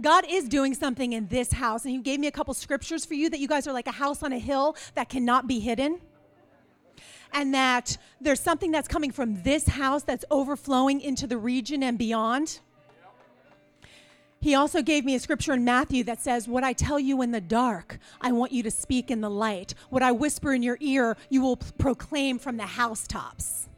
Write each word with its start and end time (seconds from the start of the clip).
God 0.00 0.24
is 0.28 0.48
doing 0.48 0.74
something 0.74 1.12
in 1.12 1.26
this 1.28 1.52
house. 1.52 1.84
And 1.84 1.92
He 1.92 2.00
gave 2.00 2.20
me 2.20 2.26
a 2.26 2.32
couple 2.32 2.54
scriptures 2.54 3.04
for 3.04 3.14
you 3.14 3.28
that 3.30 3.40
you 3.40 3.48
guys 3.48 3.66
are 3.66 3.72
like 3.72 3.88
a 3.88 3.92
house 3.92 4.22
on 4.22 4.32
a 4.32 4.38
hill 4.38 4.76
that 4.94 5.08
cannot 5.08 5.46
be 5.46 5.60
hidden. 5.60 6.00
And 7.32 7.52
that 7.52 7.98
there's 8.20 8.40
something 8.40 8.70
that's 8.70 8.88
coming 8.88 9.12
from 9.12 9.42
this 9.42 9.68
house 9.68 10.02
that's 10.02 10.24
overflowing 10.30 11.00
into 11.00 11.26
the 11.26 11.36
region 11.36 11.82
and 11.82 11.98
beyond. 11.98 12.60
He 14.40 14.54
also 14.54 14.82
gave 14.82 15.04
me 15.04 15.16
a 15.16 15.18
scripture 15.18 15.52
in 15.52 15.64
Matthew 15.64 16.04
that 16.04 16.20
says, 16.20 16.46
What 16.46 16.62
I 16.62 16.72
tell 16.72 17.00
you 17.00 17.22
in 17.22 17.32
the 17.32 17.40
dark, 17.40 17.98
I 18.20 18.30
want 18.32 18.52
you 18.52 18.62
to 18.62 18.70
speak 18.70 19.10
in 19.10 19.20
the 19.20 19.30
light. 19.30 19.74
What 19.90 20.02
I 20.02 20.12
whisper 20.12 20.54
in 20.54 20.62
your 20.62 20.78
ear, 20.80 21.16
you 21.28 21.42
will 21.42 21.56
proclaim 21.56 22.38
from 22.38 22.56
the 22.56 22.66
housetops. 22.66 23.68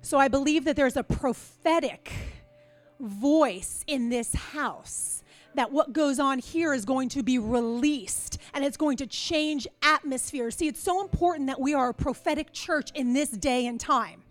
So 0.00 0.18
I 0.18 0.28
believe 0.28 0.64
that 0.64 0.76
there's 0.76 0.96
a 0.96 1.02
prophetic 1.02 2.12
voice 3.00 3.84
in 3.86 4.08
this 4.08 4.34
house 4.34 5.22
that 5.54 5.70
what 5.70 5.92
goes 5.92 6.18
on 6.18 6.38
here 6.38 6.74
is 6.74 6.84
going 6.84 7.08
to 7.10 7.22
be 7.22 7.38
released 7.38 8.38
and 8.52 8.64
it's 8.64 8.76
going 8.76 8.96
to 8.96 9.06
change 9.06 9.66
atmosphere. 9.82 10.50
See, 10.50 10.68
it's 10.68 10.82
so 10.82 11.00
important 11.00 11.46
that 11.46 11.60
we 11.60 11.74
are 11.74 11.90
a 11.90 11.94
prophetic 11.94 12.52
church 12.52 12.90
in 12.94 13.12
this 13.12 13.30
day 13.30 13.66
and 13.66 13.78
time. 13.78 14.22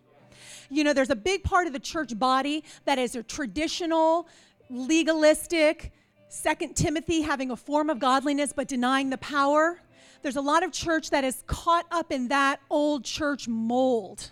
You 0.70 0.84
know, 0.84 0.94
there's 0.94 1.10
a 1.10 1.16
big 1.16 1.44
part 1.44 1.68
of 1.68 1.74
the 1.74 1.80
church 1.80 2.18
body 2.18 2.64
that 2.86 2.98
is 2.98 3.16
a 3.16 3.24
traditional, 3.24 4.28
legalistic, 4.70 5.92
Second 6.30 6.76
Timothy 6.76 7.22
having 7.22 7.52
a 7.52 7.56
form 7.56 7.92
of 7.92 8.00
godliness 8.00 8.54
but 8.54 8.68
denying 8.68 9.12
the 9.12 9.20
power. 9.20 9.80
There's 10.24 10.36
a 10.36 10.42
lot 10.42 10.64
of 10.64 10.72
church 10.72 11.12
that 11.12 11.24
is 11.24 11.44
caught 11.46 11.86
up 11.92 12.12
in 12.12 12.30
that 12.30 12.60
old 12.72 13.06
church 13.06 13.48
mold. 13.48 14.32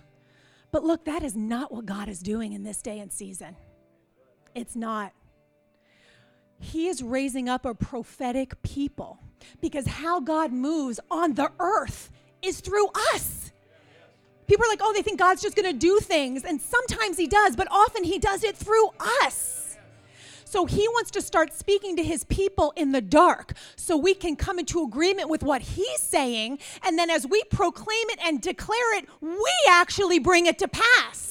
But 0.72 0.84
look, 0.84 1.06
that 1.06 1.22
is 1.22 1.36
not 1.36 1.72
what 1.72 1.86
God 1.86 2.10
is 2.10 2.20
doing 2.20 2.54
in 2.54 2.64
this 2.64 2.82
day 2.82 3.00
and 3.00 3.12
season. 3.12 3.56
It's 4.56 4.76
not. 4.76 5.14
He 6.60 6.88
is 6.88 7.02
raising 7.02 7.50
up 7.50 7.66
a 7.66 7.74
prophetic 7.74 8.62
people 8.62 9.20
because 9.62 9.88
how 9.88 10.20
God 10.20 10.52
moves 10.52 11.00
on 11.10 11.34
the 11.34 11.52
earth 11.60 12.12
is 12.42 12.60
through 12.60 12.88
us. 13.14 13.52
People 14.48 14.66
are 14.66 14.70
like, 14.70 14.82
oh, 14.82 14.94
they 14.94 15.02
think 15.02 15.18
God's 15.18 15.42
just 15.42 15.56
going 15.56 15.72
to 15.72 15.78
do 15.78 16.00
things. 16.00 16.44
And 16.44 16.62
sometimes 16.62 17.18
He 17.18 17.26
does, 17.26 17.56
but 17.56 17.68
often 17.72 18.04
He 18.04 18.20
does 18.20 18.44
it 18.44 18.56
through 18.56 18.90
us. 19.24 19.78
So 20.44 20.66
He 20.66 20.88
wants 20.90 21.10
to 21.12 21.22
start 21.22 21.54
speaking 21.54 21.96
to 21.96 22.04
His 22.04 22.26
people 22.26 22.74
in 22.76 22.92
the 22.92 23.02
dark 23.02 23.54
so 23.78 23.96
we 23.96 24.14
can 24.14 24.36
come 24.36 24.60
into 24.60 24.84
agreement 24.84 25.30
with 25.30 25.42
what 25.42 25.62
He's 25.62 26.02
saying. 26.02 26.60
And 26.84 27.00
then 27.00 27.10
as 27.10 27.26
we 27.26 27.42
proclaim 27.46 28.10
it 28.10 28.20
and 28.24 28.42
declare 28.42 28.98
it, 28.98 29.08
we 29.22 29.54
actually 29.70 30.20
bring 30.20 30.46
it 30.46 30.60
to 30.60 30.68
pass. 30.68 31.31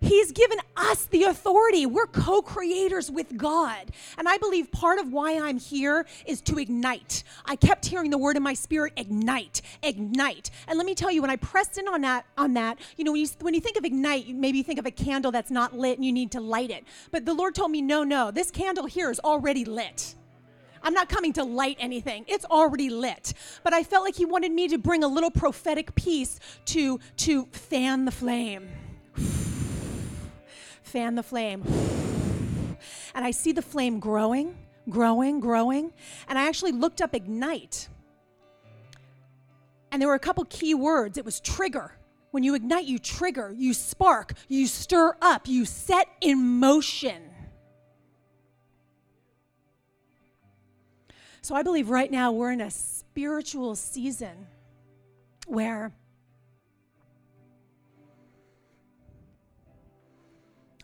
He's 0.00 0.30
given 0.30 0.58
us 0.76 1.06
the 1.06 1.24
authority. 1.24 1.84
We're 1.84 2.06
co 2.06 2.40
creators 2.40 3.10
with 3.10 3.36
God. 3.36 3.90
And 4.16 4.28
I 4.28 4.38
believe 4.38 4.70
part 4.70 5.00
of 5.00 5.12
why 5.12 5.40
I'm 5.40 5.58
here 5.58 6.06
is 6.24 6.40
to 6.42 6.58
ignite. 6.58 7.24
I 7.44 7.56
kept 7.56 7.84
hearing 7.86 8.10
the 8.10 8.18
word 8.18 8.36
in 8.36 8.42
my 8.42 8.54
spirit 8.54 8.92
ignite, 8.96 9.60
ignite. 9.82 10.50
And 10.68 10.78
let 10.78 10.86
me 10.86 10.94
tell 10.94 11.10
you, 11.10 11.20
when 11.20 11.30
I 11.30 11.36
pressed 11.36 11.78
in 11.78 11.88
on 11.88 12.02
that, 12.02 12.26
on 12.36 12.54
that 12.54 12.78
you 12.96 13.04
know, 13.04 13.12
when 13.12 13.20
you, 13.22 13.28
when 13.40 13.54
you 13.54 13.60
think 13.60 13.76
of 13.76 13.84
ignite, 13.84 14.28
maybe 14.28 14.58
you 14.58 14.64
think 14.64 14.78
of 14.78 14.86
a 14.86 14.90
candle 14.92 15.32
that's 15.32 15.50
not 15.50 15.76
lit 15.76 15.98
and 15.98 16.04
you 16.04 16.12
need 16.12 16.30
to 16.32 16.40
light 16.40 16.70
it. 16.70 16.84
But 17.10 17.24
the 17.24 17.34
Lord 17.34 17.56
told 17.56 17.72
me, 17.72 17.82
no, 17.82 18.04
no, 18.04 18.30
this 18.30 18.52
candle 18.52 18.86
here 18.86 19.10
is 19.10 19.18
already 19.20 19.64
lit. 19.64 20.14
I'm 20.80 20.94
not 20.94 21.08
coming 21.08 21.32
to 21.32 21.42
light 21.42 21.76
anything. 21.80 22.24
It's 22.28 22.44
already 22.44 22.88
lit. 22.88 23.34
But 23.64 23.74
I 23.74 23.82
felt 23.82 24.04
like 24.04 24.14
he 24.14 24.24
wanted 24.24 24.52
me 24.52 24.68
to 24.68 24.78
bring 24.78 25.02
a 25.02 25.08
little 25.08 25.32
prophetic 25.32 25.92
piece 25.96 26.38
to 26.66 27.00
to 27.16 27.46
fan 27.46 28.04
the 28.04 28.12
flame 28.12 28.68
fan 30.88 31.14
the 31.14 31.22
flame. 31.22 31.64
And 33.14 33.24
I 33.24 33.32
see 33.32 33.50
the 33.50 33.62
flame 33.62 33.98
growing, 33.98 34.56
growing, 34.88 35.40
growing. 35.40 35.92
And 36.28 36.38
I 36.38 36.46
actually 36.46 36.70
looked 36.70 37.02
up 37.02 37.14
ignite. 37.14 37.88
And 39.90 40.00
there 40.00 40.08
were 40.08 40.14
a 40.14 40.20
couple 40.20 40.44
key 40.44 40.74
words. 40.74 41.18
It 41.18 41.24
was 41.24 41.40
trigger. 41.40 41.92
When 42.30 42.44
you 42.44 42.54
ignite, 42.54 42.84
you 42.84 42.98
trigger, 43.00 43.52
you 43.56 43.74
spark, 43.74 44.34
you 44.46 44.68
stir 44.68 45.16
up, 45.20 45.48
you 45.48 45.64
set 45.64 46.06
in 46.20 46.38
motion. 46.60 47.22
So 51.40 51.54
I 51.54 51.62
believe 51.62 51.88
right 51.88 52.10
now 52.10 52.30
we're 52.30 52.52
in 52.52 52.60
a 52.60 52.70
spiritual 52.70 53.74
season 53.74 54.46
where 55.46 55.92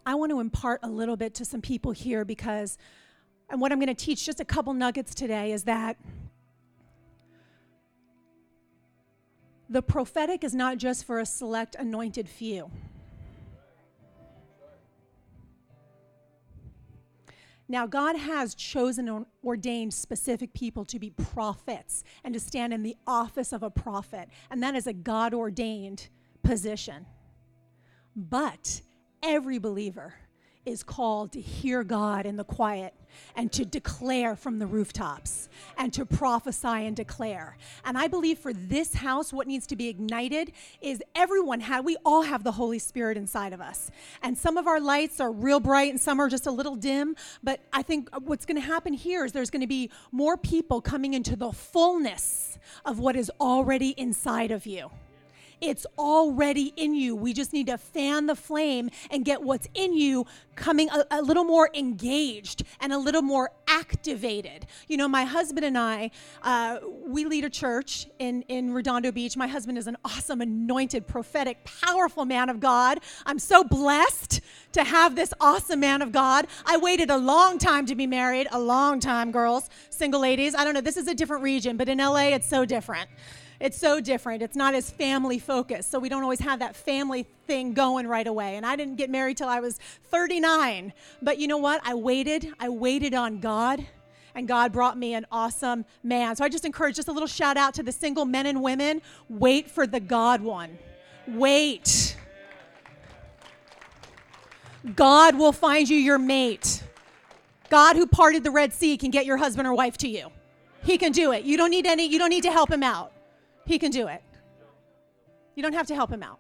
I 0.07 0.15
want 0.15 0.31
to 0.31 0.41
impart 0.41 0.81
a 0.83 0.89
little 0.89 1.17
bit 1.17 1.35
to 1.35 1.45
some 1.45 1.61
people 1.61 1.93
here 1.93 2.25
because, 2.25 2.77
and 3.49 3.61
what 3.61 3.73
I'm 3.73 3.79
going 3.79 3.89
to 3.89 3.95
teach, 3.95 4.27
just 4.27 4.41
a 4.41 4.45
couple 4.45 4.75
nuggets 4.75 5.15
today, 5.15 5.53
is 5.53 5.65
that 5.65 5.97
the 9.69 9.83
prophetic 9.83 10.45
is 10.45 10.55
not 10.55 10.77
just 10.77 11.05
for 11.05 11.21
a 11.21 11.27
select 11.27 11.75
anointed 11.75 12.29
few. 12.29 12.71
Now, 17.67 17.87
God 17.87 18.17
has 18.17 18.55
chosen 18.55 19.09
and 19.09 19.25
ordained 19.43 19.95
specific 19.95 20.53
people 20.53 20.85
to 20.85 20.99
be 20.99 21.11
prophets 21.11 22.05
and 22.23 22.35
to 22.35 22.41
stand 22.41 22.75
in 22.75 22.83
the 22.83 22.95
office 23.07 23.55
of 23.55 23.63
a 23.63 23.71
prophet, 23.71 24.29
and 24.51 24.63
that 24.63 24.75
is 24.75 24.87
a 24.87 24.93
God 24.93 25.33
ordained 25.33 26.09
position. 26.43 27.07
But 28.15 28.83
every 29.25 29.59
believer 29.59 30.15
is 30.67 30.83
called 30.83 31.33
to 31.33 31.41
hear 31.41 31.85
God 31.85 32.27
in 32.27 32.37
the 32.37 32.45
quiet 32.45 32.95
and 33.37 33.53
to 33.53 33.65
declare 33.65 34.35
from 34.35 34.59
the 34.59 34.67
rooftops 34.67 35.49
and 35.77 35.93
to 35.93 36.07
prophesy 36.07 36.67
and 36.69 36.97
declare. 36.97 37.57
And 37.85 37.99
I 37.99 38.09
believe 38.09 38.39
for 38.39 38.53
this 38.53 38.95
house, 38.95 39.33
what 39.33 39.47
needs 39.47 39.67
to 39.69 39.77
be 39.77 39.89
ignited 39.89 40.53
is 40.81 41.03
everyone 41.15 41.61
had, 41.61 41.85
we 41.85 41.97
all 42.05 42.23
have 42.23 42.45
the 42.45 42.53
Holy 42.53 42.79
Spirit 42.79 43.17
inside 43.17 43.53
of 43.53 43.61
us. 43.61 43.91
And 44.23 44.37
some 44.37 44.57
of 44.57 44.67
our 44.67 44.81
lights 44.81 45.21
are 45.21 45.31
real 45.31 45.61
bright 45.61 45.91
and 45.91 46.01
some 46.01 46.19
are 46.19 46.29
just 46.29 46.47
a 46.47 46.51
little 46.51 46.77
dim. 46.77 47.15
But 47.43 47.61
I 47.73 47.83
think 47.83 48.09
what's 48.23 48.47
going 48.47 48.61
to 48.61 48.67
happen 48.67 48.95
here 48.95 49.25
is 49.25 49.33
there's 49.33 49.51
going 49.51 49.61
to 49.61 49.67
be 49.67 49.91
more 50.13 50.37
people 50.37 50.81
coming 50.81 51.15
into 51.15 51.37
the 51.37 51.53
fullness 51.53 52.59
of 52.85 52.99
what 52.99 53.17
is 53.17 53.31
already 53.39 53.91
inside 53.91 54.51
of 54.51 54.67
you. 54.67 54.91
It's 55.65 55.87
already 55.99 56.75
in 56.77 56.95
you. 56.95 57.17
We 57.17 57.33
just 57.33 57.55
need 57.55 57.69
to 57.69 57.79
fan 57.79 58.27
the 58.27 58.37
flame 58.37 58.91
and 59.11 59.25
get 59.25 59.43
what's 59.43 59.67
in 59.73 59.95
you 59.95 60.27
coming 60.57 60.91
a, 60.91 61.07
a, 61.11 61.23
little 61.23 61.43
more 61.43 61.71
engaged 61.73 62.65
and 62.81 62.93
a 62.93 62.99
little 62.99 63.23
more 63.23 63.51
activated. 63.67 64.67
You 64.89 64.99
know, 64.99 65.09
my 65.09 65.25
husband 65.25 65.65
and 65.65 65.79
I, 65.79 66.11
uh, 66.43 66.81
we 67.07 67.25
lead 67.25 67.47
a 67.47 67.51
church 67.51 68.07
in, 68.19 68.43
in 68.43 68.75
Redondo 68.75 69.11
Beach. 69.11 69.39
My 69.39 69.47
husband 69.47 69.79
is 69.79 69.87
an 69.87 69.97
awesome, 70.05 70.43
anointed, 70.43 71.07
prophetic, 71.07 71.65
powerful 71.65 72.27
man 72.27 72.51
of 72.51 72.61
God. 72.61 73.01
I'm 73.25 73.39
so 73.39 73.65
blessed 73.65 74.43
to 74.73 74.85
have 74.85 75.17
this 75.17 75.33
awesome 75.41 75.81
man 75.81 76.03
of 76.03 76.13
God. 76.13 76.47
I 76.67 76.77
waited 76.77 77.09
a 77.09 77.17
long 77.17 77.57
time 77.57 77.87
to 77.87 77.95
be 77.95 78.07
married, 78.07 78.49
a 78.53 78.61
long 78.61 79.01
time, 79.01 79.33
girls, 79.33 79.71
single 79.89 80.21
ladies. 80.21 80.55
I 80.55 80.65
don't 80.65 80.75
know, 80.75 80.83
this 80.83 80.99
is 80.99 81.09
a 81.09 81.15
different 81.15 81.43
region, 81.43 81.79
but 81.79 81.89
in 81.89 81.99
LA, 81.99 82.35
it's 82.35 82.51
so 82.51 82.67
different. 82.67 83.09
It's 83.61 83.79
so 83.79 84.01
different. 84.01 84.43
It's 84.43 84.57
not 84.57 84.75
as 84.75 84.91
family 84.91 85.39
focused. 85.39 85.91
So 85.91 85.99
we 85.99 86.09
don't 86.09 86.23
always 86.23 86.41
have 86.41 86.59
that 86.59 86.75
family 86.75 87.27
thing 87.47 87.73
going 87.73 88.07
right 88.07 88.27
away. 88.27 88.57
And 88.57 88.67
I 88.67 88.77
didn't 88.77 88.97
get 88.97 89.11
married 89.11 89.37
till 89.37 89.49
I 89.49 89.61
was 89.61 89.79
39. 90.11 90.93
But 91.23 91.39
you 91.39 91.47
know 91.47 91.59
what? 91.59 91.81
I 91.85 91.95
waited. 91.95 92.53
I 92.59 92.69
waited 92.69 93.15
on 93.15 93.41
God 93.41 93.87
and 94.35 94.49
God 94.49 94.73
brought 94.73 94.99
me 94.99 95.15
an 95.15 95.27
awesome 95.31 95.85
man. 96.03 96.37
So 96.37 96.45
I 96.45 96.49
just 96.49 96.65
encourage 96.65 96.97
just 96.97 97.09
a 97.09 97.13
little 97.13 97.29
shout 97.29 97.57
out 97.57 97.75
to 97.75 97.83
the 97.83 97.93
single 97.93 98.25
men 98.25 98.47
and 98.47 98.63
women. 98.63 99.01
Wait 99.29 99.71
for 99.71 99.87
the 99.87 100.01
God 100.01 100.41
one. 100.41 100.79
Wait. 101.29 102.17
God 104.97 105.37
will 105.37 105.53
find 105.53 105.89
you 105.89 105.97
your 105.97 106.19
mate. 106.19 106.83
God 107.71 107.97
who 107.97 108.07
parted 108.07 108.45
the 108.45 108.51
Red 108.51 108.73
Sea 108.73 108.97
can 108.97 109.11
get 109.11 109.25
your 109.25 109.37
husband 109.37 109.67
or 109.67 109.75
wife 109.75 109.97
to 109.99 110.09
you. 110.09 110.31
He 110.83 110.99
can 110.99 111.13
do 111.13 111.33
it. 111.33 111.45
You 111.45 111.57
don't 111.57 111.71
need 111.71 111.87
any 111.87 112.05
you 112.07 112.19
don't 112.19 112.29
need 112.29 112.43
to 112.43 112.53
help 112.53 112.71
him 112.71 112.83
out. 112.83 113.14
He 113.67 113.79
can 113.79 113.91
do 113.91 114.09
it. 114.09 114.23
You 115.55 115.63
don't 115.63 115.73
have 115.73 115.87
to 115.89 115.95
help 115.95 116.11
him 116.11 116.23
out. 116.23 116.39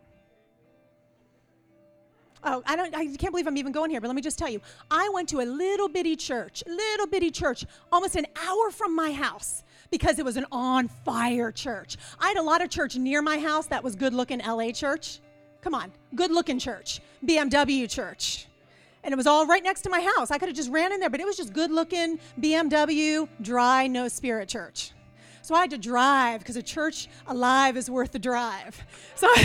Oh, 2.47 2.62
I 2.67 2.76
don't 2.76 2.94
I 2.94 3.06
can't 3.17 3.32
believe 3.32 3.47
I'm 3.47 3.56
even 3.56 3.73
going 3.73 3.91
here, 3.91 4.00
but 4.00 4.09
let 4.09 4.17
me 4.17 4.23
just 4.23 4.38
tell 4.38 4.50
you. 4.50 4.61
I 4.91 5.09
went 5.15 5.31
to 5.31 5.41
a 5.41 5.47
little 5.47 5.88
bitty 5.88 6.15
church, 6.17 6.62
little 6.67 7.06
bitty 7.06 7.31
church, 7.31 7.65
almost 7.91 8.17
an 8.17 8.26
hour 8.37 8.71
from 8.71 8.94
my 8.94 9.12
house 9.12 9.62
because 9.91 10.19
it 10.19 10.25
was 10.25 10.37
an 10.37 10.44
on 10.53 10.88
fire 10.88 11.50
church. 11.50 11.97
I 12.19 12.29
had 12.29 12.37
a 12.37 12.43
lot 12.43 12.62
of 12.62 12.69
church 12.69 12.97
near 12.97 13.23
my 13.23 13.38
house 13.38 13.67
that 13.67 13.82
was 13.82 13.97
good 13.97 14.12
looking 14.12 14.41
LA 14.41 14.73
church. 14.73 15.20
Come 15.62 15.75
on, 15.75 15.91
good 16.15 16.31
looking 16.31 16.59
church, 16.59 17.00
BMW 17.25 17.88
church. 17.88 18.47
And 19.03 19.12
it 19.12 19.17
was 19.17 19.27
all 19.27 19.47
right 19.47 19.62
next 19.62 19.82
to 19.82 19.91
my 19.91 20.00
house. 20.17 20.31
I 20.31 20.38
could 20.38 20.49
have 20.49 20.56
just 20.56 20.70
ran 20.70 20.93
in 20.93 21.00
there, 21.00 21.11
but 21.11 21.20
it 21.20 21.27
was 21.27 21.37
just 21.37 21.53
good 21.53 21.70
looking 21.70 22.19
BMW, 22.38 23.27
dry, 23.41 23.87
no 23.87 24.09
spirit 24.09 24.49
church. 24.49 24.93
So 25.44 25.55
I 25.55 25.61
had 25.61 25.70
to 25.73 25.79
drive 25.79 26.41
because 26.41 26.56
a 26.56 26.62
church 26.62 27.06
alive 27.26 27.76
is 27.76 27.91
worth 27.91 28.12
the 28.12 28.19
drive. 28.19 28.82
So 29.17 29.29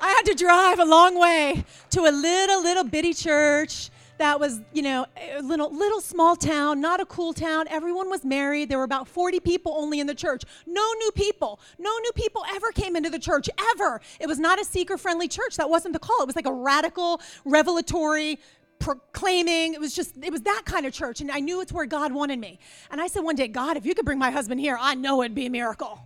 I, 0.00 0.08
had 0.08 0.22
to 0.26 0.34
drive 0.34 0.78
a 0.78 0.84
long 0.84 1.18
way 1.18 1.64
to 1.90 2.02
a 2.02 2.12
little, 2.12 2.62
little 2.62 2.84
bitty 2.84 3.12
church 3.12 3.90
that 4.18 4.38
was, 4.38 4.60
you 4.72 4.82
know, 4.82 5.06
a 5.16 5.42
little, 5.42 5.74
little 5.74 6.00
small 6.00 6.36
town, 6.36 6.80
not 6.80 7.00
a 7.00 7.06
cool 7.06 7.32
town. 7.32 7.66
Everyone 7.68 8.08
was 8.08 8.24
married. 8.24 8.68
There 8.68 8.78
were 8.78 8.84
about 8.84 9.08
40 9.08 9.40
people 9.40 9.74
only 9.76 9.98
in 9.98 10.06
the 10.06 10.14
church. 10.14 10.44
No 10.66 10.86
new 10.98 11.10
people. 11.12 11.58
No 11.78 11.90
new 11.90 12.12
people 12.14 12.44
ever 12.54 12.70
came 12.70 12.96
into 12.96 13.10
the 13.10 13.18
church, 13.18 13.48
ever. 13.72 14.00
It 14.20 14.26
was 14.26 14.38
not 14.38 14.60
a 14.60 14.64
seeker 14.64 14.96
friendly 14.96 15.26
church. 15.26 15.56
That 15.56 15.70
wasn't 15.70 15.94
the 15.94 15.98
call. 15.98 16.22
It 16.22 16.26
was 16.26 16.36
like 16.36 16.46
a 16.46 16.52
radical, 16.52 17.20
revelatory, 17.44 18.38
proclaiming. 18.80 19.74
It 19.74 19.80
was 19.80 19.94
just, 19.94 20.16
it 20.20 20.32
was 20.32 20.42
that 20.42 20.62
kind 20.64 20.84
of 20.84 20.92
church. 20.92 21.20
And 21.20 21.30
I 21.30 21.38
knew 21.38 21.60
it's 21.60 21.72
where 21.72 21.86
God 21.86 22.12
wanted 22.12 22.40
me. 22.40 22.58
And 22.90 23.00
I 23.00 23.06
said 23.06 23.20
one 23.20 23.36
day, 23.36 23.46
God, 23.46 23.76
if 23.76 23.86
you 23.86 23.94
could 23.94 24.04
bring 24.04 24.18
my 24.18 24.32
husband 24.32 24.60
here, 24.60 24.76
I 24.80 24.96
know 24.96 25.22
it'd 25.22 25.34
be 25.34 25.46
a 25.46 25.50
miracle. 25.50 26.02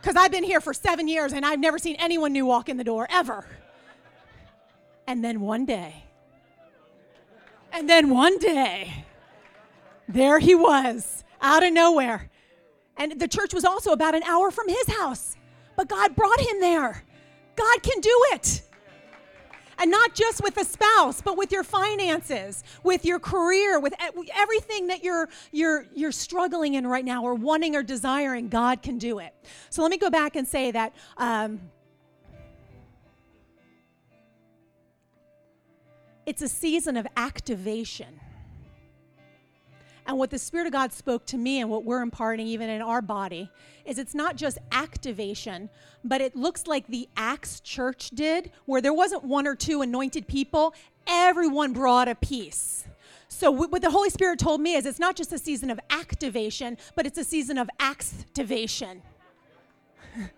Because 0.00 0.14
I've 0.14 0.30
been 0.30 0.44
here 0.44 0.60
for 0.60 0.72
seven 0.72 1.08
years 1.08 1.32
and 1.32 1.44
I've 1.44 1.58
never 1.58 1.78
seen 1.78 1.96
anyone 1.98 2.32
new 2.32 2.46
walk 2.46 2.68
in 2.68 2.76
the 2.76 2.84
door, 2.84 3.08
ever. 3.10 3.44
And 5.08 5.24
then 5.24 5.40
one 5.40 5.64
day, 5.64 6.04
and 7.72 7.88
then 7.88 8.10
one 8.10 8.38
day, 8.38 9.04
there 10.08 10.38
he 10.38 10.54
was, 10.54 11.24
out 11.40 11.64
of 11.64 11.72
nowhere. 11.72 12.30
And 12.96 13.20
the 13.20 13.28
church 13.28 13.52
was 13.52 13.64
also 13.64 13.92
about 13.92 14.14
an 14.14 14.22
hour 14.22 14.50
from 14.50 14.68
his 14.68 14.86
house. 14.88 15.36
But 15.76 15.88
God 15.88 16.14
brought 16.16 16.40
him 16.40 16.60
there. 16.60 17.04
God 17.56 17.82
can 17.82 18.00
do 18.00 18.24
it. 18.32 18.62
And 19.78 19.90
not 19.90 20.14
just 20.14 20.42
with 20.42 20.56
a 20.56 20.64
spouse, 20.64 21.20
but 21.20 21.36
with 21.36 21.52
your 21.52 21.62
finances, 21.62 22.64
with 22.82 23.04
your 23.04 23.18
career, 23.18 23.78
with 23.78 23.94
everything 24.34 24.86
that 24.86 25.04
you're, 25.04 25.28
you're, 25.52 25.86
you're 25.94 26.12
struggling 26.12 26.74
in 26.74 26.86
right 26.86 27.04
now 27.04 27.22
or 27.22 27.34
wanting 27.34 27.76
or 27.76 27.82
desiring, 27.82 28.48
God 28.48 28.82
can 28.82 28.96
do 28.98 29.18
it. 29.18 29.34
So 29.68 29.82
let 29.82 29.90
me 29.90 29.98
go 29.98 30.08
back 30.08 30.34
and 30.34 30.48
say 30.48 30.70
that 30.70 30.94
um, 31.18 31.60
it's 36.24 36.42
a 36.42 36.48
season 36.48 36.96
of 36.96 37.06
activation. 37.16 38.20
And 40.06 40.18
what 40.18 40.30
the 40.30 40.38
Spirit 40.38 40.68
of 40.68 40.72
God 40.72 40.92
spoke 40.92 41.26
to 41.26 41.36
me 41.36 41.60
and 41.60 41.68
what 41.68 41.84
we're 41.84 42.00
imparting 42.00 42.46
even 42.46 42.70
in 42.70 42.80
our 42.80 43.02
body 43.02 43.50
is 43.84 43.98
it's 43.98 44.14
not 44.14 44.36
just 44.36 44.58
activation, 44.70 45.68
but 46.04 46.20
it 46.20 46.36
looks 46.36 46.68
like 46.68 46.86
the 46.86 47.08
Acts 47.16 47.60
church 47.60 48.10
did, 48.10 48.52
where 48.66 48.80
there 48.80 48.94
wasn't 48.94 49.24
one 49.24 49.48
or 49.48 49.56
two 49.56 49.82
anointed 49.82 50.28
people, 50.28 50.74
everyone 51.08 51.72
brought 51.72 52.06
a 52.06 52.14
piece. 52.14 52.86
So, 53.28 53.50
what 53.50 53.82
the 53.82 53.90
Holy 53.90 54.10
Spirit 54.10 54.38
told 54.38 54.60
me 54.60 54.74
is 54.74 54.86
it's 54.86 55.00
not 55.00 55.16
just 55.16 55.32
a 55.32 55.38
season 55.38 55.70
of 55.70 55.80
activation, 55.90 56.78
but 56.94 57.04
it's 57.04 57.18
a 57.18 57.24
season 57.24 57.58
of 57.58 57.68
activation. 57.80 59.02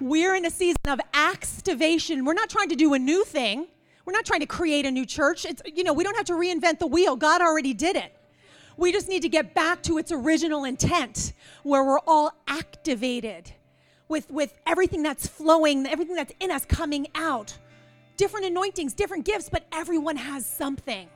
We're 0.00 0.36
in 0.36 0.46
a 0.46 0.50
season 0.50 0.78
of 0.86 1.00
activation. 1.12 2.24
We're 2.24 2.34
not 2.34 2.48
trying 2.48 2.68
to 2.68 2.76
do 2.76 2.94
a 2.94 2.98
new 2.98 3.24
thing. 3.24 3.66
We're 4.04 4.12
not 4.12 4.24
trying 4.24 4.40
to 4.40 4.46
create 4.46 4.86
a 4.86 4.90
new 4.90 5.04
church. 5.04 5.44
It's, 5.44 5.60
you 5.66 5.82
know, 5.82 5.92
we 5.92 6.04
don't 6.04 6.16
have 6.16 6.26
to 6.26 6.34
reinvent 6.34 6.78
the 6.78 6.86
wheel. 6.86 7.16
God 7.16 7.40
already 7.40 7.74
did 7.74 7.96
it. 7.96 8.16
We 8.82 8.90
just 8.90 9.08
need 9.08 9.22
to 9.22 9.28
get 9.28 9.54
back 9.54 9.80
to 9.84 9.98
its 9.98 10.10
original 10.10 10.64
intent 10.64 11.34
where 11.62 11.84
we're 11.84 12.00
all 12.00 12.32
activated 12.48 13.52
with, 14.08 14.28
with 14.28 14.58
everything 14.66 15.04
that's 15.04 15.24
flowing, 15.24 15.86
everything 15.86 16.16
that's 16.16 16.32
in 16.40 16.50
us 16.50 16.64
coming 16.64 17.06
out. 17.14 17.56
Different 18.16 18.44
anointings, 18.44 18.92
different 18.92 19.24
gifts, 19.24 19.48
but 19.48 19.66
everyone 19.70 20.16
has 20.16 20.44
something. 20.44 21.08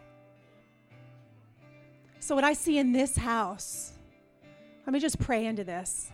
So, 2.21 2.37
what 2.37 2.45
I 2.45 2.53
see 2.53 2.79
in 2.79 2.93
this 2.93 3.17
house, 3.17 3.95
let 4.87 4.93
me 4.93 5.01
just 5.01 5.19
pray 5.19 5.45
into 5.47 5.65
this. 5.65 6.13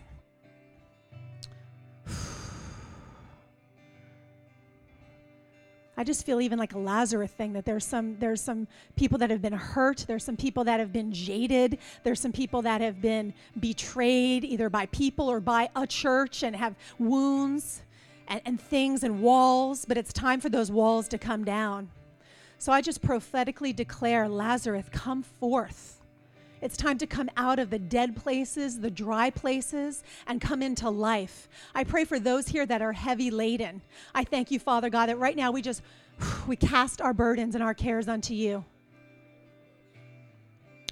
I 5.95 6.03
just 6.03 6.25
feel 6.25 6.41
even 6.41 6.57
like 6.57 6.73
a 6.73 6.79
Lazarus 6.79 7.31
thing 7.31 7.53
that 7.53 7.65
there's 7.65 7.85
some 7.85 8.17
there's 8.19 8.41
some 8.41 8.67
people 8.95 9.19
that 9.19 9.29
have 9.29 9.41
been 9.41 9.53
hurt, 9.53 10.05
there's 10.07 10.23
some 10.23 10.37
people 10.37 10.63
that 10.63 10.79
have 10.79 10.91
been 10.91 11.13
jaded, 11.13 11.77
there's 12.03 12.19
some 12.19 12.31
people 12.31 12.63
that 12.63 12.81
have 12.81 13.01
been 13.01 13.33
betrayed 13.59 14.43
either 14.43 14.69
by 14.69 14.87
people 14.87 15.29
or 15.29 15.39
by 15.39 15.69
a 15.75 15.85
church 15.85 16.43
and 16.43 16.55
have 16.55 16.75
wounds 16.97 17.83
and, 18.27 18.41
and 18.45 18.59
things 18.59 19.03
and 19.03 19.21
walls, 19.21 19.85
but 19.85 19.97
it's 19.97 20.11
time 20.11 20.39
for 20.39 20.49
those 20.49 20.71
walls 20.71 21.07
to 21.09 21.17
come 21.17 21.43
down. 21.43 21.89
So 22.57 22.71
I 22.71 22.81
just 22.81 23.01
prophetically 23.01 23.73
declare, 23.73 24.27
Lazarus, 24.27 24.85
come 24.91 25.21
forth. 25.21 26.02
It's 26.63 26.77
time 26.77 26.97
to 26.99 27.05
come 27.05 27.29
out 27.35 27.59
of 27.59 27.69
the 27.69 27.77
dead 27.77 28.15
places, 28.15 28.79
the 28.79 28.89
dry 28.89 29.29
places, 29.29 30.01
and 30.27 30.39
come 30.39 30.61
into 30.61 30.89
life. 30.89 31.49
I 31.75 31.83
pray 31.83 32.05
for 32.05 32.19
those 32.19 32.47
here 32.47 32.65
that 32.65 32.81
are 32.81 32.93
heavy 32.93 33.29
laden. 33.31 33.81
I 34.15 34.23
thank 34.23 34.49
you, 34.49 34.59
Father 34.59 34.89
God, 34.89 35.07
that 35.07 35.19
right 35.19 35.35
now 35.35 35.51
we 35.51 35.61
just 35.61 35.81
we 36.47 36.55
cast 36.55 37.01
our 37.01 37.13
burdens 37.13 37.53
and 37.55 37.61
our 37.61 37.73
cares 37.73 38.07
unto 38.07 38.33
you. 38.33 38.63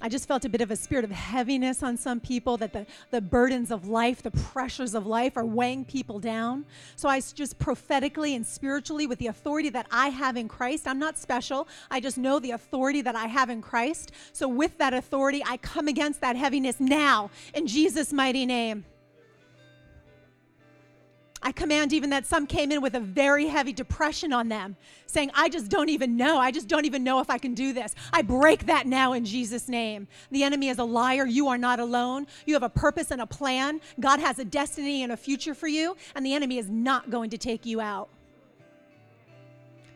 I 0.04 0.08
just 0.08 0.26
felt 0.26 0.44
a 0.44 0.48
bit 0.48 0.60
of 0.60 0.72
a 0.72 0.76
spirit 0.76 1.04
of 1.04 1.12
heaviness 1.12 1.80
on 1.80 1.96
some 1.96 2.18
people 2.18 2.56
that 2.56 2.72
the, 2.72 2.86
the 3.12 3.20
burdens 3.20 3.70
of 3.70 3.86
life, 3.86 4.20
the 4.20 4.32
pressures 4.32 4.96
of 4.96 5.06
life 5.06 5.36
are 5.36 5.46
weighing 5.46 5.84
people 5.84 6.18
down. 6.18 6.64
So 6.96 7.08
I 7.08 7.20
just 7.20 7.56
prophetically 7.60 8.34
and 8.34 8.44
spiritually, 8.44 9.06
with 9.06 9.20
the 9.20 9.28
authority 9.28 9.68
that 9.68 9.86
I 9.92 10.08
have 10.08 10.36
in 10.36 10.48
Christ, 10.48 10.88
I'm 10.88 10.98
not 10.98 11.18
special. 11.18 11.68
I 11.88 12.00
just 12.00 12.18
know 12.18 12.40
the 12.40 12.50
authority 12.50 13.00
that 13.02 13.14
I 13.14 13.26
have 13.26 13.48
in 13.48 13.62
Christ. 13.62 14.10
So 14.32 14.48
with 14.48 14.76
that 14.78 14.92
authority, 14.92 15.40
I 15.46 15.56
come 15.58 15.86
against 15.86 16.20
that 16.20 16.34
heaviness 16.34 16.80
now 16.80 17.30
in 17.54 17.68
Jesus' 17.68 18.12
mighty 18.12 18.44
name. 18.44 18.84
I 21.42 21.50
command 21.50 21.92
even 21.92 22.10
that 22.10 22.24
some 22.24 22.46
came 22.46 22.70
in 22.70 22.80
with 22.80 22.94
a 22.94 23.00
very 23.00 23.48
heavy 23.48 23.72
depression 23.72 24.32
on 24.32 24.48
them, 24.48 24.76
saying, 25.06 25.32
I 25.34 25.48
just 25.48 25.68
don't 25.68 25.88
even 25.88 26.16
know. 26.16 26.38
I 26.38 26.52
just 26.52 26.68
don't 26.68 26.84
even 26.84 27.02
know 27.02 27.20
if 27.20 27.28
I 27.30 27.38
can 27.38 27.54
do 27.54 27.72
this. 27.72 27.94
I 28.12 28.22
break 28.22 28.66
that 28.66 28.86
now 28.86 29.12
in 29.12 29.24
Jesus' 29.24 29.68
name. 29.68 30.06
The 30.30 30.44
enemy 30.44 30.68
is 30.68 30.78
a 30.78 30.84
liar. 30.84 31.26
You 31.26 31.48
are 31.48 31.58
not 31.58 31.80
alone. 31.80 32.26
You 32.46 32.54
have 32.54 32.62
a 32.62 32.68
purpose 32.68 33.10
and 33.10 33.20
a 33.20 33.26
plan. 33.26 33.80
God 33.98 34.20
has 34.20 34.38
a 34.38 34.44
destiny 34.44 35.02
and 35.02 35.12
a 35.12 35.16
future 35.16 35.54
for 35.54 35.66
you, 35.66 35.96
and 36.14 36.24
the 36.24 36.34
enemy 36.34 36.58
is 36.58 36.70
not 36.70 37.10
going 37.10 37.30
to 37.30 37.38
take 37.38 37.66
you 37.66 37.80
out. 37.80 38.08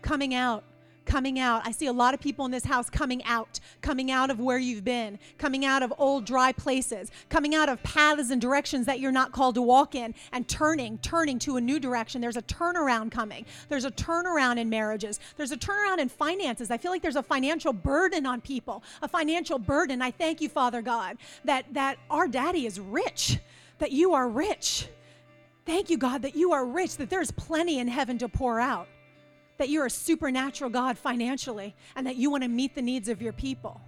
Coming 0.03 0.35
out 0.35 0.65
coming 1.07 1.39
out. 1.39 1.63
I 1.65 1.71
see 1.71 1.87
a 1.87 1.93
lot 1.93 2.13
of 2.13 2.21
people 2.21 2.45
in 2.45 2.51
this 2.51 2.65
house 2.65 2.91
coming 2.91 3.25
out, 3.25 3.61
coming 3.81 4.11
out 4.11 4.31
of 4.31 4.41
where 4.41 4.59
you've 4.59 4.85
been, 4.85 5.19
coming 5.39 5.65
out 5.65 5.83
of 5.83 5.95
old 5.99 6.27
dry 6.27 6.53
places, 6.53 7.11
coming 7.29 7.55
out 7.55 7.69
of 7.69 7.83
paths 7.83 8.31
and 8.31 8.41
directions 8.41 8.85
that 8.87 9.01
you're 9.01 9.13
not 9.13 9.33
called 9.33 9.55
to 9.55 9.63
walk 9.63 9.95
in, 9.95 10.15
and 10.33 10.47
turning, 10.49 10.99
turning 10.99 11.39
to 11.39 11.57
a 11.57 11.61
new 11.61 11.79
direction. 11.79 12.21
There's 12.21 12.37
a 12.37 12.43
turnaround 12.43 13.11
coming. 13.11 13.47
There's 13.69 13.85
a 13.85 13.91
turnaround 13.91 14.59
in 14.59 14.69
marriages. 14.69 15.21
There's 15.37 15.53
a 15.53 15.57
turnaround 15.57 15.99
in 15.99 16.09
finances. 16.09 16.71
I 16.71 16.77
feel 16.77 16.91
like 16.91 17.03
there's 17.03 17.17
a 17.17 17.23
financial 17.23 17.73
burden 17.73 18.27
on 18.27 18.41
people, 18.41 18.83
a 19.01 19.09
financial 19.09 19.59
burden. 19.59 20.03
I 20.03 20.11
thank 20.11 20.41
you, 20.41 20.49
Father 20.49 20.83
God, 20.83 21.17
that, 21.45 21.73
that 21.73 21.99
our 22.11 22.29
daddy 22.29 22.67
is 22.67 22.81
rich, 22.81 23.39
that 23.79 23.93
you 23.93 24.13
are 24.15 24.29
rich. 24.29 24.89
Thank 25.65 25.91
you, 25.91 25.99
God, 25.99 26.23
that 26.23 26.37
you 26.37 26.53
are 26.53 26.65
rich, 26.65 26.97
that 26.97 27.11
there's 27.11 27.31
plenty 27.31 27.79
in 27.79 27.89
heaven 27.89 28.19
to 28.19 28.29
pour 28.29 28.61
out 28.61 28.89
that 29.59 29.69
you're 29.69 29.87
a 29.87 29.91
supernatural 29.91 30.71
God 30.71 30.99
financially 30.99 31.75
and 31.95 32.07
that 32.07 32.17
you 32.17 32.31
want 32.31 32.43
to 32.43 32.49
meet 32.49 32.75
the 32.75 32.83
needs 32.83 33.09
of 33.09 33.23
your 33.23 33.33
people. 33.33 33.81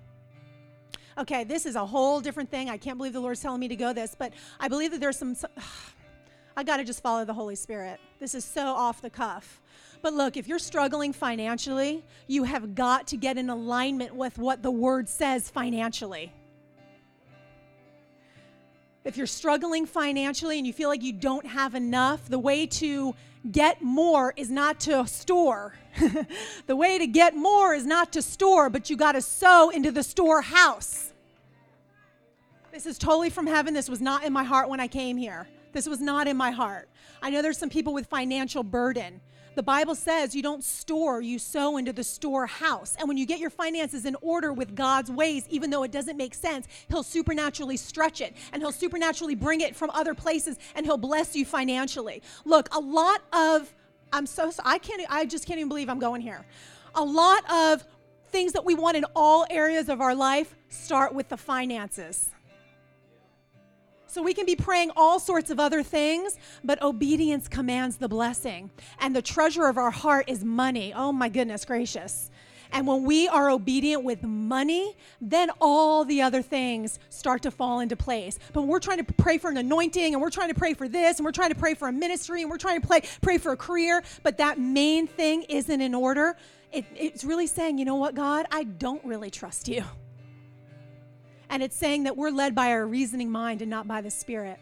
Okay, 1.19 1.43
this 1.45 1.67
is 1.67 1.75
a 1.75 1.85
whole 1.85 2.21
different 2.21 2.51
thing. 2.51 2.71
I 2.71 2.77
can't 2.77 2.97
believe 2.97 3.13
the 3.13 3.21
Lord's 3.21 3.43
telling 3.43 3.61
me 3.61 3.69
to 3.69 3.77
go 3.77 3.93
this, 3.93 4.15
but 4.17 4.33
I 4.61 4.69
believe 4.69 4.93
that 4.93 5.01
there's 5.01 5.19
some. 5.19 5.37
I 6.57 6.65
got 6.65 6.79
to 6.79 6.85
just 6.85 7.03
follow 7.03 7.25
the 7.25 7.35
Holy 7.35 7.55
Spirit. 7.55 8.01
This 8.19 8.35
is 8.35 8.45
so 8.45 8.67
off 8.67 9.01
the 9.01 9.11
cuff. 9.11 9.61
But 10.03 10.13
look, 10.13 10.37
if 10.37 10.49
you're 10.49 10.59
struggling 10.59 11.13
financially, 11.13 12.05
you 12.27 12.45
have 12.45 12.75
got 12.75 13.07
to 13.09 13.17
get 13.17 13.39
in 13.39 13.49
alignment 13.49 14.15
with 14.15 14.39
what 14.39 14.63
the 14.63 14.71
word 14.71 15.09
says 15.09 15.51
financially. 15.51 16.33
If 19.05 19.17
you're 19.17 19.27
struggling 19.27 19.87
financially 19.87 20.59
and 20.59 20.67
you 20.67 20.73
feel 20.73 20.89
like 20.89 21.03
you 21.03 21.13
don't 21.13 21.47
have 21.47 21.75
enough, 21.75 22.29
the 22.29 22.39
way 22.39 22.67
to 22.67 23.15
get 23.51 23.83
more 23.83 24.35
is 24.37 24.51
not 24.51 24.81
to 24.81 25.07
store. 25.07 25.75
the 26.67 26.77
way 26.77 26.99
to 26.99 27.07
get 27.07 27.35
more 27.35 27.75
is 27.75 27.87
not 27.87 28.13
to 28.13 28.23
store, 28.23 28.71
but 28.71 28.91
you 28.91 28.97
got 28.97 29.13
to 29.13 29.23
sow 29.23 29.71
into 29.71 29.91
the 29.91 30.03
storehouse. 30.03 31.13
This 32.73 32.87
is 32.87 32.99
totally 32.99 33.31
from 33.31 33.47
heaven. 33.47 33.75
This 33.75 33.89
was 33.89 34.01
not 34.01 34.25
in 34.25 34.33
my 34.33 34.45
heart 34.45 34.69
when 34.69 34.81
I 34.81 34.87
came 34.87 35.17
here. 35.17 35.49
This 35.73 35.89
was 35.89 36.01
not 36.01 36.29
in 36.29 36.37
my 36.37 36.51
heart. 36.51 36.89
I 37.23 37.31
know 37.31 37.43
there's 37.43 37.59
some 37.59 37.71
people 37.71 37.93
with 37.93 38.07
financial 38.07 38.63
burden. 38.63 39.21
The 39.59 39.65
Bible 39.65 39.97
says 39.97 40.37
you 40.37 40.43
don't 40.43 40.63
store, 40.63 41.21
you 41.21 41.37
sow 41.41 41.79
into 41.79 41.93
the 41.93 42.05
storehouse. 42.05 42.95
And 42.97 43.09
when 43.09 43.17
you 43.17 43.27
get 43.27 43.41
your 43.41 43.51
finances 43.51 44.05
in 44.05 44.15
order 44.23 44.53
with 44.53 44.77
God's 44.77 45.11
ways, 45.11 45.47
even 45.51 45.69
though 45.69 45.83
it 45.83 45.91
doesn't 45.91 46.17
make 46.17 46.33
sense, 46.33 46.69
He'll 46.87 47.03
supernaturally 47.03 47.77
stretch 47.77 48.21
it 48.21 48.37
and 48.53 48.63
He'll 48.63 48.71
supernaturally 48.71 49.35
bring 49.35 49.61
it 49.61 49.75
from 49.75 49.91
other 49.91 50.15
places 50.15 50.61
and 50.77 50.87
He'll 50.87 50.97
bless 50.97 51.35
you 51.35 51.45
financially. 51.45 52.23
Look, 52.45 52.73
a 52.73 52.79
lot 52.79 53.21
of, 53.33 53.75
I'm 54.13 54.27
so, 54.27 54.53
I 54.65 54.79
can't, 54.79 55.03
I 55.11 55.25
just 55.25 55.45
can't 55.45 55.59
even 55.59 55.69
believe 55.69 55.89
I'm 55.89 55.99
going 55.99 56.21
here. 56.21 56.47
A 56.95 57.03
lot 57.03 57.43
of 57.51 57.85
things 58.29 58.53
that 58.53 58.65
we 58.65 58.77
want 58.77 58.97
in 58.97 59.07
all 59.17 59.45
areas 59.51 59.89
of 59.89 60.01
our 60.01 60.15
life 60.15 60.55
start 60.69 61.13
with 61.13 61.29
the 61.31 61.37
finances. 61.37 62.31
So 64.09 64.23
we 64.23 64.33
can 64.33 64.47
be 64.47 64.57
praying 64.57 64.91
all 64.97 65.21
sorts 65.21 65.51
of 65.51 65.61
other 65.61 65.83
things, 65.83 66.37
but 66.65 66.83
obedience 66.83 67.47
commands 67.47 67.99
the 67.99 68.09
blessing. 68.09 68.71
And 68.99 69.15
the 69.15 69.21
treasure 69.21 69.67
of 69.67 69.77
our 69.77 69.91
heart 69.91 70.25
is 70.29 70.43
money. 70.43 70.95
Oh 70.95 71.13
my 71.13 71.29
goodness 71.29 71.67
gracious. 71.67 72.31
And 72.73 72.87
when 72.87 73.05
we 73.05 73.29
are 73.29 73.51
obedient 73.51 74.05
with 74.05 74.23
money, 74.23 74.97
then 75.21 75.51
all 75.61 76.05
the 76.05 76.23
other 76.23 76.43
things 76.43 76.99
start 77.11 77.43
to 77.43 77.51
fall 77.51 77.81
into 77.81 77.97
place. 77.97 78.39
But 78.53 78.63
we're 78.63 78.81
trying 78.81 79.05
to 79.05 79.13
pray 79.15 79.39
for 79.39 79.51
an 79.51 79.57
anointing 79.57 80.15
and 80.15 80.23
we're 80.23 80.31
trying 80.31 80.49
to 80.49 80.55
pray 80.55 80.75
for 80.75 80.89
this 80.89 81.19
and 81.19 81.25
we're 81.25 81.33
trying 81.33 81.51
to 81.51 81.55
pray 81.55 81.75
for 81.75 81.89
a 81.89 81.93
ministry 81.93 82.43
and 82.43 82.51
we're 82.51 82.59
trying 82.59 82.81
to 82.81 82.87
pray, 82.87 83.03
pray 83.21 83.39
for 83.39 83.53
a 83.53 83.57
career, 83.57 84.03
but 84.23 84.39
that 84.39 84.59
main 84.59 85.07
thing 85.07 85.43
isn't 85.45 85.81
in 85.81 85.95
order. 85.95 86.37
It, 86.73 86.85
it's 86.95 87.25
really 87.25 87.47
saying, 87.47 87.79
you 87.79 87.85
know 87.85 87.97
what, 87.97 88.15
God, 88.15 88.47
I 88.51 88.65
don't 88.65 89.05
really 89.05 89.31
trust 89.31 89.69
you. 89.69 89.85
And 91.51 91.63
it's 91.63 91.77
saying 91.77 92.05
that 92.05 92.17
we're 92.17 92.31
led 92.31 92.55
by 92.55 92.71
our 92.73 92.87
reasoning 92.87 93.31
mind 93.31 93.63
and 93.63 93.71
not 93.71 93.89
by 93.89 94.01
the 94.01 94.11
Spirit. 94.11 94.59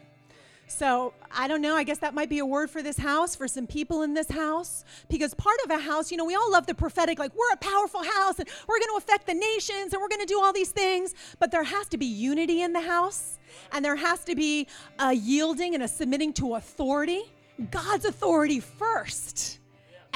So 0.67 1.13
I 1.31 1.47
don't 1.47 1.61
know. 1.61 1.75
I 1.75 1.83
guess 1.83 1.99
that 1.99 2.13
might 2.13 2.29
be 2.29 2.39
a 2.39 2.45
word 2.45 2.69
for 2.69 2.83
this 2.83 2.97
house, 2.97 3.35
for 3.35 3.47
some 3.47 3.67
people 3.67 4.03
in 4.03 4.13
this 4.13 4.29
house. 4.29 4.83
Because 5.09 5.33
part 5.33 5.57
of 5.63 5.71
a 5.71 5.79
house, 5.79 6.11
you 6.11 6.17
know, 6.17 6.25
we 6.25 6.35
all 6.35 6.51
love 6.51 6.67
the 6.67 6.75
prophetic, 6.75 7.19
like 7.19 7.31
we're 7.35 7.53
a 7.53 7.57
powerful 7.57 8.03
house 8.03 8.39
and 8.39 8.49
we're 8.67 8.79
going 8.79 8.91
to 8.91 8.97
affect 8.97 9.27
the 9.27 9.33
nations 9.33 9.93
and 9.93 10.01
we're 10.01 10.09
going 10.09 10.21
to 10.21 10.25
do 10.25 10.41
all 10.41 10.51
these 10.51 10.71
things. 10.71 11.15
But 11.39 11.51
there 11.51 11.63
has 11.63 11.87
to 11.89 11.97
be 11.97 12.05
unity 12.05 12.61
in 12.61 12.73
the 12.73 12.81
house 12.81 13.39
and 13.71 13.83
there 13.83 13.95
has 13.95 14.23
to 14.25 14.35
be 14.35 14.67
a 14.99 15.13
yielding 15.13 15.73
and 15.73 15.83
a 15.83 15.87
submitting 15.87 16.33
to 16.33 16.55
authority, 16.55 17.23
God's 17.71 18.05
authority 18.05 18.59
first 18.59 19.59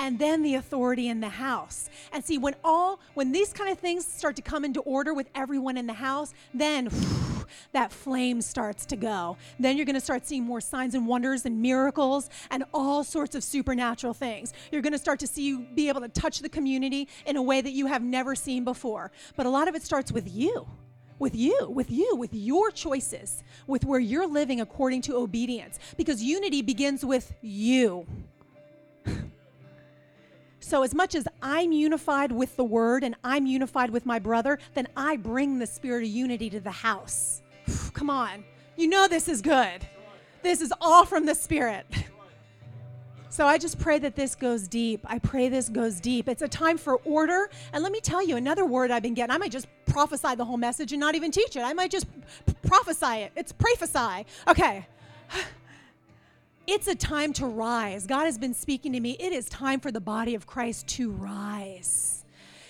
and 0.02 0.18
then 0.18 0.42
the 0.42 0.56
authority 0.56 1.10
in 1.10 1.20
the 1.20 1.30
house. 1.30 1.88
And 2.12 2.26
see, 2.26 2.40
when 2.40 2.56
all 2.64 3.00
when 3.14 3.32
these 3.32 3.54
kind 3.54 3.72
of 3.72 3.78
things 3.78 4.04
start 4.04 4.36
to 4.38 4.42
come 4.42 4.66
into 4.66 4.80
order 4.82 5.14
with 5.14 5.30
everyone 5.36 5.78
in 5.78 5.86
the 5.86 5.94
house, 5.94 6.34
then 6.56 6.88
whew, 6.88 7.46
that 7.74 7.92
flame 7.92 8.42
starts 8.42 8.88
to 8.88 8.96
go. 8.96 9.38
Then 9.60 9.78
you're 9.78 9.86
going 9.86 9.94
to 9.94 10.02
start 10.02 10.26
seeing 10.26 10.44
more 10.44 10.60
signs 10.60 10.96
and 10.96 11.06
wonders 11.06 11.46
and 11.46 11.62
miracles 11.62 12.32
and 12.50 12.64
all 12.74 13.04
sorts 13.04 13.36
of 13.36 13.44
supernatural 13.44 14.16
things. 14.16 14.54
You're 14.72 14.82
going 14.82 14.94
to 14.94 15.00
start 15.00 15.20
to 15.20 15.28
see 15.28 15.44
you 15.44 15.68
be 15.76 15.88
able 15.88 16.02
to 16.02 16.10
touch 16.10 16.40
the 16.40 16.50
community 16.50 17.08
in 17.28 17.36
a 17.36 17.42
way 17.44 17.62
that 17.62 17.72
you 17.72 17.86
have 17.86 18.02
never 18.02 18.34
seen 18.34 18.64
before. 18.64 19.12
But 19.36 19.46
a 19.46 19.50
lot 19.50 19.68
of 19.68 19.76
it 19.76 19.84
starts 19.84 20.12
with 20.12 20.34
you 20.34 20.68
with 21.20 21.36
you, 21.36 21.70
with 21.70 21.92
you, 21.92 22.16
with 22.16 22.34
your 22.34 22.72
choices, 22.72 23.44
with 23.68 23.86
where 23.86 24.00
you're 24.00 24.26
living 24.26 24.60
according 24.60 25.04
to 25.04 25.16
obedience. 25.18 25.78
Because 25.96 26.24
unity 26.24 26.64
begins 26.64 27.06
with 27.06 27.32
you. 27.44 28.08
So, 30.62 30.84
as 30.84 30.94
much 30.94 31.16
as 31.16 31.28
I'm 31.42 31.72
unified 31.72 32.32
with 32.32 32.56
the 32.56 32.64
word 32.64 33.04
and 33.04 33.16
I'm 33.24 33.46
unified 33.46 33.90
with 33.90 34.06
my 34.06 34.20
brother, 34.20 34.60
then 34.76 34.88
I 34.96 35.18
bring 35.18 35.60
the 35.60 35.66
spirit 35.66 36.04
of 36.04 36.10
unity 36.10 36.50
to 36.52 36.60
the 36.60 36.72
house. 36.72 37.42
Come 37.94 38.10
on. 38.10 38.46
You 38.78 38.88
know 38.88 39.08
this 39.08 39.28
is 39.28 39.42
good. 39.42 39.86
This 40.44 40.62
is 40.62 40.72
all 40.80 41.06
from 41.06 41.26
the 41.26 41.36
spirit. 41.36 41.86
So 43.32 43.48
I 43.48 43.58
just 43.58 43.80
pray 43.80 43.98
that 44.00 44.18
this 44.18 44.36
goes 44.36 44.68
deep. 44.68 45.06
I 45.08 45.18
pray 45.18 45.48
this 45.48 45.70
goes 45.70 46.02
deep. 46.02 46.28
It's 46.28 46.42
a 46.42 46.50
time 46.50 46.78
for 46.78 46.96
order. 47.06 47.50
And 47.72 47.82
let 47.82 47.94
me 47.94 48.02
tell 48.02 48.22
you 48.22 48.36
another 48.36 48.66
word 48.66 48.92
I've 48.92 49.04
been 49.04 49.14
getting. 49.14 49.34
I 49.34 49.38
might 49.38 49.54
just 49.54 49.68
prophesy 49.86 50.36
the 50.36 50.44
whole 50.44 50.58
message 50.58 50.92
and 50.92 51.00
not 51.00 51.16
even 51.16 51.32
teach 51.32 51.56
it. 51.56 51.62
I 51.62 51.72
might 51.72 51.92
just 51.92 52.08
p- 52.46 52.54
prophesy 52.68 53.22
it. 53.22 53.32
It's 53.38 53.54
prophesy. 53.54 54.26
Okay. 54.50 54.86
It's 56.74 56.88
a 56.88 56.96
time 56.96 57.34
to 57.34 57.48
rise. 57.48 58.08
God 58.08 58.24
has 58.24 58.38
been 58.38 58.54
speaking 58.54 58.94
to 58.94 59.02
me. 59.02 59.18
It 59.20 59.34
is 59.34 59.50
time 59.50 59.82
for 59.82 59.92
the 59.92 60.00
body 60.00 60.36
of 60.36 60.48
Christ 60.48 60.88
to 60.88 61.12
rise. 61.12 62.24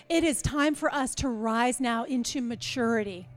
It 0.10 0.24
is 0.24 0.42
time 0.42 0.74
for 0.74 0.92
us 0.92 1.14
to 1.16 1.30
rise 1.30 1.80
now 1.80 2.06
into 2.06 2.42
maturity. 2.42 3.30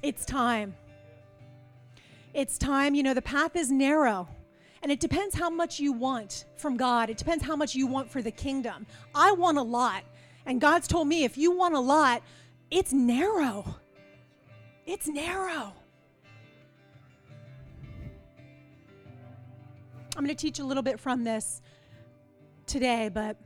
It's 0.00 0.24
time. 0.24 0.76
It's 2.34 2.56
time. 2.56 2.94
You 2.94 3.02
know, 3.02 3.14
the 3.14 3.20
path 3.20 3.56
is 3.56 3.72
narrow. 3.72 4.28
And 4.80 4.92
it 4.92 5.00
depends 5.00 5.34
how 5.34 5.50
much 5.50 5.80
you 5.80 5.92
want 5.92 6.44
from 6.56 6.76
God. 6.76 7.10
It 7.10 7.16
depends 7.16 7.42
how 7.44 7.56
much 7.56 7.74
you 7.74 7.88
want 7.88 8.08
for 8.08 8.22
the 8.22 8.30
kingdom. 8.30 8.86
I 9.12 9.32
want 9.32 9.58
a 9.58 9.62
lot. 9.62 10.04
And 10.46 10.60
God's 10.60 10.86
told 10.86 11.08
me 11.08 11.24
if 11.24 11.36
you 11.36 11.50
want 11.50 11.74
a 11.74 11.80
lot, 11.80 12.22
it's 12.70 12.92
narrow. 12.92 13.74
It's 14.86 15.08
narrow. 15.08 15.72
I'm 20.18 20.24
going 20.24 20.34
to 20.34 20.42
teach 20.42 20.58
a 20.58 20.64
little 20.64 20.82
bit 20.82 20.98
from 20.98 21.22
this 21.22 21.62
today, 22.66 23.08
but 23.08 23.36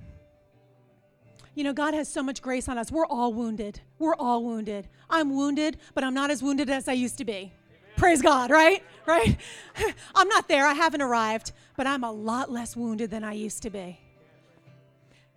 you 1.55 1.65
know, 1.65 1.75
God 1.75 1.93
has 1.93 2.09
so 2.09 2.23
much 2.23 2.41
grace 2.41 2.67
on 2.67 2.79
us. 2.79 2.91
We're 2.91 3.05
all 3.05 3.35
wounded. 3.35 3.81
We're 3.99 4.15
all 4.15 4.43
wounded. 4.43 4.89
I'm 5.11 5.37
wounded, 5.37 5.77
but 5.93 6.03
I'm 6.03 6.15
not 6.15 6.31
as 6.31 6.43
wounded 6.43 6.71
as 6.71 6.89
I 6.89 6.95
used 6.95 7.19
to 7.19 7.27
be. 7.27 7.33
Amen. 7.33 7.53
Praise 7.99 8.23
God, 8.23 8.51
right? 8.51 8.83
Right? 9.05 9.37
I'm 10.15 10.29
not 10.29 10.49
there. 10.49 10.67
I 10.67 10.73
haven't 10.73 11.03
arrived, 11.03 11.53
but 11.77 11.87
I'm 11.87 12.05
a 12.05 12.11
lot 12.11 12.51
less 12.51 12.75
wounded 12.75 13.11
than 13.11 13.23
I 13.23 13.35
used 13.35 13.63
to 13.65 13.71
be. 13.71 14.01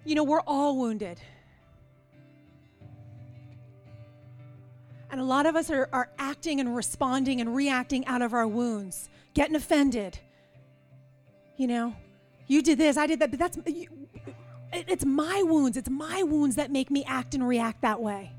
You 0.05 0.15
know, 0.15 0.23
we're 0.23 0.39
all 0.47 0.77
wounded. 0.77 1.19
And 5.11 5.19
a 5.19 5.25
lot 5.25 5.45
of 5.45 5.57
us 5.57 5.69
are, 5.69 5.89
are 5.91 6.09
acting 6.17 6.61
and 6.61 6.73
responding 6.73 7.41
and 7.41 7.53
reacting 7.53 8.05
out 8.05 8.21
of 8.21 8.33
our 8.33 8.47
wounds, 8.47 9.09
getting 9.33 9.57
offended, 9.57 10.17
you 11.57 11.67
know, 11.67 11.95
you 12.47 12.61
did 12.61 12.77
this, 12.77 12.97
I 12.97 13.07
did 13.07 13.19
that, 13.19 13.31
but 13.31 13.39
that's, 13.39 13.57
it's 14.71 15.05
my 15.05 15.43
wounds. 15.43 15.77
It's 15.77 15.89
my 15.89 16.23
wounds 16.23 16.55
that 16.57 16.71
make 16.71 16.91
me 16.91 17.03
act 17.05 17.33
and 17.33 17.47
react 17.47 17.81
that 17.81 18.01
way. 18.01 18.31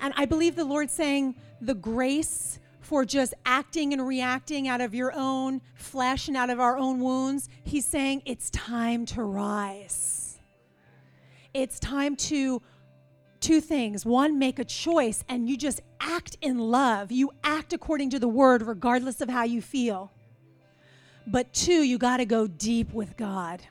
And 0.00 0.14
I 0.16 0.26
believe 0.26 0.56
the 0.56 0.64
Lord 0.64 0.90
saying 0.90 1.34
the 1.60 1.74
grace 1.74 2.58
for 2.80 3.04
just 3.04 3.34
acting 3.44 3.92
and 3.92 4.06
reacting 4.06 4.66
out 4.68 4.80
of 4.80 4.94
your 4.94 5.12
own 5.14 5.60
flesh 5.74 6.28
and 6.28 6.36
out 6.36 6.50
of 6.50 6.60
our 6.60 6.78
own 6.78 7.00
wounds, 7.00 7.48
He's 7.64 7.84
saying 7.84 8.22
it's 8.24 8.48
time 8.50 9.04
to 9.06 9.22
rise. 9.22 10.38
It's 11.52 11.78
time 11.78 12.16
to 12.16 12.62
two 13.40 13.60
things. 13.60 14.04
One, 14.04 14.38
make 14.38 14.58
a 14.58 14.64
choice 14.64 15.24
and 15.28 15.48
you 15.48 15.56
just 15.56 15.80
act 16.00 16.36
in 16.40 16.58
love. 16.58 17.12
You 17.12 17.30
act 17.44 17.72
according 17.72 18.10
to 18.10 18.18
the 18.18 18.28
word, 18.28 18.62
regardless 18.62 19.20
of 19.20 19.28
how 19.28 19.44
you 19.44 19.62
feel. 19.62 20.12
But 21.26 21.52
two, 21.52 21.82
you 21.82 21.98
got 21.98 22.18
to 22.18 22.24
go 22.24 22.46
deep 22.46 22.92
with 22.92 23.16
God. 23.16 23.62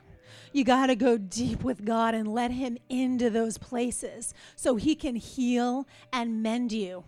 You 0.52 0.64
got 0.64 0.86
to 0.86 0.96
go 0.96 1.18
deep 1.18 1.62
with 1.62 1.84
God 1.84 2.14
and 2.14 2.32
let 2.32 2.50
Him 2.50 2.78
into 2.88 3.30
those 3.30 3.58
places 3.58 4.32
so 4.56 4.76
He 4.76 4.94
can 4.94 5.16
heal 5.16 5.86
and 6.12 6.42
mend 6.42 6.72
you. 6.72 7.04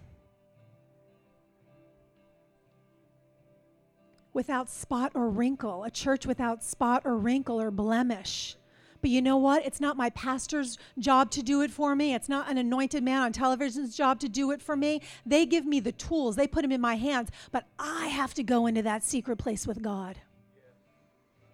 Without 4.32 4.68
spot 4.68 5.12
or 5.14 5.28
wrinkle, 5.28 5.84
a 5.84 5.90
church 5.90 6.26
without 6.26 6.62
spot 6.62 7.02
or 7.04 7.16
wrinkle 7.16 7.60
or 7.60 7.70
blemish. 7.70 8.56
But 9.00 9.10
you 9.10 9.22
know 9.22 9.36
what? 9.36 9.64
It's 9.64 9.80
not 9.80 9.96
my 9.96 10.10
pastor's 10.10 10.78
job 10.98 11.30
to 11.32 11.42
do 11.42 11.62
it 11.62 11.70
for 11.70 11.94
me. 11.96 12.14
It's 12.14 12.28
not 12.28 12.50
an 12.50 12.58
anointed 12.58 13.02
man 13.02 13.22
on 13.22 13.32
television's 13.32 13.96
job 13.96 14.20
to 14.20 14.28
do 14.28 14.50
it 14.50 14.60
for 14.60 14.76
me. 14.76 15.00
They 15.24 15.46
give 15.46 15.64
me 15.64 15.80
the 15.80 15.92
tools, 15.92 16.36
they 16.36 16.46
put 16.46 16.62
them 16.62 16.72
in 16.72 16.80
my 16.80 16.96
hands, 16.96 17.30
but 17.50 17.66
I 17.78 18.08
have 18.08 18.34
to 18.34 18.42
go 18.42 18.66
into 18.66 18.82
that 18.82 19.02
secret 19.02 19.36
place 19.36 19.66
with 19.66 19.82
God. 19.82 20.20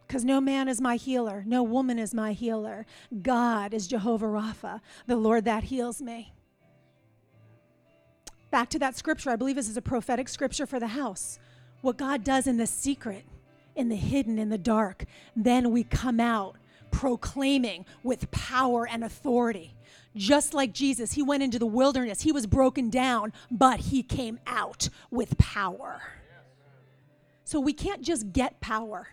Because 0.06 0.24
no 0.24 0.40
man 0.40 0.68
is 0.68 0.80
my 0.80 0.96
healer, 0.96 1.42
no 1.46 1.62
woman 1.62 1.98
is 1.98 2.14
my 2.14 2.32
healer. 2.32 2.86
God 3.22 3.74
is 3.74 3.88
Jehovah 3.88 4.26
Rapha, 4.26 4.80
the 5.06 5.16
Lord 5.16 5.44
that 5.44 5.64
heals 5.64 6.00
me. 6.00 6.32
Back 8.50 8.70
to 8.70 8.78
that 8.78 8.96
scripture, 8.96 9.30
I 9.30 9.36
believe 9.36 9.56
this 9.56 9.68
is 9.68 9.76
a 9.76 9.82
prophetic 9.82 10.28
scripture 10.28 10.66
for 10.66 10.78
the 10.78 10.86
house. 10.88 11.38
What 11.80 11.96
God 11.96 12.22
does 12.22 12.46
in 12.46 12.56
the 12.56 12.66
secret, 12.66 13.24
in 13.74 13.88
the 13.88 13.96
hidden, 13.96 14.38
in 14.38 14.48
the 14.48 14.58
dark, 14.58 15.04
then 15.34 15.72
we 15.72 15.82
come 15.82 16.20
out 16.20 16.56
proclaiming 16.96 17.84
with 18.02 18.30
power 18.30 18.88
and 18.88 19.04
authority. 19.04 19.74
Just 20.14 20.54
like 20.54 20.72
Jesus, 20.72 21.12
he 21.12 21.22
went 21.22 21.42
into 21.42 21.58
the 21.58 21.66
wilderness, 21.66 22.22
he 22.22 22.32
was 22.32 22.46
broken 22.46 22.88
down, 22.88 23.34
but 23.50 23.80
he 23.80 24.02
came 24.02 24.40
out 24.46 24.88
with 25.10 25.36
power. 25.36 26.00
So 27.44 27.60
we 27.60 27.74
can't 27.74 28.00
just 28.00 28.32
get 28.32 28.62
power. 28.62 29.08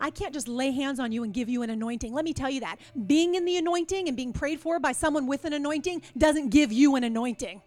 I 0.00 0.10
can't 0.10 0.34
just 0.34 0.48
lay 0.48 0.72
hands 0.72 0.98
on 0.98 1.12
you 1.12 1.22
and 1.22 1.32
give 1.32 1.48
you 1.48 1.62
an 1.62 1.70
anointing. 1.70 2.12
Let 2.12 2.24
me 2.24 2.34
tell 2.34 2.50
you 2.50 2.60
that. 2.60 2.78
Being 3.06 3.36
in 3.36 3.44
the 3.44 3.56
anointing 3.56 4.08
and 4.08 4.16
being 4.16 4.32
prayed 4.32 4.58
for 4.58 4.80
by 4.80 4.90
someone 4.90 5.28
with 5.28 5.44
an 5.44 5.52
anointing 5.52 6.02
doesn't 6.18 6.48
give 6.50 6.72
you 6.72 6.96
an 6.96 7.04
anointing. 7.04 7.62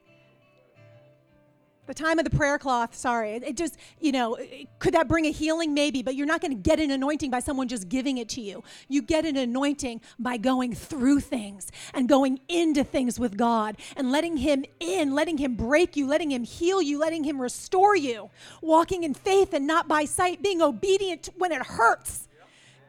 The 1.89 1.95
time 1.95 2.19
of 2.19 2.23
the 2.23 2.29
prayer 2.29 2.59
cloth, 2.59 2.93
sorry. 2.93 3.31
It, 3.31 3.57
just, 3.57 3.75
you 3.99 4.11
know, 4.11 4.37
could 4.77 4.93
that 4.93 5.07
bring 5.07 5.25
a 5.25 5.31
healing? 5.31 5.73
Maybe, 5.73 6.03
but 6.03 6.13
you're 6.13 6.27
not 6.27 6.39
going 6.39 6.51
to 6.51 6.61
get 6.61 6.79
an 6.79 6.91
anointing 6.91 7.31
by 7.31 7.39
someone 7.39 7.67
just 7.67 7.89
giving 7.89 8.19
it 8.19 8.29
to 8.29 8.41
you. 8.41 8.63
You 8.89 9.01
get 9.01 9.25
an 9.25 9.35
anointing 9.35 10.01
by 10.19 10.37
going 10.37 10.75
through 10.75 11.21
things 11.21 11.71
and 11.95 12.07
going 12.07 12.41
into 12.47 12.83
things 12.83 13.19
with 13.19 13.37
God 13.37 13.75
and 13.97 14.11
letting 14.11 14.37
Him 14.37 14.65
in, 14.79 15.15
letting 15.15 15.39
Him 15.39 15.55
break 15.55 15.95
you, 15.95 16.05
letting 16.05 16.29
Him 16.29 16.43
heal 16.43 16.79
you, 16.79 16.99
letting 16.99 17.23
Him 17.23 17.41
restore 17.41 17.95
you, 17.95 18.29
walking 18.61 19.03
in 19.03 19.15
faith 19.15 19.55
and 19.55 19.65
not 19.65 19.87
by 19.87 20.05
sight, 20.05 20.43
being 20.43 20.61
obedient 20.61 21.29
when 21.39 21.51
it 21.51 21.65
hurts 21.65 22.27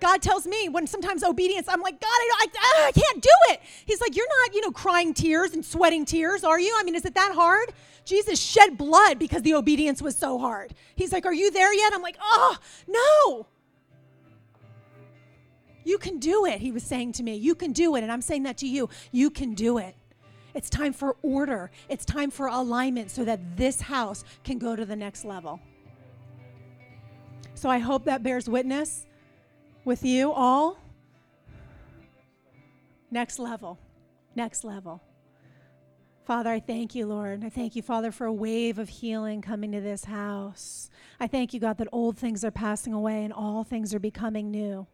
God 0.00 0.22
tells 0.22 0.46
me 0.46 0.68
when 0.68 0.86
sometimes 0.86 1.22
obedience, 1.22 1.68
I'm 1.68 1.80
like, 1.82 2.00
God, 2.00 2.08
I, 2.08 2.46
I, 2.58 2.86
I 2.88 2.92
can't 2.92 3.22
do 3.22 3.30
it. 3.50 3.59
He's 3.86 4.00
like, 4.00 4.16
You're 4.16 4.28
not, 4.28 4.54
you 4.54 4.60
know, 4.60 4.70
crying 4.70 5.14
tears 5.14 5.52
and 5.52 5.64
sweating 5.64 6.04
tears, 6.04 6.44
are 6.44 6.60
you? 6.60 6.76
I 6.78 6.82
mean, 6.82 6.94
is 6.94 7.04
it 7.04 7.14
that 7.14 7.32
hard? 7.34 7.72
Jesus 8.04 8.40
shed 8.40 8.76
blood 8.78 9.18
because 9.18 9.42
the 9.42 9.54
obedience 9.54 10.02
was 10.02 10.16
so 10.16 10.38
hard. 10.38 10.74
He's 10.94 11.12
like, 11.12 11.26
Are 11.26 11.34
you 11.34 11.50
there 11.50 11.72
yet? 11.74 11.92
I'm 11.92 12.02
like, 12.02 12.16
Oh, 12.20 12.56
no. 12.86 13.46
You 15.84 15.98
can 15.98 16.18
do 16.18 16.44
it, 16.44 16.60
he 16.60 16.72
was 16.72 16.82
saying 16.82 17.12
to 17.12 17.22
me. 17.22 17.36
You 17.36 17.54
can 17.54 17.72
do 17.72 17.96
it. 17.96 18.02
And 18.02 18.12
I'm 18.12 18.20
saying 18.20 18.42
that 18.44 18.58
to 18.58 18.66
you. 18.66 18.88
You 19.12 19.30
can 19.30 19.54
do 19.54 19.78
it. 19.78 19.94
It's 20.54 20.68
time 20.68 20.92
for 20.92 21.16
order, 21.22 21.70
it's 21.88 22.04
time 22.04 22.30
for 22.30 22.48
alignment 22.48 23.10
so 23.10 23.24
that 23.24 23.56
this 23.56 23.80
house 23.80 24.24
can 24.44 24.58
go 24.58 24.74
to 24.74 24.84
the 24.84 24.96
next 24.96 25.24
level. 25.24 25.60
So 27.54 27.68
I 27.68 27.78
hope 27.78 28.04
that 28.06 28.22
bears 28.22 28.48
witness 28.48 29.06
with 29.84 30.04
you 30.04 30.32
all. 30.32 30.78
Next 33.10 33.38
level. 33.38 33.78
Next 34.34 34.64
level. 34.64 35.02
Father, 36.24 36.50
I 36.50 36.60
thank 36.60 36.94
you, 36.94 37.06
Lord. 37.06 37.44
I 37.44 37.48
thank 37.48 37.74
you, 37.74 37.82
Father, 37.82 38.12
for 38.12 38.24
a 38.24 38.32
wave 38.32 38.78
of 38.78 38.88
healing 38.88 39.42
coming 39.42 39.72
to 39.72 39.80
this 39.80 40.04
house. 40.04 40.88
I 41.18 41.26
thank 41.26 41.52
you, 41.52 41.58
God, 41.58 41.78
that 41.78 41.88
old 41.90 42.16
things 42.16 42.44
are 42.44 42.52
passing 42.52 42.92
away 42.92 43.24
and 43.24 43.32
all 43.32 43.64
things 43.64 43.92
are 43.94 43.98
becoming 43.98 44.50
new. 44.50 44.86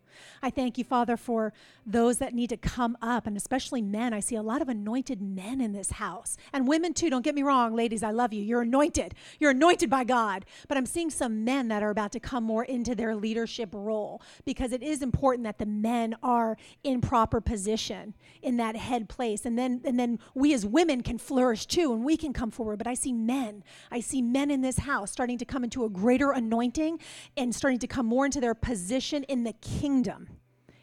I 0.42 0.50
thank 0.50 0.78
you, 0.78 0.85
Father, 0.85 1.16
for 1.16 1.52
those 1.85 2.18
that 2.18 2.35
need 2.35 2.50
to 2.50 2.56
come 2.56 2.96
up, 3.00 3.26
and 3.26 3.37
especially 3.37 3.82
men. 3.82 4.12
I 4.12 4.20
see 4.20 4.37
a 4.37 4.42
lot 4.42 4.62
of 4.62 4.68
anointed 4.68 5.20
men 5.23 5.61
in 5.61 5.73
this 5.73 5.92
house, 5.92 6.37
and 6.52 6.66
women 6.68 6.94
too. 6.94 7.11
Don't 7.11 7.23
get 7.23 7.35
me 7.35 7.42
wrong, 7.42 7.75
ladies, 7.75 8.02
I 8.02 8.11
love 8.11 8.32
you. 8.32 8.42
You're 8.42 8.62
anointed. 8.62 9.14
You're 9.38 9.50
anointed 9.50 9.90
by 9.90 10.04
God. 10.04 10.44
But 10.68 10.76
I'm 10.76 10.87
seeing 10.87 11.11
some 11.11 11.44
men 11.44 11.68
that 11.68 11.82
are 11.82 11.90
about 11.90 12.12
to 12.12 12.20
come 12.20 12.44
more 12.44 12.64
into 12.64 12.94
their 12.94 13.14
leadership 13.14 13.70
role 13.73 14.23
because 14.44 14.73
it 14.73 14.82
is 14.82 15.02
important 15.02 15.44
that 15.44 15.58
the 15.58 15.66
men 15.66 16.16
are 16.23 16.56
in 16.82 17.00
proper 17.00 17.40
position 17.40 18.14
in 18.42 18.56
that 18.56 18.76
head 18.76 19.08
place. 19.08 19.44
And 19.44 19.58
then, 19.58 19.80
and 19.85 19.99
then 19.99 20.18
we 20.35 20.54
as 20.54 20.64
women 20.66 21.02
can 21.02 21.18
flourish 21.18 21.66
too, 21.66 21.92
and 21.92 22.04
we 22.04 22.16
can 22.16 22.32
come 22.32 22.50
forward. 22.50 22.78
But 22.78 22.87
I 22.87 22.94
see 22.94 23.12
men. 23.12 23.62
I 23.90 24.00
see 24.00 24.23
men 24.23 24.50
in 24.50 24.61
this 24.61 24.78
house 24.78 25.11
starting 25.11 25.38
to 25.38 25.44
come 25.44 25.64
into 25.64 25.85
a 25.85 25.90
greater 25.90 26.32
anointing 26.32 26.99
and 27.37 27.54
starting 27.54 27.78
to 27.80 27.87
come 27.87 28.06
more 28.06 28.25
into 28.26 28.40
their 28.40 28.54
position 28.54 29.25
in 29.25 29.44
the 29.44 29.52
kingdom 29.54 30.05
kingdom. 30.06 30.28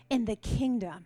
In 0.10 0.26
the 0.26 0.36
kingdom. 0.36 1.06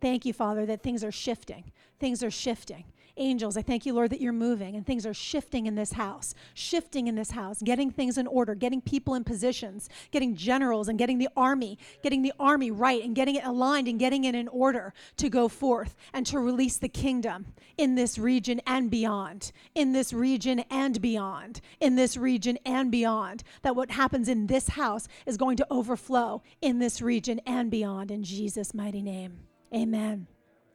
Thank 0.00 0.26
you, 0.26 0.32
Father, 0.32 0.66
that 0.66 0.82
things 0.82 1.02
are 1.04 1.12
shifting. 1.12 1.72
Things 1.98 2.22
are 2.22 2.30
shifting 2.30 2.84
angels, 3.16 3.56
I 3.56 3.62
thank 3.62 3.86
you, 3.86 3.94
Lord, 3.94 4.10
that 4.10 4.20
you're 4.20 4.32
moving 4.32 4.74
and 4.76 4.86
things 4.86 5.06
are 5.06 5.14
shifting 5.14 5.66
in 5.66 5.74
this 5.74 5.92
house, 5.92 6.34
shifting 6.54 7.06
in 7.06 7.14
this 7.14 7.30
house, 7.32 7.62
getting 7.62 7.90
things 7.90 8.18
in 8.18 8.26
order, 8.26 8.54
getting 8.54 8.80
people 8.80 9.14
in 9.14 9.24
positions, 9.24 9.88
getting 10.10 10.34
generals 10.34 10.88
and 10.88 10.98
getting 10.98 11.18
the 11.18 11.28
army, 11.36 11.78
getting 12.02 12.22
the 12.22 12.32
army 12.38 12.70
right 12.70 13.02
and 13.02 13.14
getting 13.14 13.36
it 13.36 13.44
aligned 13.44 13.88
and 13.88 13.98
getting 13.98 14.24
it 14.24 14.34
in 14.34 14.48
order 14.48 14.92
to 15.16 15.28
go 15.28 15.48
forth 15.48 15.96
and 16.12 16.26
to 16.26 16.38
release 16.38 16.76
the 16.76 16.88
kingdom 16.88 17.46
in 17.78 17.94
this 17.94 18.18
region 18.18 18.60
and 18.66 18.90
beyond, 18.90 19.52
in 19.74 19.92
this 19.92 20.12
region 20.12 20.60
and 20.70 21.00
beyond, 21.00 21.60
in 21.80 21.96
this 21.96 22.16
region 22.16 22.58
and 22.64 22.90
beyond. 22.90 23.42
That 23.62 23.76
what 23.76 23.90
happens 23.90 24.28
in 24.28 24.46
this 24.46 24.68
house 24.68 25.08
is 25.26 25.36
going 25.36 25.56
to 25.58 25.66
overflow 25.70 26.42
in 26.60 26.78
this 26.78 27.00
region 27.00 27.40
and 27.46 27.70
beyond. 27.70 28.10
In 28.10 28.22
Jesus' 28.22 28.74
mighty 28.74 29.02
name. 29.02 29.38
Amen. 29.74 30.26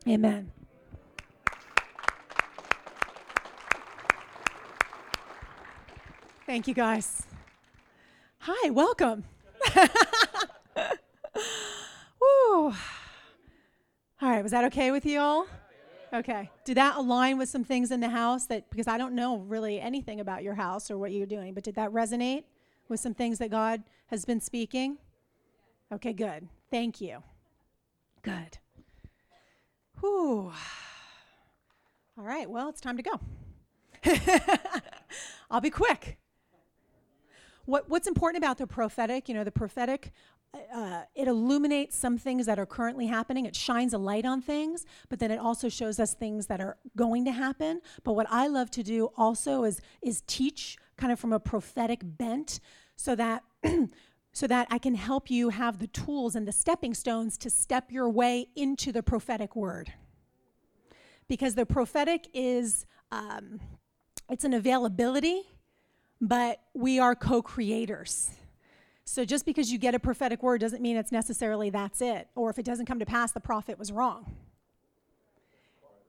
Amen. 0.08 0.52
Thank 6.50 6.68
you, 6.68 6.74
guys. 6.74 7.28
Hi, 8.40 8.72
welcome. 8.72 9.24
Woo. 12.20 12.66
All 12.66 12.74
right, 14.20 14.42
was 14.42 14.52
that 14.52 14.64
okay 14.64 14.90
with 14.90 15.06
you 15.06 15.20
all? 15.20 15.46
Okay. 16.12 16.50
Did 16.66 16.78
that 16.78 16.96
align 16.98 17.38
with 17.38 17.50
some 17.50 17.64
things 17.64 17.92
in 17.92 18.00
the 18.00 18.10
house 18.10 18.48
that, 18.48 18.68
because 18.72 18.88
I 18.88 18.98
don't 18.98 19.14
know 19.14 19.38
really 19.38 19.80
anything 19.80 20.20
about 20.20 20.42
your 20.42 20.56
house 20.56 20.90
or 20.90 20.98
what 20.98 21.12
you're 21.12 21.28
doing, 21.28 21.54
but 21.54 21.64
did 21.64 21.76
that 21.76 21.92
resonate 21.92 22.46
with 22.88 23.00
some 23.00 23.14
things 23.14 23.38
that 23.38 23.52
God 23.52 23.84
has 24.08 24.26
been 24.26 24.42
speaking? 24.42 24.98
Okay, 25.92 26.14
good. 26.14 26.48
Thank 26.72 27.00
you. 27.00 27.22
Good. 28.24 28.58
Whew. 30.00 30.52
All 32.18 32.26
right, 32.26 32.50
well, 32.50 32.70
it's 32.70 32.82
time 32.82 32.98
to 32.98 33.04
go. 33.04 33.20
I'll 35.52 35.62
be 35.62 35.70
quick 35.70 36.18
what, 37.70 37.88
what's 37.88 38.08
important 38.08 38.44
about 38.44 38.58
the 38.58 38.66
prophetic, 38.66 39.30
you 39.30 39.36
know, 39.36 39.44
the 39.44 39.52
prophetic, 39.52 40.12
uh, 40.74 41.04
it 41.14 41.28
illuminates 41.28 41.96
some 41.96 42.18
things 42.18 42.48
that 42.48 42.58
are 42.58 42.66
currently 42.66 43.06
happening. 43.06 43.46
It 43.46 43.56
shines 43.56 43.94
a 43.94 44.00
light 44.00 44.26
on 44.26 44.42
things, 44.42 44.88
but 45.08 45.20
then 45.20 45.30
it 45.30 45.38
also 45.38 45.70
shows 45.70 46.00
us 46.00 46.16
things 46.16 46.48
that 46.48 46.60
are 46.60 46.78
going 46.96 47.26
to 47.26 47.32
happen. 47.32 47.82
But 48.04 48.14
what 48.14 48.26
I 48.32 48.48
love 48.48 48.72
to 48.72 48.84
do 48.84 49.12
also 49.16 49.64
is 49.66 49.82
is 50.02 50.24
teach 50.26 50.78
kind 50.98 51.14
of 51.14 51.20
from 51.20 51.32
a 51.32 51.40
prophetic 51.40 52.02
bent, 52.04 52.60
so 52.96 53.16
that. 53.16 53.44
so 54.32 54.46
that 54.46 54.68
I 54.70 54.78
can 54.78 54.94
help 54.94 55.32
you 55.32 55.50
have 55.50 55.80
the 55.80 55.88
tools 55.88 56.36
and 56.36 56.48
the 56.48 56.52
stepping 56.52 56.94
stones 56.94 57.36
to 57.40 57.50
step 57.50 57.92
your 57.92 58.08
way 58.08 58.48
into 58.56 58.92
the 58.92 59.02
prophetic 59.02 59.56
word. 59.56 59.92
Because 61.28 61.56
the 61.56 61.66
prophetic 61.66 62.28
is, 62.32 62.86
um, 63.12 63.60
it's 64.30 64.44
an 64.44 64.54
availability, 64.54 65.48
but 66.22 66.60
we 66.74 67.00
are 67.00 67.16
co 67.16 67.42
creators. 67.42 68.32
So 69.06 69.26
just 69.26 69.46
because 69.46 69.72
you 69.72 69.80
get 69.80 69.96
a 69.96 70.00
prophetic 70.00 70.44
word 70.44 70.62
doesn't 70.62 70.82
mean 70.82 70.96
it's 70.96 71.12
necessarily 71.12 71.70
that's 71.72 72.02
it. 72.02 72.28
Or 72.36 72.50
if 72.50 72.60
it 72.60 72.66
doesn't 72.66 72.86
come 72.86 73.00
to 73.00 73.06
pass, 73.06 73.32
the 73.32 73.40
prophet 73.40 73.80
was 73.80 73.92
wrong. 73.92 74.36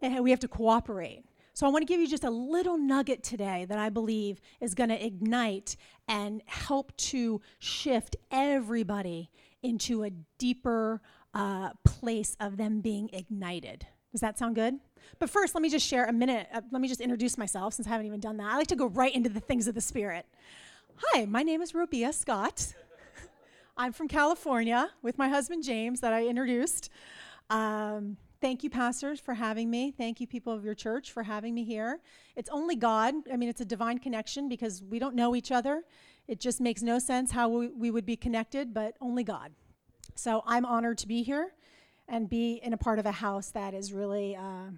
And 0.02 0.22
we 0.22 0.30
have 0.30 0.40
to 0.40 0.48
cooperate. 0.48 1.24
So 1.54 1.66
I 1.66 1.70
want 1.70 1.82
to 1.82 1.86
give 1.86 2.00
you 2.00 2.06
just 2.06 2.24
a 2.24 2.30
little 2.30 2.78
nugget 2.78 3.22
today 3.22 3.66
that 3.68 3.78
I 3.78 3.88
believe 3.88 4.40
is 4.60 4.74
going 4.74 4.90
to 4.90 5.04
ignite 5.04 5.76
and 6.08 6.42
help 6.46 6.96
to 6.96 7.40
shift 7.58 8.16
everybody 8.30 9.30
into 9.62 10.04
a 10.04 10.10
deeper 10.38 11.00
uh, 11.34 11.70
place 11.84 12.36
of 12.40 12.56
them 12.56 12.80
being 12.80 13.10
ignited. 13.12 13.86
Does 14.12 14.20
that 14.20 14.38
sound 14.38 14.54
good? 14.56 14.74
But 15.18 15.30
first, 15.30 15.54
let 15.54 15.62
me 15.62 15.70
just 15.70 15.86
share 15.86 16.06
a 16.06 16.12
minute. 16.12 16.48
Uh, 16.52 16.62
let 16.70 16.80
me 16.80 16.88
just 16.88 17.00
introduce 17.00 17.38
myself 17.38 17.74
since 17.74 17.86
I 17.86 17.90
haven't 17.90 18.06
even 18.06 18.20
done 18.20 18.36
that. 18.38 18.52
I 18.52 18.56
like 18.56 18.66
to 18.68 18.76
go 18.76 18.86
right 18.86 19.14
into 19.14 19.28
the 19.28 19.40
things 19.40 19.68
of 19.68 19.74
the 19.74 19.80
Spirit. 19.80 20.26
Hi, 20.96 21.24
my 21.26 21.42
name 21.42 21.62
is 21.62 21.72
Robia 21.72 22.12
Scott. 22.12 22.74
I'm 23.76 23.92
from 23.92 24.08
California 24.08 24.90
with 25.02 25.16
my 25.16 25.28
husband 25.28 25.62
James, 25.62 26.00
that 26.00 26.12
I 26.12 26.26
introduced. 26.26 26.90
Um, 27.50 28.16
thank 28.40 28.64
you, 28.64 28.70
pastors, 28.70 29.20
for 29.20 29.34
having 29.34 29.70
me. 29.70 29.92
Thank 29.96 30.20
you, 30.20 30.26
people 30.26 30.52
of 30.52 30.64
your 30.64 30.74
church, 30.74 31.12
for 31.12 31.22
having 31.22 31.54
me 31.54 31.64
here. 31.64 32.00
It's 32.36 32.50
only 32.50 32.76
God. 32.76 33.14
I 33.32 33.36
mean, 33.36 33.48
it's 33.48 33.60
a 33.60 33.64
divine 33.64 33.98
connection 33.98 34.48
because 34.48 34.82
we 34.82 34.98
don't 34.98 35.14
know 35.14 35.36
each 35.36 35.52
other. 35.52 35.84
It 36.26 36.40
just 36.40 36.60
makes 36.60 36.82
no 36.82 36.98
sense 36.98 37.30
how 37.30 37.48
we, 37.48 37.68
we 37.68 37.90
would 37.90 38.06
be 38.06 38.16
connected, 38.16 38.74
but 38.74 38.96
only 39.00 39.24
God. 39.24 39.52
So 40.16 40.42
I'm 40.46 40.66
honored 40.66 40.98
to 40.98 41.08
be 41.08 41.22
here 41.22 41.52
and 42.10 42.28
be 42.28 42.60
in 42.62 42.72
a 42.72 42.76
part 42.76 42.98
of 42.98 43.06
a 43.06 43.12
house 43.12 43.50
that 43.52 43.72
is 43.72 43.92
really 43.92 44.36
uh, 44.36 44.70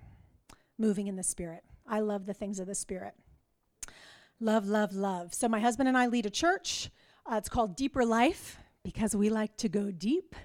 moving 0.78 1.08
in 1.08 1.16
the 1.16 1.22
Spirit. 1.22 1.64
I 1.88 2.00
love 2.00 2.26
the 2.26 2.34
things 2.34 2.60
of 2.60 2.66
the 2.66 2.74
Spirit. 2.74 3.14
Love, 4.38 4.66
love, 4.66 4.92
love. 4.92 5.32
So, 5.34 5.48
my 5.48 5.58
husband 5.58 5.88
and 5.88 5.96
I 5.96 6.06
lead 6.06 6.26
a 6.26 6.30
church. 6.30 6.90
Uh, 7.24 7.36
it's 7.36 7.48
called 7.48 7.74
Deeper 7.74 8.04
Life 8.04 8.58
because 8.84 9.16
we 9.16 9.30
like 9.30 9.56
to 9.56 9.68
go 9.68 9.90
deep. 9.90 10.36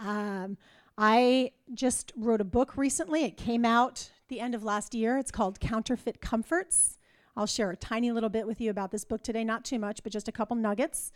Um, 0.00 0.56
I 0.96 1.52
just 1.74 2.12
wrote 2.16 2.40
a 2.40 2.44
book 2.44 2.76
recently. 2.76 3.24
It 3.24 3.36
came 3.36 3.64
out 3.64 4.10
the 4.28 4.40
end 4.40 4.54
of 4.54 4.64
last 4.64 4.94
year. 4.94 5.18
It's 5.18 5.30
called 5.30 5.60
Counterfeit 5.60 6.20
Comforts. 6.20 6.98
I'll 7.36 7.46
share 7.46 7.70
a 7.70 7.76
tiny 7.76 8.12
little 8.12 8.30
bit 8.30 8.46
with 8.46 8.60
you 8.60 8.70
about 8.70 8.90
this 8.90 9.04
book 9.04 9.22
today, 9.22 9.44
not 9.44 9.64
too 9.64 9.78
much, 9.78 10.02
but 10.02 10.10
just 10.10 10.28
a 10.28 10.32
couple 10.32 10.56
nuggets. 10.56 11.12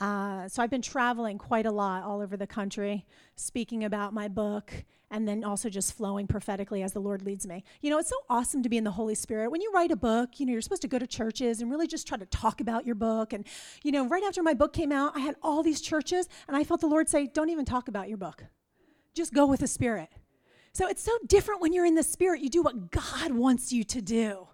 Uh, 0.00 0.48
so 0.48 0.62
I've 0.62 0.70
been 0.70 0.80
traveling 0.80 1.36
quite 1.36 1.66
a 1.66 1.70
lot 1.70 2.04
all 2.04 2.22
over 2.22 2.36
the 2.36 2.46
country, 2.46 3.04
speaking 3.36 3.84
about 3.84 4.14
my 4.14 4.28
book, 4.28 4.72
and 5.10 5.28
then 5.28 5.44
also 5.44 5.68
just 5.68 5.92
flowing 5.92 6.26
prophetically 6.26 6.82
as 6.82 6.94
the 6.94 7.00
Lord 7.00 7.22
leads 7.22 7.46
me. 7.46 7.64
You 7.82 7.90
know, 7.90 7.98
it's 7.98 8.08
so 8.08 8.16
awesome 8.30 8.62
to 8.62 8.70
be 8.70 8.78
in 8.78 8.84
the 8.84 8.92
Holy 8.92 9.14
Spirit. 9.14 9.50
When 9.50 9.60
you 9.60 9.70
write 9.74 9.90
a 9.90 9.96
book, 9.96 10.40
you 10.40 10.46
know, 10.46 10.52
you're 10.52 10.62
supposed 10.62 10.82
to 10.82 10.88
go 10.88 10.98
to 10.98 11.06
churches 11.06 11.60
and 11.60 11.70
really 11.70 11.86
just 11.86 12.08
try 12.08 12.16
to 12.16 12.24
talk 12.26 12.62
about 12.62 12.86
your 12.86 12.94
book. 12.94 13.34
And, 13.34 13.46
you 13.82 13.92
know, 13.92 14.06
right 14.06 14.22
after 14.24 14.42
my 14.42 14.54
book 14.54 14.72
came 14.72 14.90
out, 14.90 15.14
I 15.14 15.20
had 15.20 15.36
all 15.42 15.62
these 15.62 15.82
churches, 15.82 16.28
and 16.48 16.56
I 16.56 16.64
felt 16.64 16.80
the 16.80 16.86
Lord 16.86 17.08
say, 17.08 17.26
Don't 17.26 17.50
even 17.50 17.66
talk 17.66 17.88
about 17.88 18.08
your 18.08 18.18
book, 18.18 18.44
just 19.14 19.34
go 19.34 19.44
with 19.44 19.60
the 19.60 19.66
Spirit. 19.66 20.08
So 20.72 20.86
it's 20.86 21.02
so 21.02 21.12
different 21.26 21.60
when 21.60 21.72
you're 21.72 21.84
in 21.84 21.96
the 21.96 22.02
Spirit. 22.02 22.40
You 22.40 22.48
do 22.48 22.62
what 22.62 22.90
God 22.90 23.32
wants 23.32 23.72
you 23.72 23.84
to 23.84 24.00
do. 24.00 24.46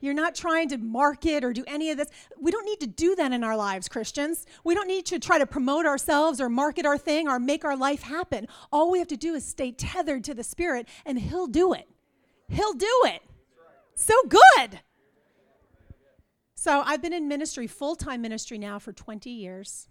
You're 0.00 0.14
not 0.14 0.34
trying 0.34 0.68
to 0.70 0.78
market 0.78 1.44
or 1.44 1.52
do 1.52 1.64
any 1.66 1.90
of 1.90 1.98
this. 1.98 2.08
We 2.38 2.50
don't 2.50 2.64
need 2.64 2.80
to 2.80 2.86
do 2.86 3.14
that 3.16 3.32
in 3.32 3.42
our 3.42 3.56
lives, 3.56 3.88
Christians. 3.88 4.46
We 4.64 4.74
don't 4.74 4.88
need 4.88 5.06
to 5.06 5.18
try 5.18 5.38
to 5.38 5.46
promote 5.46 5.86
ourselves 5.86 6.40
or 6.40 6.48
market 6.48 6.86
our 6.86 6.98
thing 6.98 7.28
or 7.28 7.38
make 7.38 7.64
our 7.64 7.76
life 7.76 8.02
happen. 8.02 8.46
All 8.72 8.90
we 8.90 8.98
have 8.98 9.08
to 9.08 9.16
do 9.16 9.34
is 9.34 9.44
stay 9.44 9.72
tethered 9.72 10.24
to 10.24 10.34
the 10.34 10.44
Spirit, 10.44 10.88
and 11.04 11.18
He'll 11.18 11.46
do 11.46 11.72
it. 11.72 11.88
He'll 12.48 12.74
do 12.74 13.02
it. 13.04 13.22
So 13.94 14.14
good. 14.28 14.80
So 16.54 16.82
I've 16.84 17.02
been 17.02 17.12
in 17.12 17.28
ministry, 17.28 17.66
full 17.66 17.96
time 17.96 18.22
ministry 18.22 18.58
now 18.58 18.78
for 18.78 18.92
20 18.92 19.30
years. 19.30 19.88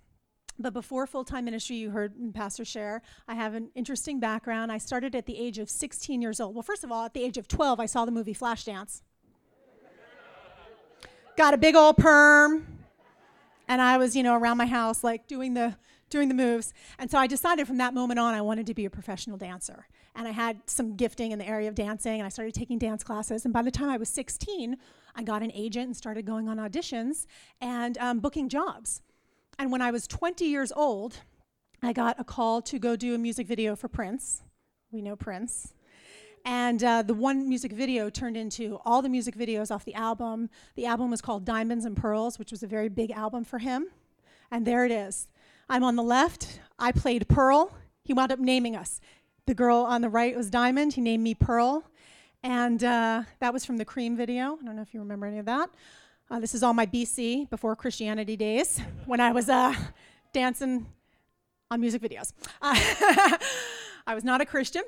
But 0.57 0.73
before 0.73 1.05
full 1.05 1.25
time 1.25 1.45
ministry, 1.45 1.75
you 1.75 1.89
heard 1.89 2.13
Pastor 2.33 2.63
share, 2.63 3.01
I 3.27 3.35
have 3.35 3.55
an 3.55 3.69
interesting 3.75 4.19
background. 4.19 4.71
I 4.71 4.77
started 4.77 5.15
at 5.15 5.25
the 5.25 5.37
age 5.37 5.59
of 5.59 5.69
16 5.69 6.21
years 6.21 6.39
old. 6.39 6.55
Well, 6.55 6.63
first 6.63 6.83
of 6.83 6.91
all, 6.91 7.05
at 7.05 7.13
the 7.13 7.23
age 7.23 7.37
of 7.37 7.47
12, 7.47 7.79
I 7.79 7.85
saw 7.85 8.05
the 8.05 8.11
movie 8.11 8.33
Flashdance. 8.33 9.01
Got 11.37 11.53
a 11.53 11.57
big 11.57 11.75
old 11.75 11.97
perm, 11.97 12.65
and 13.67 13.81
I 13.81 13.97
was, 13.97 14.15
you 14.15 14.23
know, 14.23 14.35
around 14.35 14.57
my 14.57 14.65
house, 14.65 15.03
like 15.03 15.27
doing 15.27 15.53
the 15.53 15.75
doing 16.09 16.29
the 16.29 16.35
moves. 16.35 16.73
And 16.97 17.11
so 17.11 17.17
I 17.17 17.27
decided 17.27 17.67
from 17.67 17.77
that 17.77 17.93
moment 17.93 18.19
on 18.19 18.33
I 18.33 18.41
wanted 18.41 18.67
to 18.67 18.73
be 18.73 18.85
a 18.85 18.89
professional 18.89 19.37
dancer. 19.37 19.87
And 20.15 20.29
I 20.29 20.31
had 20.31 20.61
some 20.65 20.95
gifting 20.95 21.31
in 21.31 21.39
the 21.39 21.45
area 21.47 21.67
of 21.67 21.75
dancing, 21.75 22.13
and 22.13 22.23
I 22.25 22.29
started 22.29 22.53
taking 22.53 22.77
dance 22.77 23.03
classes. 23.03 23.43
And 23.43 23.53
by 23.53 23.63
the 23.63 23.71
time 23.71 23.89
I 23.89 23.97
was 23.97 24.07
16, 24.07 24.77
I 25.13 25.23
got 25.23 25.43
an 25.43 25.51
agent 25.53 25.87
and 25.87 25.97
started 25.97 26.25
going 26.25 26.47
on 26.47 26.57
auditions 26.57 27.25
and 27.59 27.97
um, 27.97 28.19
booking 28.19 28.47
jobs. 28.47 29.01
And 29.59 29.73
when 29.73 29.81
I 29.81 29.91
was 29.91 30.07
20 30.07 30.45
years 30.45 30.71
old, 30.73 31.17
I 31.83 31.91
got 31.91 32.17
a 32.17 32.23
call 32.23 32.61
to 32.61 32.79
go 32.79 32.95
do 32.95 33.13
a 33.13 33.17
music 33.17 33.45
video 33.45 33.75
for 33.75 33.89
Prince. 33.89 34.41
We 34.91 35.01
know 35.01 35.17
Prince. 35.17 35.73
And 36.45 36.83
uh, 36.83 37.01
the 37.01 37.15
one 37.15 37.49
music 37.49 37.71
video 37.71 38.09
turned 38.09 38.37
into 38.37 38.79
all 38.85 39.01
the 39.01 39.09
music 39.09 39.35
videos 39.35 39.71
off 39.71 39.83
the 39.83 39.95
album. 39.95 40.51
The 40.75 40.85
album 40.85 41.09
was 41.09 41.19
called 41.19 41.43
Diamonds 41.43 41.85
and 41.85 41.97
Pearls, 41.97 42.37
which 42.37 42.51
was 42.51 42.61
a 42.61 42.67
very 42.67 42.87
big 42.87 43.09
album 43.09 43.43
for 43.43 43.57
him. 43.57 43.87
And 44.51 44.65
there 44.65 44.85
it 44.85 44.91
is. 44.91 45.27
I'm 45.67 45.83
on 45.83 45.95
the 45.95 46.03
left. 46.03 46.59
I 46.77 46.91
played 46.91 47.27
Pearl. 47.27 47.75
He 48.03 48.13
wound 48.13 48.31
up 48.31 48.37
naming 48.37 48.75
us. 48.75 49.01
The 49.47 49.55
girl 49.55 49.77
on 49.77 50.01
the 50.01 50.09
right 50.09 50.35
was 50.35 50.51
Diamond. 50.51 50.93
He 50.93 51.01
named 51.01 51.23
me 51.23 51.33
Pearl. 51.33 51.83
And 52.43 52.83
uh, 52.83 53.23
that 53.39 53.51
was 53.51 53.65
from 53.65 53.77
the 53.77 53.85
Cream 53.85 54.15
video. 54.15 54.57
I 54.61 54.65
don't 54.65 54.75
know 54.75 54.83
if 54.83 54.93
you 54.93 54.99
remember 54.99 55.25
any 55.25 55.39
of 55.39 55.45
that. 55.47 55.71
Uh, 56.29 56.39
this 56.39 56.53
is 56.53 56.61
all 56.61 56.73
my 56.73 56.85
BC, 56.85 57.49
before 57.49 57.75
Christianity 57.75 58.35
days, 58.35 58.79
when 59.05 59.19
I 59.19 59.31
was 59.31 59.49
uh, 59.49 59.73
dancing 60.31 60.85
on 61.71 61.81
music 61.81 62.03
videos. 62.03 62.33
I 62.61 64.13
was 64.13 64.23
not 64.23 64.41
a 64.41 64.45
Christian, 64.45 64.83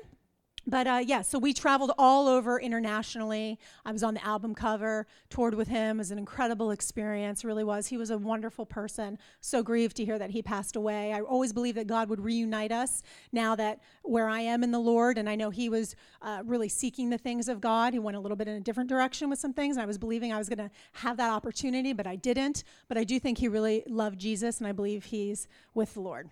but 0.68 0.86
uh, 0.86 1.00
yeah, 1.04 1.22
so 1.22 1.38
we 1.38 1.54
traveled 1.54 1.92
all 1.96 2.28
over 2.28 2.60
internationally. 2.60 3.58
I 3.86 3.92
was 3.92 4.02
on 4.02 4.12
the 4.12 4.24
album 4.24 4.54
cover, 4.54 5.06
toured 5.30 5.54
with 5.54 5.68
him. 5.68 5.96
It 5.96 6.00
was 6.00 6.10
an 6.10 6.18
incredible 6.18 6.72
experience, 6.72 7.42
really 7.42 7.64
was. 7.64 7.86
He 7.86 7.96
was 7.96 8.10
a 8.10 8.18
wonderful 8.18 8.66
person. 8.66 9.18
So 9.40 9.62
grieved 9.62 9.96
to 9.96 10.04
hear 10.04 10.18
that 10.18 10.30
he 10.30 10.42
passed 10.42 10.76
away. 10.76 11.14
I 11.14 11.20
always 11.22 11.54
believed 11.54 11.78
that 11.78 11.86
God 11.86 12.10
would 12.10 12.20
reunite 12.20 12.70
us 12.70 13.02
now 13.32 13.56
that 13.56 13.80
where 14.02 14.28
I 14.28 14.40
am 14.40 14.62
in 14.62 14.70
the 14.70 14.78
Lord, 14.78 15.16
and 15.16 15.26
I 15.26 15.36
know 15.36 15.48
he 15.48 15.70
was 15.70 15.96
uh, 16.20 16.42
really 16.44 16.68
seeking 16.68 17.08
the 17.08 17.18
things 17.18 17.48
of 17.48 17.62
God. 17.62 17.94
He 17.94 17.98
went 17.98 18.18
a 18.18 18.20
little 18.20 18.36
bit 18.36 18.46
in 18.46 18.56
a 18.56 18.60
different 18.60 18.90
direction 18.90 19.30
with 19.30 19.38
some 19.38 19.54
things, 19.54 19.76
and 19.76 19.82
I 19.82 19.86
was 19.86 19.96
believing 19.96 20.34
I 20.34 20.38
was 20.38 20.50
going 20.50 20.58
to 20.58 20.70
have 20.92 21.16
that 21.16 21.30
opportunity, 21.30 21.94
but 21.94 22.06
I 22.06 22.16
didn't. 22.16 22.64
But 22.88 22.98
I 22.98 23.04
do 23.04 23.18
think 23.18 23.38
he 23.38 23.48
really 23.48 23.84
loved 23.88 24.18
Jesus, 24.18 24.58
and 24.58 24.66
I 24.66 24.72
believe 24.72 25.06
he's 25.06 25.48
with 25.72 25.94
the 25.94 26.00
Lord. 26.00 26.28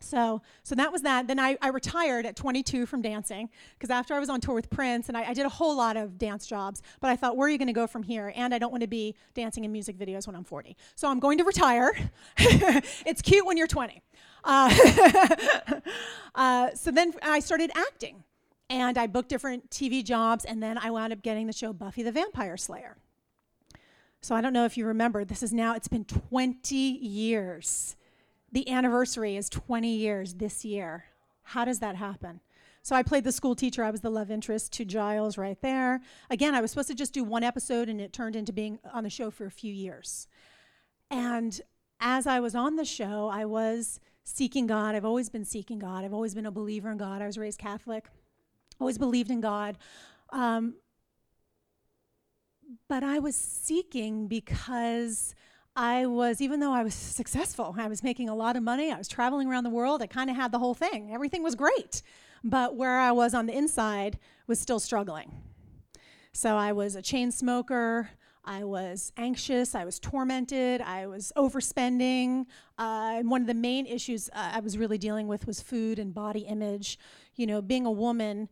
So, 0.00 0.40
so 0.62 0.74
that 0.74 0.90
was 0.90 1.02
that. 1.02 1.26
Then 1.26 1.38
I, 1.38 1.56
I 1.60 1.68
retired 1.68 2.24
at 2.24 2.34
22 2.34 2.86
from 2.86 3.02
dancing 3.02 3.50
because 3.78 3.90
after 3.90 4.14
I 4.14 4.18
was 4.18 4.30
on 4.30 4.40
tour 4.40 4.54
with 4.54 4.70
Prince 4.70 5.08
and 5.08 5.16
I, 5.16 5.30
I, 5.30 5.34
did 5.34 5.44
a 5.44 5.50
whole 5.50 5.76
lot 5.76 5.96
of 5.96 6.18
dance 6.18 6.46
jobs, 6.46 6.82
but 7.00 7.10
I 7.10 7.16
thought, 7.16 7.36
where 7.36 7.46
are 7.46 7.50
you 7.50 7.58
going 7.58 7.68
to 7.68 7.74
go 7.74 7.86
from 7.86 8.02
here? 8.02 8.32
And 8.34 8.54
I 8.54 8.58
don't 8.58 8.70
want 8.70 8.80
to 8.80 8.88
be 8.88 9.14
dancing 9.34 9.64
in 9.64 9.72
music 9.72 9.98
videos 9.98 10.26
when 10.26 10.34
I'm 10.34 10.44
40. 10.44 10.76
So 10.96 11.08
I'm 11.08 11.20
going 11.20 11.38
to 11.38 11.44
retire. 11.44 11.92
it's 12.38 13.20
cute 13.20 13.44
when 13.44 13.58
you're 13.58 13.66
20. 13.66 14.02
Uh, 14.42 14.74
uh, 16.34 16.70
so 16.74 16.90
then 16.90 17.12
I 17.22 17.40
started 17.40 17.70
acting 17.74 18.24
and 18.70 18.96
I 18.96 19.06
booked 19.06 19.28
different 19.28 19.68
TV 19.70 20.02
jobs 20.02 20.46
and 20.46 20.62
then 20.62 20.78
I 20.78 20.90
wound 20.90 21.12
up 21.12 21.22
getting 21.22 21.46
the 21.46 21.52
show 21.52 21.74
Buffy 21.74 22.02
the 22.02 22.12
Vampire 22.12 22.56
Slayer. 22.56 22.96
So 24.22 24.34
I 24.34 24.40
don't 24.40 24.52
know 24.52 24.64
if 24.64 24.76
you 24.76 24.86
remember, 24.86 25.24
this 25.24 25.42
is 25.42 25.52
now, 25.52 25.74
it's 25.74 25.88
been 25.88 26.04
20 26.04 26.76
years 26.76 27.96
the 28.52 28.68
anniversary 28.68 29.36
is 29.36 29.48
20 29.48 29.94
years 29.94 30.34
this 30.34 30.64
year. 30.64 31.04
How 31.42 31.64
does 31.64 31.78
that 31.80 31.96
happen? 31.96 32.40
So 32.82 32.96
I 32.96 33.02
played 33.02 33.24
the 33.24 33.32
school 33.32 33.54
teacher. 33.54 33.84
I 33.84 33.90
was 33.90 34.00
the 34.00 34.10
love 34.10 34.30
interest 34.30 34.72
to 34.74 34.84
Giles 34.84 35.36
right 35.36 35.60
there. 35.60 36.00
Again, 36.30 36.54
I 36.54 36.60
was 36.60 36.70
supposed 36.70 36.88
to 36.88 36.94
just 36.94 37.12
do 37.12 37.22
one 37.22 37.44
episode, 37.44 37.88
and 37.88 38.00
it 38.00 38.12
turned 38.12 38.36
into 38.36 38.52
being 38.52 38.78
on 38.92 39.04
the 39.04 39.10
show 39.10 39.30
for 39.30 39.46
a 39.46 39.50
few 39.50 39.72
years. 39.72 40.26
And 41.10 41.60
as 42.00 42.26
I 42.26 42.40
was 42.40 42.54
on 42.54 42.76
the 42.76 42.84
show, 42.84 43.28
I 43.28 43.44
was 43.44 44.00
seeking 44.24 44.66
God. 44.66 44.94
I've 44.94 45.04
always 45.04 45.28
been 45.28 45.44
seeking 45.44 45.78
God. 45.78 46.04
I've 46.04 46.14
always 46.14 46.34
been 46.34 46.46
a 46.46 46.50
believer 46.50 46.90
in 46.90 46.96
God. 46.96 47.20
I 47.20 47.26
was 47.26 47.36
raised 47.36 47.58
Catholic, 47.58 48.08
always 48.78 48.96
believed 48.96 49.30
in 49.30 49.40
God. 49.40 49.76
Um, 50.30 50.74
but 52.88 53.02
I 53.02 53.18
was 53.18 53.36
seeking 53.36 54.28
because 54.28 55.34
I 55.76 56.06
was, 56.06 56.40
even 56.40 56.60
though 56.60 56.72
I 56.72 56.82
was 56.82 56.94
successful, 56.94 57.74
I 57.78 57.86
was 57.86 58.02
making 58.02 58.28
a 58.28 58.34
lot 58.34 58.56
of 58.56 58.62
money, 58.62 58.90
I 58.90 58.98
was 58.98 59.08
traveling 59.08 59.48
around 59.48 59.64
the 59.64 59.70
world, 59.70 60.02
I 60.02 60.06
kind 60.06 60.28
of 60.28 60.36
had 60.36 60.52
the 60.52 60.58
whole 60.58 60.74
thing. 60.74 61.10
Everything 61.12 61.42
was 61.42 61.54
great. 61.54 62.02
But 62.42 62.76
where 62.76 62.98
I 62.98 63.12
was 63.12 63.34
on 63.34 63.46
the 63.46 63.56
inside 63.56 64.18
was 64.46 64.58
still 64.58 64.80
struggling. 64.80 65.42
So 66.32 66.56
I 66.56 66.72
was 66.72 66.96
a 66.96 67.02
chain 67.02 67.30
smoker. 67.30 68.10
I 68.44 68.64
was 68.64 69.12
anxious. 69.16 69.74
I 69.74 69.84
was 69.84 69.98
tormented. 69.98 70.80
I 70.80 71.06
was 71.06 71.32
overspending. 71.36 72.46
Uh, 72.78 73.20
one 73.22 73.42
of 73.42 73.46
the 73.46 73.54
main 73.54 73.86
issues 73.86 74.30
uh, 74.32 74.52
I 74.54 74.60
was 74.60 74.78
really 74.78 74.96
dealing 74.96 75.28
with 75.28 75.46
was 75.46 75.60
food 75.60 75.98
and 75.98 76.14
body 76.14 76.40
image. 76.40 76.98
You 77.34 77.46
know, 77.46 77.60
being 77.60 77.84
a 77.84 77.90
woman, 77.90 78.48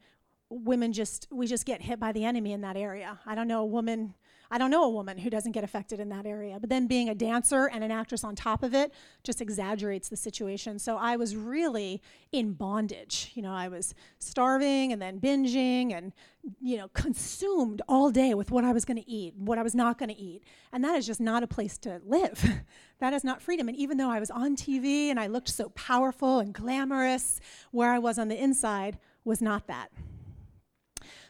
women 0.50 0.92
just, 0.92 1.26
we 1.30 1.46
just 1.46 1.64
get 1.64 1.80
hit 1.80 1.98
by 1.98 2.12
the 2.12 2.24
enemy 2.24 2.52
in 2.52 2.60
that 2.60 2.76
area. 2.76 3.18
I 3.24 3.34
don't 3.34 3.48
know 3.48 3.62
a 3.62 3.66
woman 3.66 4.14
I 4.50 4.56
don't 4.56 4.70
know 4.70 4.84
a 4.84 4.88
woman 4.88 5.18
who 5.18 5.28
doesn't 5.28 5.52
get 5.52 5.62
affected 5.62 6.00
in 6.00 6.08
that 6.08 6.24
area. 6.24 6.58
But 6.58 6.70
then 6.70 6.86
being 6.86 7.08
a 7.08 7.14
dancer 7.14 7.66
and 7.66 7.84
an 7.84 7.90
actress 7.90 8.24
on 8.24 8.34
top 8.34 8.62
of 8.62 8.74
it 8.74 8.92
just 9.22 9.40
exaggerates 9.40 10.08
the 10.08 10.16
situation. 10.16 10.78
So 10.78 10.96
I 10.96 11.16
was 11.16 11.36
really 11.36 12.02
in 12.32 12.52
bondage. 12.52 13.30
You 13.34 13.42
know, 13.42 13.52
I 13.52 13.68
was 13.68 13.94
starving 14.18 14.92
and 14.92 15.02
then 15.02 15.20
binging 15.20 15.92
and, 15.92 16.12
you 16.60 16.78
know, 16.78 16.88
consumed 16.88 17.82
all 17.88 18.10
day 18.10 18.32
with 18.32 18.50
what 18.50 18.64
I 18.64 18.72
was 18.72 18.84
going 18.84 19.02
to 19.02 19.08
eat, 19.08 19.34
what 19.36 19.58
I 19.58 19.62
was 19.62 19.74
not 19.74 19.98
going 19.98 20.10
to 20.10 20.18
eat. 20.18 20.42
And 20.72 20.82
that 20.82 20.96
is 20.96 21.06
just 21.06 21.20
not 21.20 21.42
a 21.42 21.46
place 21.46 21.76
to 21.78 22.00
live. 22.06 22.42
that 23.00 23.12
is 23.12 23.24
not 23.24 23.42
freedom. 23.42 23.68
And 23.68 23.76
even 23.76 23.98
though 23.98 24.10
I 24.10 24.20
was 24.20 24.30
on 24.30 24.56
TV 24.56 25.08
and 25.08 25.20
I 25.20 25.26
looked 25.26 25.48
so 25.48 25.68
powerful 25.70 26.40
and 26.40 26.54
glamorous, 26.54 27.40
where 27.70 27.92
I 27.92 27.98
was 27.98 28.18
on 28.18 28.28
the 28.28 28.42
inside 28.42 28.98
was 29.24 29.42
not 29.42 29.66
that. 29.66 29.90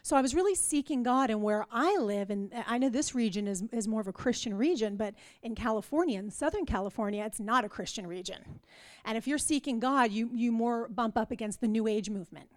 So 0.01 0.15
I 0.15 0.21
was 0.21 0.33
really 0.33 0.55
seeking 0.55 1.03
God, 1.03 1.29
and 1.29 1.41
where 1.41 1.65
I 1.71 1.97
live, 1.97 2.29
and 2.29 2.51
I 2.67 2.77
know 2.77 2.89
this 2.89 3.13
region 3.13 3.47
is, 3.47 3.63
is 3.71 3.87
more 3.87 4.01
of 4.01 4.07
a 4.07 4.13
Christian 4.13 4.57
region, 4.57 4.95
but 4.95 5.13
in 5.43 5.55
California, 5.55 6.17
in 6.19 6.31
Southern 6.31 6.65
California, 6.65 7.23
it's 7.25 7.39
not 7.39 7.65
a 7.65 7.69
Christian 7.69 8.07
region. 8.07 8.59
And 9.05 9.17
if 9.17 9.27
you're 9.27 9.37
seeking 9.37 9.79
God, 9.79 10.11
you, 10.11 10.29
you 10.33 10.51
more 10.51 10.87
bump 10.87 11.17
up 11.17 11.31
against 11.31 11.61
the 11.61 11.67
New 11.67 11.87
Age 11.87 12.09
movement. 12.09 12.49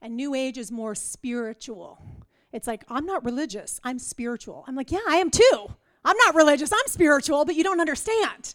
And 0.00 0.16
New 0.16 0.34
Age 0.34 0.58
is 0.58 0.72
more 0.72 0.94
spiritual. 0.94 1.98
It's 2.52 2.66
like, 2.66 2.84
I'm 2.88 3.06
not 3.06 3.24
religious, 3.24 3.80
I'm 3.84 3.98
spiritual. 3.98 4.64
I'm 4.66 4.74
like, 4.74 4.90
yeah, 4.90 5.00
I 5.08 5.16
am 5.16 5.30
too. 5.30 5.74
I'm 6.04 6.16
not 6.26 6.34
religious, 6.34 6.72
I'm 6.72 6.88
spiritual, 6.88 7.44
but 7.44 7.54
you 7.54 7.62
don't 7.62 7.80
understand. 7.80 8.54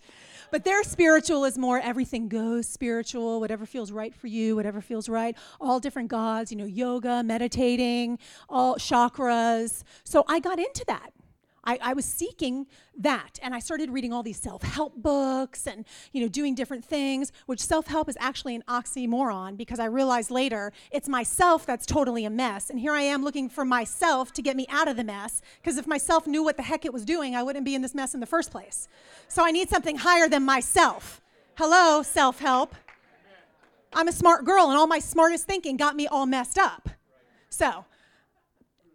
But 0.51 0.63
their 0.63 0.83
spiritual 0.83 1.45
is 1.45 1.57
more 1.57 1.79
everything 1.79 2.27
goes 2.27 2.67
spiritual, 2.67 3.39
whatever 3.39 3.65
feels 3.65 3.91
right 3.91 4.13
for 4.13 4.27
you, 4.27 4.55
whatever 4.55 4.81
feels 4.81 5.09
right. 5.09 5.35
All 5.59 5.79
different 5.79 6.09
gods, 6.09 6.51
you 6.51 6.57
know, 6.57 6.65
yoga, 6.65 7.23
meditating, 7.23 8.19
all 8.49 8.75
chakras. 8.75 9.83
So 10.03 10.23
I 10.27 10.39
got 10.39 10.59
into 10.59 10.85
that. 10.87 11.11
I, 11.67 11.77
I 11.81 11.93
was 11.93 12.05
seeking 12.05 12.65
that 12.97 13.39
and 13.43 13.53
I 13.53 13.59
started 13.59 13.91
reading 13.91 14.13
all 14.13 14.23
these 14.23 14.39
self-help 14.39 14.95
books 14.95 15.67
and 15.67 15.85
you 16.13 16.21
know 16.21 16.29
doing 16.29 16.55
different 16.55 16.85
things, 16.85 17.33
which 17.45 17.59
self-help 17.59 18.07
is 18.07 18.15
actually 18.21 18.55
an 18.55 18.63
oxymoron 18.69 19.57
because 19.57 19.77
I 19.77 19.85
realized 19.85 20.31
later 20.31 20.71
it's 20.91 21.09
myself 21.09 21.65
that's 21.65 21.85
totally 21.85 22.23
a 22.23 22.29
mess. 22.29 22.69
And 22.69 22.79
here 22.79 22.93
I 22.93 23.01
am 23.01 23.21
looking 23.21 23.49
for 23.49 23.65
myself 23.65 24.31
to 24.33 24.41
get 24.41 24.55
me 24.55 24.65
out 24.69 24.87
of 24.87 24.95
the 24.95 25.03
mess. 25.03 25.41
Because 25.61 25.77
if 25.77 25.85
myself 25.85 26.25
knew 26.25 26.41
what 26.41 26.55
the 26.55 26.63
heck 26.63 26.85
it 26.85 26.93
was 26.93 27.03
doing, 27.03 27.35
I 27.35 27.43
wouldn't 27.43 27.65
be 27.65 27.75
in 27.75 27.81
this 27.81 27.93
mess 27.93 28.13
in 28.13 28.21
the 28.21 28.25
first 28.25 28.49
place. 28.49 28.87
So 29.27 29.45
I 29.45 29.51
need 29.51 29.69
something 29.69 29.97
higher 29.97 30.29
than 30.29 30.43
myself. 30.43 31.21
Hello, 31.55 32.01
self-help. 32.01 32.75
I'm 33.93 34.07
a 34.07 34.13
smart 34.13 34.45
girl, 34.45 34.69
and 34.69 34.77
all 34.77 34.87
my 34.87 34.99
smartest 34.99 35.45
thinking 35.45 35.75
got 35.75 35.95
me 35.95 36.07
all 36.07 36.25
messed 36.25 36.57
up. 36.57 36.89
So 37.49 37.85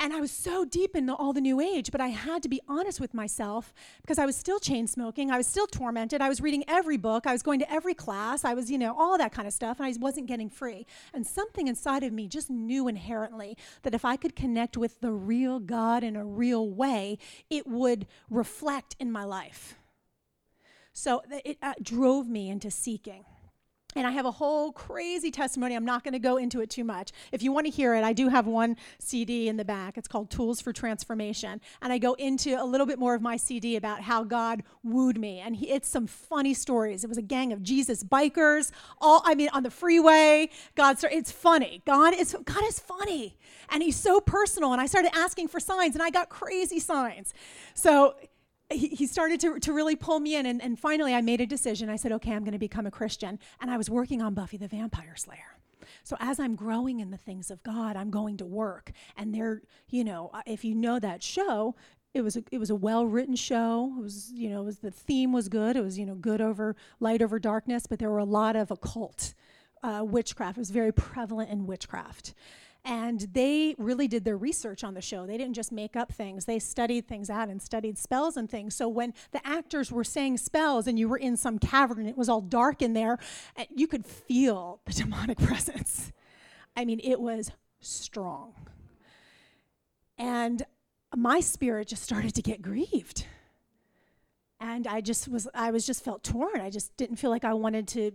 and 0.03 0.13
I 0.13 0.21
was 0.21 0.33
so 0.33 0.65
deep 0.65 0.97
into 0.97 1.15
all 1.15 1.33
the 1.33 1.41
new 1.41 1.61
age, 1.61 1.93
but 1.93 2.01
I 2.01 2.09
had 2.09 2.43
to 2.43 2.49
be 2.49 2.61
honest 2.67 3.01
with 3.01 3.15
myself 3.15 3.73
because 4.01 4.19
I 4.19 4.27
was 4.27 4.35
still 4.35 4.59
chain 4.59 4.89
smoking. 4.89 5.31
I 5.31 5.37
was 5.37 5.47
still 5.47 5.69
tormented. 5.69 6.21
I 6.21 6.29
was 6.29 6.41
reading 6.41 6.65
every 6.67 6.97
book. 6.97 7.25
I 7.25 7.31
was 7.31 7.41
going 7.41 7.61
to 7.61 7.73
every 7.73 7.95
class. 7.95 8.45
I 8.45 8.53
was, 8.55 8.69
you 8.69 8.79
know, 8.79 8.99
all 8.99 9.17
that 9.17 9.31
kind 9.31 9.47
of 9.47 9.55
stuff, 9.55 9.79
and 9.79 9.87
I 9.87 9.95
wasn't 10.01 10.27
getting 10.27 10.51
free. 10.51 10.87
And 11.15 11.25
something 11.25 11.69
inside 11.69 12.03
of 12.03 12.13
me 12.13 12.27
just 12.27 12.51
knew 12.51 12.89
inherently 12.89 13.57
that 13.83 13.95
if 13.95 14.05
I 14.05 14.17
could 14.17 14.35
connect 14.35 14.77
with 14.77 15.01
the 15.01 15.13
real 15.13 15.61
God 15.61 16.03
in 16.03 16.17
a 16.17 16.25
real 16.25 16.69
way, 16.69 17.19
it 17.49 17.69
would 17.69 18.09
reflect 18.29 18.97
in 18.99 19.13
my 19.13 19.23
life. 19.23 19.77
So 20.93 21.23
it 21.31 21.59
uh, 21.63 21.75
drove 21.81 22.29
me 22.29 22.51
into 22.51 22.73
seeking. 22.73 23.25
And 23.95 24.07
I 24.07 24.11
have 24.13 24.27
a 24.27 24.31
whole 24.31 24.73
crazy 24.73 25.31
testimony. 25.31 25.75
I'm 25.75 25.85
not 25.85 26.05
going 26.05 26.13
to 26.13 26.19
go 26.19 26.37
into 26.37 26.61
it 26.61 26.71
too 26.71 26.85
much. 26.85 27.13
If 27.31 27.43
you 27.43 27.53
want 27.53 27.67
to 27.67 27.71
hear 27.71 27.95
it, 27.95 28.05
I 28.05 28.13
do 28.13 28.29
have 28.29 28.47
one 28.47 28.77
CD 28.99 29.49
in 29.49 29.57
the 29.57 29.65
back. 29.65 29.99
It's 29.99 30.09
called 30.09 30.31
Tools 30.31 30.61
for 30.61 30.73
Transformation. 30.73 31.61
And 31.83 31.93
I 31.93 31.99
go 31.99 32.15
into 32.15 32.61
a 32.61 32.65
little 32.65 32.87
bit 32.87 32.99
more 32.99 33.15
of 33.15 33.23
my 33.23 33.37
CD 33.37 33.77
about 33.77 34.01
how 34.01 34.25
God 34.25 34.63
wooed 34.83 35.19
me. 35.19 35.41
And 35.41 35.57
he, 35.57 35.71
it's 35.71 35.89
some 35.89 36.07
funny 36.07 36.55
stories. 36.55 37.05
It 37.05 37.09
was 37.09 37.19
a 37.19 37.23
gang 37.23 37.53
of 37.53 37.63
Jesus 37.63 38.03
bikers, 38.03 38.71
all, 39.01 39.23
I 39.25 39.35
mean, 39.35 39.51
on 39.53 39.63
the 39.63 39.71
freeway. 39.71 40.49
God, 40.75 40.97
it's 41.11 41.33
funny. 41.33 41.83
God 41.85 42.15
is, 42.15 42.35
God 42.45 42.65
is 42.65 42.79
funny. 42.79 43.37
And 43.71 43.83
he's 43.83 43.97
so 43.97 44.21
personal. 44.21 44.73
And 44.73 44.81
I 44.81 44.87
started 44.87 45.11
asking 45.15 45.49
for 45.49 45.61
signs, 45.61 45.95
and 45.95 46.03
I 46.03 46.11
got 46.11 46.29
crazy 46.29 46.79
signs. 46.79 47.35
So 47.75 48.15
he, 48.73 48.89
he 48.89 49.07
started 49.07 49.41
to, 49.41 49.59
to 49.61 49.73
really 49.73 49.97
pull 49.97 50.21
me 50.21 50.37
in. 50.37 50.47
And, 50.47 50.63
and 50.63 50.79
finally, 50.79 51.15
I 51.15 51.21
made 51.21 51.41
a 51.41 51.47
decision. 51.47 51.89
I 51.89 51.97
said, 51.97 52.13
okay, 52.13 52.33
I'm 52.33 52.45
going 52.45 52.53
to 52.53 52.59
become 52.59 52.87
a 52.87 52.91
Christian. 52.91 53.39
And 53.61 53.71
I 53.71 53.77
was 53.77 53.89
working 53.89 54.23
on 54.23 54.35
Buffy 54.35 54.57
the 54.57 54.69
Vampire 54.69 55.15
Slayer. 55.17 55.59
So 56.05 56.17
as 56.21 56.41
I'm 56.41 56.57
growing 56.57 57.01
in 57.01 57.11
the 57.11 57.17
things 57.17 57.51
of 57.51 57.63
God, 57.63 57.97
I'm 57.97 58.11
going 58.11 58.37
to 58.39 58.45
work. 58.47 58.93
And 59.17 59.35
there, 59.35 59.63
you 59.89 60.05
know, 60.05 60.31
uh, 60.35 60.43
if 60.47 60.65
you 60.65 60.75
know 60.75 60.99
that 60.99 61.23
show, 61.23 61.77
it 62.15 62.23
was 62.23 62.37
a, 62.37 62.43
it 62.51 62.59
was 62.59 62.71
a 62.71 62.75
well 62.75 63.07
written 63.07 63.37
show. 63.37 63.95
It 63.99 64.03
was 64.03 64.31
you 64.35 64.51
know 64.51 64.63
was 64.63 64.79
the 64.79 64.91
theme 64.91 65.33
was 65.33 65.49
good. 65.49 65.77
It 65.77 65.83
was 65.83 65.99
you 65.99 66.05
know 66.05 66.15
good 66.15 66.41
over 66.41 66.77
light 67.01 67.23
over 67.23 67.39
darkness, 67.39 67.87
but 67.87 67.99
there 67.99 68.11
were 68.11 68.19
a 68.19 68.25
lot 68.25 68.55
of 68.55 68.71
occult 68.71 69.35
uh, 69.83 70.05
witchcraft. 70.05 70.59
It 70.59 70.61
was 70.61 70.71
very 70.71 70.93
prevalent 70.93 71.51
in 71.51 71.67
witchcraft, 71.67 72.35
and 72.85 73.21
they 73.33 73.75
really 73.79 74.09
did 74.09 74.25
their 74.25 74.37
research 74.37 74.83
on 74.83 74.95
the 74.95 75.01
show. 75.01 75.27
They 75.27 75.39
didn't 75.39 75.55
just 75.55 75.71
make 75.71 75.95
up 75.97 76.13
things, 76.13 76.45
they 76.45 76.59
studied 76.59 77.07
things 77.07 77.31
out 77.31 77.49
and 77.49 77.63
studied 77.63 77.99
spells 77.99 78.37
and 78.37 78.51
things. 78.51 78.75
So 78.75 78.89
when 78.89 79.15
the 79.31 79.47
actors 79.47 79.93
were 79.93 80.05
saying 80.05 80.39
spells 80.39 80.87
and 80.87 80.99
you 80.99 81.09
were 81.09 81.17
in 81.17 81.37
some 81.37 81.59
cavern 81.59 82.01
and 82.01 82.09
it 82.09 82.17
was 82.17 82.29
all 82.29 82.41
dark 82.41 82.83
in 82.83 82.93
there, 82.93 83.19
eh, 83.57 83.67
you 83.75 83.87
could 83.87 84.05
feel 84.05 84.81
the 84.85 84.93
demonic 85.05 85.39
presence. 85.39 86.13
I 86.77 86.85
mean, 86.85 87.01
it 87.03 87.21
was 87.21 87.53
strong. 87.81 88.55
And 90.19 90.63
my 91.15 91.41
spirit 91.41 91.89
just 91.89 92.03
started 92.03 92.35
to 92.35 92.43
get 92.43 92.63
grieved 92.63 93.27
and 94.63 94.87
i 94.87 95.01
just 95.01 95.29
was 95.29 95.49
i 95.55 95.71
was 95.71 95.85
just 95.85 96.03
felt 96.03 96.23
torn 96.23 96.61
i 96.61 96.71
just 96.71 96.97
didn't 96.97 97.17
feel 97.17 97.31
like 97.31 97.45
i 97.45 97.53
wanted 97.53 97.87
to 97.87 98.11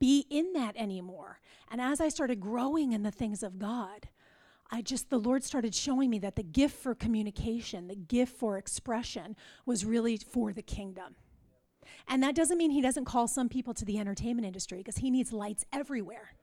be 0.00 0.26
in 0.30 0.52
that 0.54 0.76
anymore 0.76 1.40
and 1.70 1.80
as 1.80 2.00
I 2.00 2.08
started 2.08 2.40
growing 2.40 2.92
in 2.92 3.04
the 3.04 3.12
things 3.12 3.42
of 3.42 3.58
God, 3.58 4.08
I 4.72 4.82
just, 4.82 5.08
the 5.08 5.18
Lord 5.18 5.44
started 5.44 5.74
showing 5.74 6.10
me 6.10 6.18
that 6.20 6.36
the 6.36 6.42
gift 6.42 6.76
for 6.76 6.94
communication, 6.94 7.88
the 7.88 7.94
gift 7.94 8.36
for 8.36 8.58
expression 8.58 9.36
was 9.64 9.84
really 9.84 10.16
for 10.16 10.52
the 10.52 10.62
kingdom. 10.62 11.14
And 12.08 12.22
that 12.22 12.34
doesn't 12.34 12.58
mean 12.58 12.72
He 12.72 12.80
doesn't 12.80 13.04
call 13.04 13.28
some 13.28 13.48
people 13.48 13.74
to 13.74 13.84
the 13.84 13.98
entertainment 13.98 14.46
industry 14.46 14.78
because 14.78 14.98
He 14.98 15.10
needs 15.10 15.32
lights 15.32 15.64
everywhere. 15.72 16.34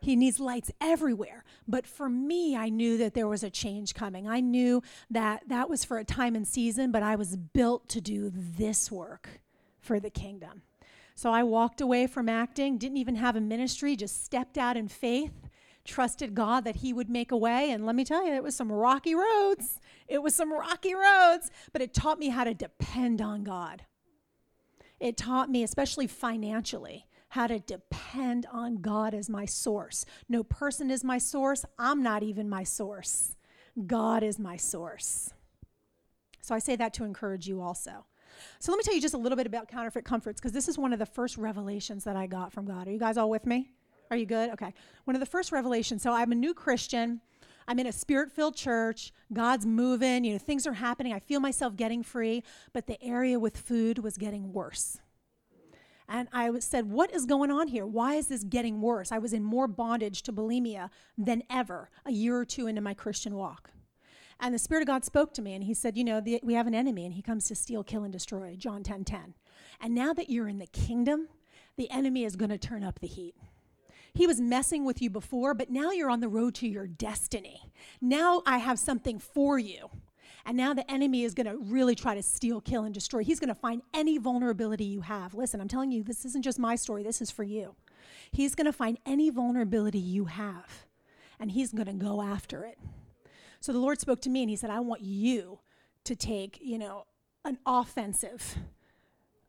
He 0.00 0.14
needs 0.14 0.38
lights 0.38 0.70
everywhere. 0.80 1.44
But 1.66 1.86
for 1.86 2.08
me, 2.08 2.56
I 2.56 2.68
knew 2.68 2.96
that 2.98 3.14
there 3.14 3.26
was 3.26 3.42
a 3.42 3.50
change 3.50 3.94
coming. 3.94 4.28
I 4.28 4.40
knew 4.40 4.82
that 5.10 5.48
that 5.48 5.68
was 5.68 5.84
for 5.84 5.98
a 5.98 6.04
time 6.04 6.36
and 6.36 6.46
season, 6.46 6.92
but 6.92 7.02
I 7.02 7.16
was 7.16 7.36
built 7.36 7.88
to 7.90 8.00
do 8.00 8.30
this 8.32 8.92
work 8.92 9.40
for 9.80 9.98
the 9.98 10.10
kingdom. 10.10 10.62
So 11.18 11.32
I 11.32 11.42
walked 11.42 11.80
away 11.80 12.06
from 12.06 12.28
acting, 12.28 12.78
didn't 12.78 12.98
even 12.98 13.16
have 13.16 13.34
a 13.34 13.40
ministry, 13.40 13.96
just 13.96 14.24
stepped 14.24 14.56
out 14.56 14.76
in 14.76 14.86
faith, 14.86 15.48
trusted 15.84 16.32
God 16.32 16.62
that 16.62 16.76
He 16.76 16.92
would 16.92 17.10
make 17.10 17.32
a 17.32 17.36
way. 17.36 17.72
And 17.72 17.84
let 17.84 17.96
me 17.96 18.04
tell 18.04 18.24
you, 18.24 18.34
it 18.34 18.42
was 18.44 18.54
some 18.54 18.70
rocky 18.70 19.16
roads. 19.16 19.80
It 20.06 20.22
was 20.22 20.36
some 20.36 20.52
rocky 20.52 20.94
roads, 20.94 21.50
but 21.72 21.82
it 21.82 21.92
taught 21.92 22.20
me 22.20 22.28
how 22.28 22.44
to 22.44 22.54
depend 22.54 23.20
on 23.20 23.42
God. 23.42 23.82
It 25.00 25.16
taught 25.16 25.50
me, 25.50 25.64
especially 25.64 26.06
financially, 26.06 27.08
how 27.30 27.48
to 27.48 27.58
depend 27.58 28.46
on 28.52 28.76
God 28.76 29.12
as 29.12 29.28
my 29.28 29.44
source. 29.44 30.04
No 30.28 30.44
person 30.44 30.88
is 30.88 31.02
my 31.02 31.18
source. 31.18 31.64
I'm 31.80 32.00
not 32.00 32.22
even 32.22 32.48
my 32.48 32.62
source. 32.62 33.34
God 33.88 34.22
is 34.22 34.38
my 34.38 34.56
source. 34.56 35.32
So 36.42 36.54
I 36.54 36.60
say 36.60 36.76
that 36.76 36.94
to 36.94 37.02
encourage 37.02 37.48
you 37.48 37.60
also. 37.60 38.06
So 38.58 38.72
let 38.72 38.78
me 38.78 38.84
tell 38.84 38.94
you 38.94 39.00
just 39.00 39.14
a 39.14 39.18
little 39.18 39.36
bit 39.36 39.46
about 39.46 39.68
counterfeit 39.68 40.04
comforts 40.04 40.40
because 40.40 40.52
this 40.52 40.68
is 40.68 40.78
one 40.78 40.92
of 40.92 40.98
the 40.98 41.06
first 41.06 41.36
revelations 41.36 42.04
that 42.04 42.16
I 42.16 42.26
got 42.26 42.52
from 42.52 42.66
God. 42.66 42.88
Are 42.88 42.90
you 42.90 42.98
guys 42.98 43.16
all 43.16 43.30
with 43.30 43.46
me? 43.46 43.70
Are 44.10 44.16
you 44.16 44.26
good? 44.26 44.50
Okay. 44.50 44.72
One 45.04 45.14
of 45.14 45.20
the 45.20 45.26
first 45.26 45.52
revelations. 45.52 46.02
So 46.02 46.12
I'm 46.12 46.32
a 46.32 46.34
new 46.34 46.54
Christian. 46.54 47.20
I'm 47.66 47.78
in 47.78 47.86
a 47.86 47.92
spirit 47.92 48.32
filled 48.32 48.56
church. 48.56 49.12
God's 49.32 49.66
moving. 49.66 50.24
You 50.24 50.32
know, 50.32 50.38
things 50.38 50.66
are 50.66 50.72
happening. 50.72 51.12
I 51.12 51.18
feel 51.18 51.40
myself 51.40 51.76
getting 51.76 52.02
free. 52.02 52.42
But 52.72 52.86
the 52.86 53.02
area 53.02 53.38
with 53.38 53.56
food 53.56 53.98
was 53.98 54.16
getting 54.16 54.52
worse. 54.52 54.98
And 56.08 56.28
I 56.32 56.58
said, 56.60 56.90
What 56.90 57.14
is 57.14 57.26
going 57.26 57.50
on 57.50 57.68
here? 57.68 57.86
Why 57.86 58.14
is 58.14 58.28
this 58.28 58.42
getting 58.42 58.80
worse? 58.80 59.12
I 59.12 59.18
was 59.18 59.34
in 59.34 59.44
more 59.44 59.68
bondage 59.68 60.22
to 60.22 60.32
bulimia 60.32 60.88
than 61.18 61.42
ever 61.50 61.90
a 62.06 62.12
year 62.12 62.38
or 62.38 62.46
two 62.46 62.66
into 62.66 62.80
my 62.80 62.94
Christian 62.94 63.34
walk. 63.34 63.70
And 64.40 64.54
the 64.54 64.58
Spirit 64.58 64.82
of 64.82 64.86
God 64.86 65.04
spoke 65.04 65.34
to 65.34 65.42
me 65.42 65.54
and 65.54 65.64
he 65.64 65.74
said, 65.74 65.96
You 65.96 66.04
know, 66.04 66.20
the, 66.20 66.40
we 66.42 66.54
have 66.54 66.66
an 66.66 66.74
enemy 66.74 67.04
and 67.04 67.14
he 67.14 67.22
comes 67.22 67.46
to 67.46 67.54
steal, 67.54 67.82
kill, 67.82 68.04
and 68.04 68.12
destroy. 68.12 68.54
John 68.56 68.82
10 68.82 69.04
10. 69.04 69.34
And 69.80 69.94
now 69.94 70.12
that 70.12 70.30
you're 70.30 70.48
in 70.48 70.58
the 70.58 70.66
kingdom, 70.66 71.28
the 71.76 71.90
enemy 71.90 72.24
is 72.24 72.36
going 72.36 72.50
to 72.50 72.58
turn 72.58 72.84
up 72.84 73.00
the 73.00 73.06
heat. 73.06 73.34
He 74.14 74.26
was 74.26 74.40
messing 74.40 74.84
with 74.84 75.00
you 75.00 75.10
before, 75.10 75.54
but 75.54 75.70
now 75.70 75.90
you're 75.90 76.10
on 76.10 76.20
the 76.20 76.28
road 76.28 76.54
to 76.56 76.68
your 76.68 76.86
destiny. 76.86 77.70
Now 78.00 78.42
I 78.46 78.58
have 78.58 78.78
something 78.78 79.18
for 79.18 79.58
you. 79.58 79.90
And 80.44 80.56
now 80.56 80.72
the 80.72 80.90
enemy 80.90 81.24
is 81.24 81.34
going 81.34 81.46
to 81.46 81.58
really 81.58 81.94
try 81.94 82.14
to 82.14 82.22
steal, 82.22 82.60
kill, 82.60 82.84
and 82.84 82.94
destroy. 82.94 83.22
He's 83.22 83.38
going 83.38 83.48
to 83.48 83.54
find 83.54 83.82
any 83.92 84.18
vulnerability 84.18 84.84
you 84.84 85.02
have. 85.02 85.34
Listen, 85.34 85.60
I'm 85.60 85.68
telling 85.68 85.92
you, 85.92 86.02
this 86.02 86.24
isn't 86.24 86.42
just 86.42 86.58
my 86.58 86.74
story, 86.74 87.02
this 87.02 87.20
is 87.20 87.30
for 87.30 87.42
you. 87.42 87.74
He's 88.30 88.54
going 88.54 88.64
to 88.64 88.72
find 88.72 88.98
any 89.04 89.30
vulnerability 89.30 89.98
you 89.98 90.24
have, 90.26 90.86
and 91.38 91.50
he's 91.50 91.72
going 91.72 91.86
to 91.86 91.92
go 91.92 92.22
after 92.22 92.64
it. 92.64 92.78
So 93.60 93.72
the 93.72 93.78
Lord 93.78 94.00
spoke 94.00 94.20
to 94.22 94.30
me 94.30 94.42
and 94.42 94.50
he 94.50 94.56
said, 94.56 94.70
I 94.70 94.80
want 94.80 95.02
you 95.02 95.58
to 96.04 96.14
take, 96.14 96.58
you 96.62 96.78
know, 96.78 97.06
an 97.44 97.58
offensive 97.66 98.56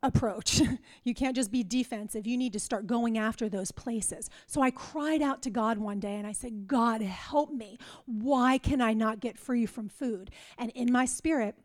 approach. 0.01 0.61
you 1.03 1.13
can't 1.13 1.35
just 1.35 1.51
be 1.51 1.63
defensive. 1.63 2.25
You 2.25 2.37
need 2.37 2.53
to 2.53 2.59
start 2.59 2.87
going 2.87 3.17
after 3.17 3.49
those 3.49 3.71
places. 3.71 4.29
So 4.47 4.61
I 4.61 4.71
cried 4.71 5.21
out 5.21 5.41
to 5.43 5.49
God 5.49 5.77
one 5.77 5.99
day 5.99 6.15
and 6.15 6.25
I 6.25 6.31
said, 6.31 6.67
God, 6.67 7.01
help 7.01 7.51
me. 7.51 7.77
Why 8.05 8.57
can 8.57 8.81
I 8.81 8.93
not 8.93 9.19
get 9.19 9.37
free 9.37 9.65
from 9.65 9.89
food? 9.89 10.31
And 10.57 10.71
in 10.71 10.91
my 10.91 11.05
spirit, 11.05 11.55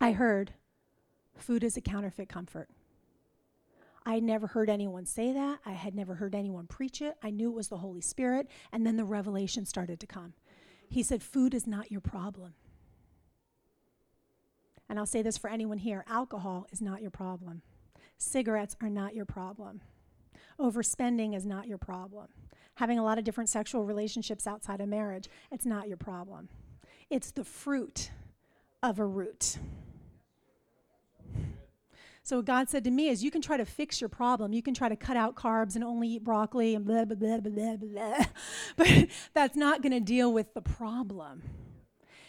I 0.00 0.12
heard, 0.12 0.52
food 1.36 1.64
is 1.64 1.76
a 1.76 1.80
counterfeit 1.80 2.28
comfort. 2.28 2.68
I 4.04 4.14
had 4.14 4.24
never 4.24 4.48
heard 4.48 4.68
anyone 4.68 5.06
say 5.06 5.32
that. 5.32 5.60
I 5.64 5.72
had 5.72 5.94
never 5.94 6.14
heard 6.14 6.34
anyone 6.34 6.66
preach 6.66 7.00
it. 7.00 7.16
I 7.22 7.30
knew 7.30 7.50
it 7.50 7.54
was 7.54 7.68
the 7.68 7.78
Holy 7.78 8.00
Spirit. 8.00 8.48
And 8.72 8.84
then 8.84 8.96
the 8.96 9.04
revelation 9.04 9.64
started 9.64 10.00
to 10.00 10.06
come. 10.06 10.34
He 10.92 11.02
said, 11.02 11.22
Food 11.22 11.54
is 11.54 11.66
not 11.66 11.90
your 11.90 12.02
problem. 12.02 12.52
And 14.90 14.98
I'll 14.98 15.06
say 15.06 15.22
this 15.22 15.38
for 15.38 15.48
anyone 15.48 15.78
here 15.78 16.04
alcohol 16.06 16.66
is 16.70 16.82
not 16.82 17.00
your 17.00 17.10
problem. 17.10 17.62
Cigarettes 18.18 18.76
are 18.82 18.90
not 18.90 19.14
your 19.14 19.24
problem. 19.24 19.80
Overspending 20.60 21.34
is 21.34 21.46
not 21.46 21.66
your 21.66 21.78
problem. 21.78 22.26
Having 22.74 22.98
a 22.98 23.04
lot 23.04 23.16
of 23.16 23.24
different 23.24 23.48
sexual 23.48 23.84
relationships 23.86 24.46
outside 24.46 24.82
of 24.82 24.88
marriage, 24.88 25.30
it's 25.50 25.64
not 25.64 25.88
your 25.88 25.96
problem. 25.96 26.50
It's 27.08 27.30
the 27.30 27.44
fruit 27.44 28.10
of 28.82 28.98
a 28.98 29.06
root. 29.06 29.56
So 32.24 32.40
God 32.40 32.68
said 32.68 32.84
to 32.84 32.90
me 32.90 33.08
is 33.08 33.24
you 33.24 33.32
can 33.32 33.42
try 33.42 33.56
to 33.56 33.64
fix 33.64 34.00
your 34.00 34.08
problem. 34.08 34.52
You 34.52 34.62
can 34.62 34.74
try 34.74 34.88
to 34.88 34.96
cut 34.96 35.16
out 35.16 35.34
carbs 35.34 35.74
and 35.74 35.82
only 35.82 36.08
eat 36.08 36.24
broccoli 36.24 36.74
and 36.74 36.84
blah, 36.84 37.04
blah, 37.04 37.16
blah, 37.16 37.38
blah, 37.38 37.76
blah, 37.76 37.88
blah. 37.88 38.24
But 38.76 39.08
that's 39.34 39.56
not 39.56 39.82
going 39.82 39.92
to 39.92 40.00
deal 40.00 40.32
with 40.32 40.54
the 40.54 40.62
problem. 40.62 41.42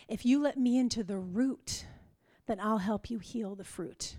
If 0.07 0.25
you 0.25 0.41
let 0.41 0.57
me 0.57 0.77
into 0.77 1.03
the 1.03 1.17
root, 1.17 1.85
then 2.47 2.59
I'll 2.59 2.79
help 2.79 3.09
you 3.09 3.19
heal 3.19 3.55
the 3.55 3.63
fruit. 3.63 4.17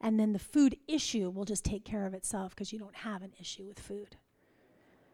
And 0.00 0.18
then 0.18 0.32
the 0.32 0.38
food 0.38 0.76
issue 0.88 1.28
will 1.28 1.44
just 1.44 1.64
take 1.64 1.84
care 1.84 2.06
of 2.06 2.14
itself 2.14 2.54
because 2.54 2.72
you 2.72 2.78
don't 2.78 2.96
have 2.96 3.22
an 3.22 3.32
issue 3.38 3.66
with 3.66 3.80
food. 3.80 4.16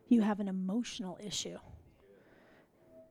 You 0.09 0.21
have 0.21 0.39
an 0.39 0.47
emotional 0.47 1.19
issue. 1.25 1.59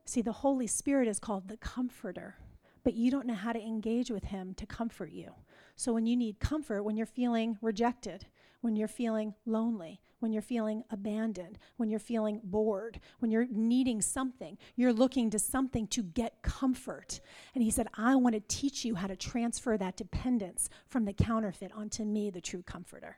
See, 0.06 0.21
the 0.21 0.32
Holy 0.32 0.67
Spirit 0.67 1.08
is 1.08 1.19
called 1.19 1.50
the 1.50 1.58
comforter, 1.58 2.36
but 2.84 2.93
you 2.93 3.10
don't 3.10 3.26
know 3.26 3.34
how 3.34 3.52
to 3.52 3.60
engage 3.60 4.12
with 4.12 4.26
him 4.26 4.54
to 4.54 4.65
comfort 4.65 5.12
you. 5.12 5.34
So 5.76 5.94
when 5.94 6.06
you 6.06 6.16
need 6.16 6.40
comfort, 6.40 6.84
when 6.84 6.96
you're 6.96 7.06
feeling 7.06 7.58
rejected, 7.62 8.26
when 8.62 8.76
you're 8.76 8.88
feeling 8.88 9.34
lonely, 9.46 10.00
when 10.20 10.32
you're 10.32 10.42
feeling 10.42 10.84
abandoned, 10.90 11.60
when 11.78 11.90
you're 11.90 12.00
feeling 12.00 12.42
bored, 12.44 13.00
when 13.20 13.30
you're 13.30 13.46
needing 13.52 14.02
something, 14.02 14.58
you're 14.76 14.94
looking 14.94 15.30
to 15.30 15.38
something 15.38 15.86
to 15.88 16.02
get 16.02 16.42
comfort. 16.42 17.20
And 17.54 17.64
he 17.64 17.70
said, 17.70 17.88
I 17.96 18.16
want 18.16 18.34
to 18.34 18.42
teach 18.48 18.86
you 18.86 18.96
how 18.96 19.08
to 19.08 19.16
transfer 19.16 19.78
that 19.78 19.98
dependence 19.98 20.70
from 20.88 21.06
the 21.06 21.14
counterfeit 21.14 21.72
onto 21.76 22.04
me, 22.06 22.30
the 22.30 22.42
true 22.42 22.64
comforter. 22.64 23.18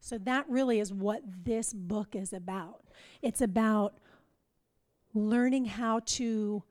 So 0.00 0.18
that 0.18 0.48
really 0.48 0.80
is 0.80 0.92
what 0.92 1.22
this 1.44 1.72
book 1.72 2.16
is 2.16 2.32
about. 2.32 2.84
It's 3.20 3.40
about 3.40 3.98
learning 5.14 5.66
how 5.66 6.00
to 6.06 6.62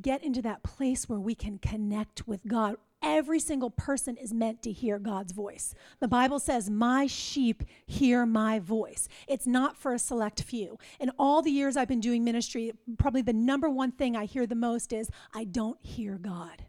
get 0.00 0.22
into 0.22 0.42
that 0.42 0.62
place 0.62 1.08
where 1.08 1.18
we 1.18 1.34
can 1.34 1.58
connect 1.58 2.28
with 2.28 2.46
God 2.46 2.76
Every 3.02 3.40
single 3.40 3.70
person 3.70 4.16
is 4.16 4.32
meant 4.34 4.62
to 4.62 4.72
hear 4.72 4.98
God's 4.98 5.32
voice. 5.32 5.74
The 6.00 6.08
Bible 6.08 6.38
says, 6.38 6.68
My 6.68 7.06
sheep 7.06 7.62
hear 7.86 8.26
my 8.26 8.58
voice. 8.58 9.08
It's 9.26 9.46
not 9.46 9.76
for 9.76 9.94
a 9.94 9.98
select 9.98 10.42
few. 10.42 10.78
In 10.98 11.10
all 11.18 11.42
the 11.42 11.50
years 11.50 11.76
I've 11.76 11.88
been 11.88 12.00
doing 12.00 12.24
ministry, 12.24 12.72
probably 12.98 13.22
the 13.22 13.32
number 13.32 13.68
one 13.68 13.92
thing 13.92 14.16
I 14.16 14.24
hear 14.24 14.46
the 14.46 14.54
most 14.54 14.92
is, 14.92 15.10
I 15.32 15.44
don't 15.44 15.78
hear 15.82 16.18
God 16.18 16.64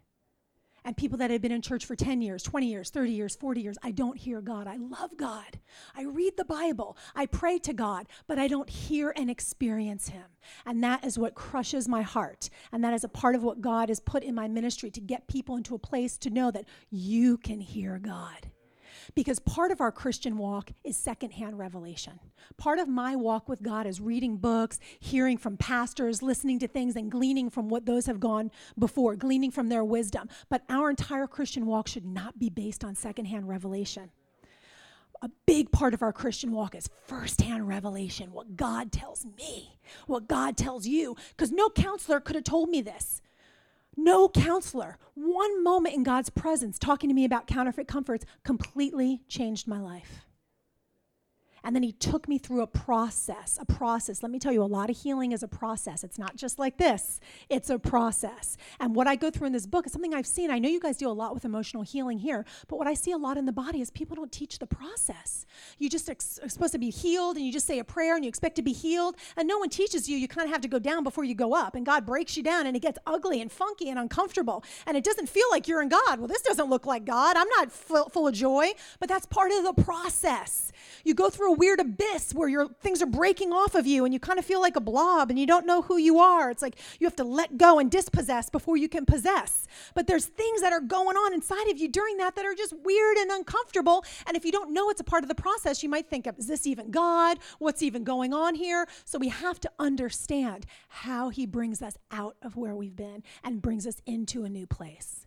and 0.84 0.96
people 0.96 1.18
that 1.18 1.30
have 1.30 1.42
been 1.42 1.52
in 1.52 1.62
church 1.62 1.84
for 1.84 1.96
10 1.96 2.22
years, 2.22 2.42
20 2.42 2.66
years, 2.66 2.90
30 2.90 3.12
years, 3.12 3.36
40 3.36 3.60
years, 3.60 3.78
I 3.82 3.90
don't 3.90 4.16
hear 4.16 4.40
God. 4.40 4.66
I 4.66 4.76
love 4.76 5.16
God. 5.16 5.58
I 5.96 6.02
read 6.02 6.36
the 6.36 6.44
Bible. 6.44 6.96
I 7.14 7.26
pray 7.26 7.58
to 7.60 7.72
God, 7.72 8.06
but 8.26 8.38
I 8.38 8.48
don't 8.48 8.68
hear 8.68 9.12
and 9.16 9.30
experience 9.30 10.08
Him. 10.08 10.24
And 10.66 10.82
that 10.82 11.04
is 11.04 11.18
what 11.18 11.34
crushes 11.34 11.88
my 11.88 12.02
heart. 12.02 12.50
And 12.72 12.82
that 12.84 12.94
is 12.94 13.04
a 13.04 13.08
part 13.08 13.34
of 13.34 13.42
what 13.42 13.60
God 13.60 13.88
has 13.88 14.00
put 14.00 14.22
in 14.22 14.34
my 14.34 14.48
ministry 14.48 14.90
to 14.90 15.00
get 15.00 15.28
people 15.28 15.56
into 15.56 15.74
a 15.74 15.78
place 15.78 16.16
to 16.18 16.30
know 16.30 16.50
that 16.50 16.66
you 16.90 17.36
can 17.38 17.60
hear 17.60 17.98
God 17.98 18.50
because 19.14 19.38
part 19.40 19.70
of 19.70 19.80
our 19.80 19.92
Christian 19.92 20.38
walk 20.38 20.72
is 20.84 20.96
secondhand 20.96 21.58
revelation. 21.58 22.18
Part 22.56 22.78
of 22.78 22.88
my 22.88 23.16
walk 23.16 23.48
with 23.48 23.62
God 23.62 23.86
is 23.86 24.00
reading 24.00 24.36
books, 24.36 24.78
hearing 24.98 25.36
from 25.38 25.56
pastors, 25.56 26.22
listening 26.22 26.58
to 26.60 26.68
things, 26.68 26.96
and 26.96 27.10
gleaning 27.10 27.50
from 27.50 27.68
what 27.68 27.86
those 27.86 28.06
have 28.06 28.20
gone 28.20 28.50
before, 28.78 29.16
gleaning 29.16 29.50
from 29.50 29.68
their 29.68 29.84
wisdom. 29.84 30.28
But 30.48 30.62
our 30.68 30.90
entire 30.90 31.26
Christian 31.26 31.66
walk 31.66 31.88
should 31.88 32.04
not 32.04 32.38
be 32.38 32.50
based 32.50 32.84
on 32.84 32.94
secondhand 32.94 33.48
revelation 33.48 34.10
a 35.22 35.30
big 35.46 35.70
part 35.70 35.94
of 35.94 36.02
our 36.02 36.12
Christian 36.12 36.52
walk 36.52 36.74
is 36.74 36.88
firsthand 37.06 37.68
revelation, 37.68 38.32
what 38.32 38.56
God 38.56 38.90
tells 38.90 39.26
me, 39.36 39.78
what 40.06 40.28
God 40.28 40.56
tells 40.56 40.86
you, 40.86 41.16
because 41.30 41.52
no 41.52 41.68
counselor 41.68 42.20
could 42.20 42.36
have 42.36 42.44
told 42.44 42.70
me 42.70 42.80
this. 42.80 43.20
No 44.02 44.30
counselor, 44.30 44.96
one 45.12 45.62
moment 45.62 45.94
in 45.94 46.04
God's 46.04 46.30
presence 46.30 46.78
talking 46.78 47.10
to 47.10 47.14
me 47.14 47.26
about 47.26 47.46
counterfeit 47.46 47.86
comforts 47.86 48.24
completely 48.44 49.20
changed 49.28 49.68
my 49.68 49.78
life. 49.78 50.24
And 51.62 51.74
then 51.74 51.82
he 51.82 51.92
took 51.92 52.28
me 52.28 52.38
through 52.38 52.62
a 52.62 52.66
process, 52.66 53.58
a 53.60 53.64
process. 53.64 54.22
Let 54.22 54.32
me 54.32 54.38
tell 54.38 54.52
you, 54.52 54.62
a 54.62 54.64
lot 54.64 54.90
of 54.90 54.96
healing 54.96 55.32
is 55.32 55.42
a 55.42 55.48
process. 55.48 56.04
It's 56.04 56.18
not 56.18 56.36
just 56.36 56.58
like 56.58 56.78
this, 56.78 57.20
it's 57.48 57.70
a 57.70 57.78
process. 57.78 58.56
And 58.78 58.94
what 58.94 59.06
I 59.06 59.16
go 59.16 59.30
through 59.30 59.48
in 59.48 59.52
this 59.52 59.66
book 59.66 59.86
is 59.86 59.92
something 59.92 60.14
I've 60.14 60.26
seen. 60.26 60.50
I 60.50 60.58
know 60.58 60.68
you 60.68 60.80
guys 60.80 60.96
do 60.96 61.08
a 61.08 61.12
lot 61.12 61.34
with 61.34 61.44
emotional 61.44 61.82
healing 61.82 62.18
here, 62.18 62.44
but 62.68 62.76
what 62.76 62.86
I 62.86 62.94
see 62.94 63.12
a 63.12 63.18
lot 63.18 63.36
in 63.36 63.46
the 63.46 63.52
body 63.52 63.80
is 63.80 63.90
people 63.90 64.16
don't 64.16 64.32
teach 64.32 64.58
the 64.58 64.66
process. 64.66 65.46
You 65.78 65.90
just 65.90 66.08
ex- 66.08 66.38
are 66.42 66.48
supposed 66.48 66.72
to 66.72 66.78
be 66.78 66.90
healed 66.90 67.36
and 67.36 67.44
you 67.44 67.52
just 67.52 67.66
say 67.66 67.78
a 67.78 67.84
prayer 67.84 68.16
and 68.16 68.24
you 68.24 68.28
expect 68.28 68.56
to 68.56 68.62
be 68.62 68.72
healed. 68.72 69.16
And 69.36 69.46
no 69.46 69.58
one 69.58 69.68
teaches 69.68 70.08
you, 70.08 70.16
you 70.16 70.28
kind 70.28 70.46
of 70.46 70.52
have 70.52 70.62
to 70.62 70.68
go 70.68 70.78
down 70.78 71.04
before 71.04 71.24
you 71.24 71.34
go 71.34 71.54
up. 71.54 71.74
And 71.74 71.84
God 71.84 72.06
breaks 72.06 72.36
you 72.36 72.42
down 72.42 72.66
and 72.66 72.76
it 72.76 72.80
gets 72.80 72.98
ugly 73.06 73.40
and 73.40 73.50
funky 73.50 73.90
and 73.90 73.98
uncomfortable. 73.98 74.64
And 74.86 74.96
it 74.96 75.04
doesn't 75.04 75.28
feel 75.28 75.46
like 75.50 75.68
you're 75.68 75.82
in 75.82 75.88
God. 75.88 76.18
Well, 76.18 76.28
this 76.28 76.42
doesn't 76.42 76.70
look 76.70 76.86
like 76.86 77.04
God. 77.04 77.36
I'm 77.36 77.48
not 77.48 77.72
full, 77.72 78.08
full 78.08 78.28
of 78.28 78.34
joy, 78.34 78.72
but 78.98 79.08
that's 79.08 79.26
part 79.26 79.52
of 79.52 79.64
the 79.64 79.82
process. 79.82 80.72
You 81.04 81.14
go 81.14 81.30
through 81.30 81.49
a 81.50 81.52
weird 81.52 81.80
abyss 81.80 82.32
where 82.32 82.48
your 82.48 82.68
things 82.80 83.02
are 83.02 83.06
breaking 83.06 83.52
off 83.52 83.74
of 83.74 83.86
you 83.86 84.04
and 84.04 84.14
you 84.14 84.20
kind 84.20 84.38
of 84.38 84.44
feel 84.44 84.60
like 84.60 84.76
a 84.76 84.80
blob 84.80 85.30
and 85.30 85.38
you 85.38 85.46
don't 85.46 85.66
know 85.66 85.82
who 85.82 85.96
you 85.96 86.18
are. 86.18 86.50
It's 86.50 86.62
like 86.62 86.76
you 86.98 87.06
have 87.06 87.16
to 87.16 87.24
let 87.24 87.58
go 87.58 87.78
and 87.78 87.90
dispossess 87.90 88.48
before 88.48 88.76
you 88.76 88.88
can 88.88 89.04
possess. 89.04 89.66
But 89.94 90.06
there's 90.06 90.26
things 90.26 90.60
that 90.60 90.72
are 90.72 90.80
going 90.80 91.16
on 91.16 91.34
inside 91.34 91.68
of 91.68 91.78
you 91.78 91.88
during 91.88 92.16
that 92.18 92.36
that 92.36 92.44
are 92.44 92.54
just 92.54 92.74
weird 92.84 93.16
and 93.16 93.30
uncomfortable. 93.30 94.04
And 94.26 94.36
if 94.36 94.44
you 94.44 94.52
don't 94.52 94.72
know 94.72 94.90
it's 94.90 95.00
a 95.00 95.04
part 95.04 95.24
of 95.24 95.28
the 95.28 95.34
process, 95.34 95.82
you 95.82 95.88
might 95.88 96.08
think, 96.08 96.28
is 96.38 96.46
this 96.46 96.66
even 96.66 96.90
God? 96.90 97.38
What's 97.58 97.82
even 97.82 98.04
going 98.04 98.32
on 98.32 98.54
here? 98.54 98.86
So 99.04 99.18
we 99.18 99.28
have 99.28 99.60
to 99.60 99.70
understand 99.78 100.66
how 100.88 101.30
He 101.30 101.46
brings 101.46 101.82
us 101.82 101.98
out 102.10 102.36
of 102.42 102.56
where 102.56 102.74
we've 102.74 102.96
been 102.96 103.22
and 103.42 103.60
brings 103.60 103.86
us 103.86 104.00
into 104.06 104.44
a 104.44 104.48
new 104.48 104.66
place. 104.66 105.26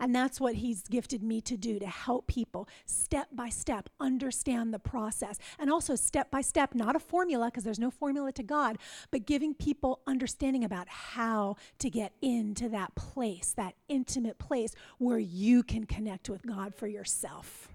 And 0.00 0.14
that's 0.14 0.40
what 0.40 0.56
he's 0.56 0.82
gifted 0.82 1.22
me 1.22 1.40
to 1.42 1.56
do 1.56 1.78
to 1.78 1.86
help 1.86 2.26
people 2.26 2.68
step 2.84 3.28
by 3.32 3.48
step 3.48 3.88
understand 4.00 4.72
the 4.72 4.78
process. 4.78 5.38
And 5.58 5.70
also 5.70 5.94
step 5.94 6.30
by 6.30 6.40
step, 6.40 6.74
not 6.74 6.96
a 6.96 7.00
formula, 7.00 7.46
because 7.46 7.64
there's 7.64 7.78
no 7.78 7.90
formula 7.90 8.32
to 8.32 8.42
God, 8.42 8.78
but 9.10 9.26
giving 9.26 9.54
people 9.54 10.00
understanding 10.06 10.64
about 10.64 10.88
how 10.88 11.56
to 11.78 11.90
get 11.90 12.12
into 12.22 12.68
that 12.68 12.94
place, 12.94 13.52
that 13.56 13.74
intimate 13.88 14.38
place 14.38 14.74
where 14.98 15.18
you 15.18 15.62
can 15.62 15.84
connect 15.84 16.28
with 16.28 16.46
God 16.46 16.74
for 16.74 16.86
yourself. 16.86 17.68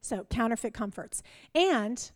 So, 0.00 0.26
counterfeit 0.28 0.74
comforts. 0.74 1.22
And 1.54 2.10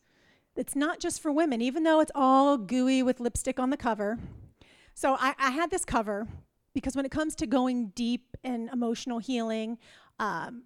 it's 0.54 0.76
not 0.76 1.00
just 1.00 1.22
for 1.22 1.32
women, 1.32 1.62
even 1.62 1.84
though 1.84 2.00
it's 2.00 2.12
all 2.14 2.58
gooey 2.58 3.02
with 3.02 3.18
lipstick 3.18 3.58
on 3.58 3.70
the 3.70 3.76
cover. 3.76 4.18
So, 4.92 5.16
I, 5.18 5.34
I 5.38 5.50
had 5.52 5.70
this 5.70 5.86
cover 5.86 6.28
because 6.74 6.94
when 6.96 7.04
it 7.04 7.10
comes 7.10 7.34
to 7.36 7.46
going 7.46 7.88
deep 7.94 8.36
in 8.44 8.68
emotional 8.72 9.18
healing, 9.18 9.78
um, 10.18 10.64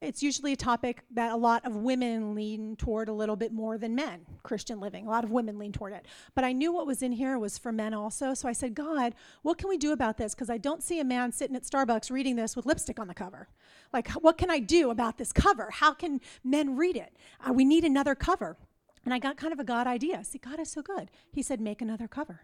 it's 0.00 0.22
usually 0.22 0.52
a 0.52 0.56
topic 0.56 1.02
that 1.10 1.32
a 1.32 1.36
lot 1.36 1.66
of 1.66 1.74
women 1.74 2.34
lean 2.36 2.76
toward 2.76 3.08
a 3.08 3.12
little 3.12 3.34
bit 3.34 3.52
more 3.52 3.76
than 3.78 3.96
men, 3.96 4.20
Christian 4.44 4.78
living. 4.78 5.06
A 5.06 5.10
lot 5.10 5.24
of 5.24 5.32
women 5.32 5.58
lean 5.58 5.72
toward 5.72 5.92
it. 5.92 6.06
But 6.36 6.44
I 6.44 6.52
knew 6.52 6.72
what 6.72 6.86
was 6.86 7.02
in 7.02 7.10
here 7.10 7.36
was 7.36 7.58
for 7.58 7.72
men 7.72 7.94
also. 7.94 8.32
So 8.32 8.48
I 8.48 8.52
said, 8.52 8.76
God, 8.76 9.16
what 9.42 9.58
can 9.58 9.68
we 9.68 9.76
do 9.76 9.90
about 9.90 10.16
this? 10.16 10.34
Because 10.34 10.50
I 10.50 10.58
don't 10.58 10.84
see 10.84 11.00
a 11.00 11.04
man 11.04 11.32
sitting 11.32 11.56
at 11.56 11.64
Starbucks 11.64 12.12
reading 12.12 12.36
this 12.36 12.54
with 12.54 12.64
lipstick 12.64 13.00
on 13.00 13.08
the 13.08 13.14
cover. 13.14 13.48
Like, 13.92 14.08
what 14.12 14.38
can 14.38 14.50
I 14.50 14.60
do 14.60 14.90
about 14.90 15.18
this 15.18 15.32
cover? 15.32 15.68
How 15.72 15.94
can 15.94 16.20
men 16.44 16.76
read 16.76 16.96
it? 16.96 17.16
Uh, 17.40 17.52
we 17.52 17.64
need 17.64 17.82
another 17.82 18.14
cover. 18.14 18.56
And 19.04 19.12
I 19.12 19.18
got 19.18 19.36
kind 19.36 19.52
of 19.52 19.58
a 19.58 19.64
God 19.64 19.88
idea. 19.88 20.22
See, 20.22 20.38
God 20.38 20.60
is 20.60 20.70
so 20.70 20.80
good. 20.80 21.10
He 21.32 21.42
said, 21.42 21.60
make 21.60 21.82
another 21.82 22.06
cover. 22.06 22.42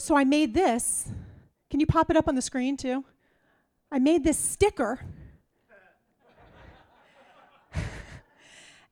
So 0.00 0.16
I 0.16 0.24
made 0.24 0.54
this. 0.54 1.10
Can 1.68 1.78
you 1.78 1.86
pop 1.86 2.10
it 2.10 2.16
up 2.16 2.26
on 2.26 2.34
the 2.34 2.40
screen 2.40 2.78
too? 2.78 3.04
I 3.92 3.98
made 3.98 4.24
this 4.24 4.38
sticker. 4.38 5.00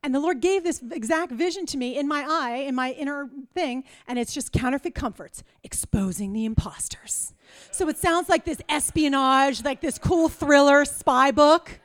and 0.03 0.14
the 0.14 0.21
Lord 0.21 0.42
gave 0.42 0.64
this 0.64 0.83
exact 0.92 1.33
vision 1.33 1.64
to 1.66 1.79
me 1.79 1.99
in 1.99 2.07
my 2.07 2.27
eye, 2.29 2.57
in 2.57 2.75
my 2.75 2.92
inner 2.92 3.31
thing, 3.55 3.85
and 4.07 4.18
it's 4.18 4.35
just 4.35 4.53
counterfeit 4.53 4.94
comforts, 4.94 5.42
exposing 5.64 6.35
the 6.35 6.44
imposters. 6.44 7.33
So 7.71 7.88
it 7.88 7.97
sounds 7.97 8.29
like 8.29 8.44
this 8.44 8.61
espionage, 8.68 9.64
like 9.64 9.81
this 9.81 9.97
cool 9.99 10.29
thriller 10.29 10.85
spy 10.85 11.31
book. 11.31 11.81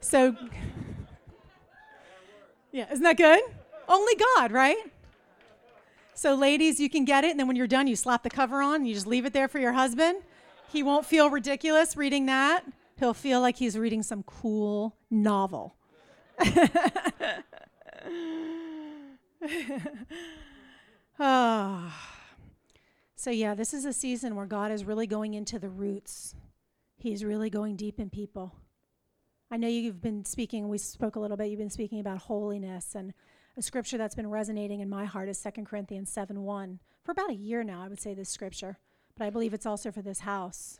So, 0.00 0.34
yeah, 2.72 2.90
isn't 2.90 3.04
that 3.04 3.18
good? 3.18 3.42
Only 3.86 4.14
God, 4.36 4.52
right? 4.52 4.78
So, 6.18 6.34
ladies, 6.34 6.80
you 6.80 6.90
can 6.90 7.04
get 7.04 7.22
it, 7.22 7.30
and 7.30 7.38
then 7.38 7.46
when 7.46 7.54
you're 7.54 7.68
done, 7.68 7.86
you 7.86 7.94
slap 7.94 8.24
the 8.24 8.28
cover 8.28 8.60
on, 8.60 8.74
and 8.74 8.88
you 8.88 8.92
just 8.92 9.06
leave 9.06 9.24
it 9.24 9.32
there 9.32 9.46
for 9.46 9.60
your 9.60 9.74
husband. 9.74 10.18
He 10.68 10.82
won't 10.82 11.06
feel 11.06 11.30
ridiculous 11.30 11.96
reading 11.96 12.26
that. 12.26 12.64
He'll 12.98 13.14
feel 13.14 13.40
like 13.40 13.56
he's 13.56 13.78
reading 13.78 14.02
some 14.02 14.24
cool 14.24 14.96
novel. 15.12 15.76
oh. 21.20 21.94
So, 23.14 23.30
yeah, 23.30 23.54
this 23.54 23.72
is 23.72 23.84
a 23.84 23.92
season 23.92 24.34
where 24.34 24.46
God 24.46 24.72
is 24.72 24.84
really 24.84 25.06
going 25.06 25.34
into 25.34 25.58
the 25.58 25.68
roots. 25.68 26.34
He's 26.96 27.24
really 27.24 27.50
going 27.50 27.76
deep 27.76 28.00
in 28.00 28.10
people. 28.10 28.54
I 29.52 29.56
know 29.56 29.68
you've 29.68 30.00
been 30.00 30.24
speaking, 30.24 30.68
we 30.68 30.78
spoke 30.78 31.14
a 31.14 31.20
little 31.20 31.36
bit, 31.36 31.48
you've 31.48 31.58
been 31.58 31.70
speaking 31.70 32.00
about 32.00 32.18
holiness 32.18 32.94
and 32.94 33.12
a 33.58 33.62
scripture 33.62 33.98
that's 33.98 34.14
been 34.14 34.30
resonating 34.30 34.80
in 34.80 34.88
my 34.88 35.04
heart 35.04 35.28
is 35.28 35.42
2 35.42 35.64
Corinthians 35.64 36.10
7 36.10 36.42
1. 36.42 36.78
For 37.02 37.12
about 37.12 37.30
a 37.30 37.34
year 37.34 37.64
now, 37.64 37.82
I 37.82 37.88
would 37.88 38.00
say 38.00 38.14
this 38.14 38.28
scripture, 38.28 38.78
but 39.16 39.26
I 39.26 39.30
believe 39.30 39.52
it's 39.52 39.66
also 39.66 39.90
for 39.90 40.00
this 40.00 40.20
house. 40.20 40.78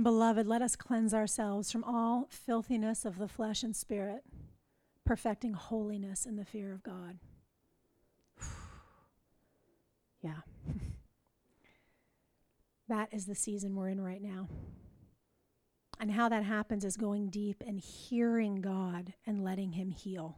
Beloved, 0.00 0.46
let 0.46 0.62
us 0.62 0.76
cleanse 0.76 1.12
ourselves 1.12 1.72
from 1.72 1.84
all 1.84 2.28
filthiness 2.30 3.04
of 3.04 3.18
the 3.18 3.28
flesh 3.28 3.62
and 3.62 3.74
spirit, 3.74 4.22
perfecting 5.04 5.54
holiness 5.54 6.24
in 6.24 6.36
the 6.36 6.44
fear 6.44 6.72
of 6.72 6.82
God. 6.82 7.18
yeah. 10.22 10.40
that 12.88 13.08
is 13.12 13.26
the 13.26 13.34
season 13.34 13.74
we're 13.74 13.88
in 13.88 14.00
right 14.00 14.22
now. 14.22 14.48
And 16.04 16.12
how 16.12 16.28
that 16.28 16.44
happens 16.44 16.84
is 16.84 16.98
going 16.98 17.30
deep 17.30 17.62
and 17.66 17.80
hearing 17.80 18.56
God 18.56 19.14
and 19.26 19.42
letting 19.42 19.72
Him 19.72 19.88
heal. 19.88 20.36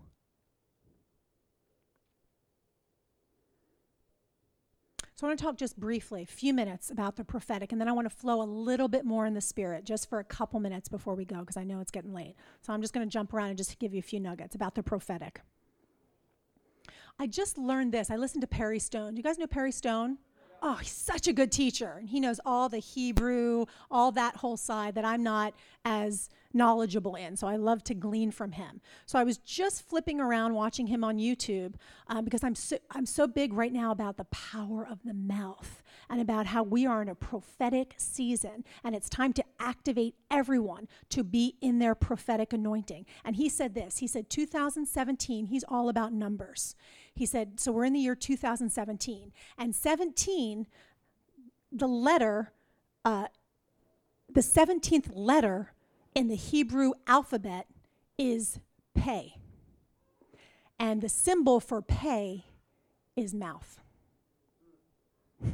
So 5.17 5.27
I 5.27 5.31
want 5.31 5.41
to 5.41 5.45
talk 5.45 5.57
just 5.57 5.77
briefly, 5.77 6.23
a 6.23 6.25
few 6.25 6.55
minutes 6.55 6.89
about 6.89 7.17
the 7.17 7.25
prophetic, 7.25 7.73
and 7.73 7.81
then 7.81 7.89
I 7.89 7.93
want 7.93 8.09
to 8.09 8.17
flow 8.17 8.43
a 8.43 8.45
little 8.45 8.87
bit 8.87 9.05
more 9.05 9.27
in 9.27 9.35
the 9.35 9.41
spirit 9.41 9.85
just 9.85 10.09
for 10.09 10.21
a 10.21 10.25
couple 10.25 10.61
minutes 10.61 10.89
before 10.89 11.17
we 11.17 11.25
go, 11.25 11.41
because 11.41 11.57
I 11.57 11.65
know 11.65 11.81
it's 11.81 11.91
getting 11.91 12.15
late. 12.15 12.37
So 12.63 12.73
I'm 12.73 12.81
just 12.81 12.95
going 12.95 13.05
to 13.05 13.13
jump 13.13 13.35
around 13.35 13.49
and 13.49 13.59
just 13.59 13.77
give 13.81 13.93
you 13.93 13.99
a 13.99 14.03
few 14.03 14.21
nuggets 14.21 14.55
about 14.55 14.77
the 14.77 14.85
prophetic. 14.85 15.41
I 17.19 17.27
just 17.27 17.59
learned 17.59 17.91
this. 17.91 18.09
I 18.09 18.15
listened 18.15 18.43
to 18.43 18.47
Perry 18.47 18.79
Stone. 18.79 19.15
Do 19.15 19.17
you 19.17 19.25
guys 19.25 19.37
know 19.37 19.49
Perry 19.49 19.73
Stone? 19.73 20.19
Oh, 20.63 20.77
he's 20.77 20.93
such 20.93 21.27
a 21.27 21.33
good 21.33 21.53
teacher. 21.53 21.97
And 21.99 22.09
he 22.09 22.21
knows 22.21 22.41
all 22.45 22.69
the 22.69 22.79
Hebrew, 22.79 23.67
all 23.91 24.13
that 24.13 24.37
whole 24.37 24.57
side 24.57 24.95
that 24.95 25.05
I'm 25.05 25.23
not 25.23 25.55
as 25.85 26.29
knowledgeable 26.57 27.15
in. 27.15 27.37
So 27.37 27.47
I 27.47 27.57
love 27.57 27.85
to 27.85 27.95
glean 27.95 28.31
from 28.31 28.53
him. 28.53 28.81
So 29.05 29.19
I 29.19 29.25
was 29.25 29.39
just 29.39 29.87
flipping 29.87 30.21
around 30.21 30.55
watching 30.55 30.87
him 30.87 31.05
on 31.05 31.19
YouTube 31.19 31.75
um, 32.09 32.25
because 32.25 32.43
I'm 32.43 32.55
so, 32.55 32.79
I'm 32.91 33.07
so 33.07 33.27
big 33.27 33.53
right 33.53 33.73
now 33.73 33.91
about 33.93 34.17
the 34.17 34.25
power 34.25 34.87
of 34.89 34.99
the 35.05 35.15
mouth 35.15 35.83
and 36.09 36.21
about 36.21 36.47
how 36.47 36.63
we 36.63 36.87
are 36.87 37.03
in 37.03 37.09
a 37.09 37.15
prophetic 37.15 37.95
season 37.99 38.65
and 38.83 38.95
it's 38.95 39.09
time 39.09 39.33
to 39.35 39.45
activate 39.61 40.15
everyone 40.31 40.89
to 41.11 41.23
be 41.23 41.57
in 41.61 41.79
their 41.79 41.95
prophetic 41.95 42.53
anointing. 42.53 43.07
And 43.25 43.37
he 43.37 43.49
said 43.49 43.75
this 43.75 43.99
he 43.99 44.07
said, 44.07 44.31
2017, 44.31 45.47
he's 45.47 45.65
all 45.69 45.89
about 45.89 46.13
numbers. 46.13 46.75
He 47.15 47.27
said, 47.27 47.61
so 47.61 47.73
we're 47.73 47.85
in 47.85 47.93
the 47.93 48.01
year 48.01 48.15
2017. 48.15 49.33
And 49.59 49.75
17, 49.75 50.67
the 51.73 51.89
letter, 51.89 52.53
uh, 53.05 53.27
the 54.29 54.41
17th 54.41 55.11
letter 55.13 55.73
in 56.17 56.29
the 56.29 56.35
Hebrew 56.35 56.93
alphabet 57.07 57.67
is 58.17 58.59
pay. 58.95 59.37
And 60.79 61.03
the 61.03 61.11
symbol 61.11 61.61
for 61.61 61.83
pay 61.83 62.47
is 63.15 63.33
mouth. 63.33 63.81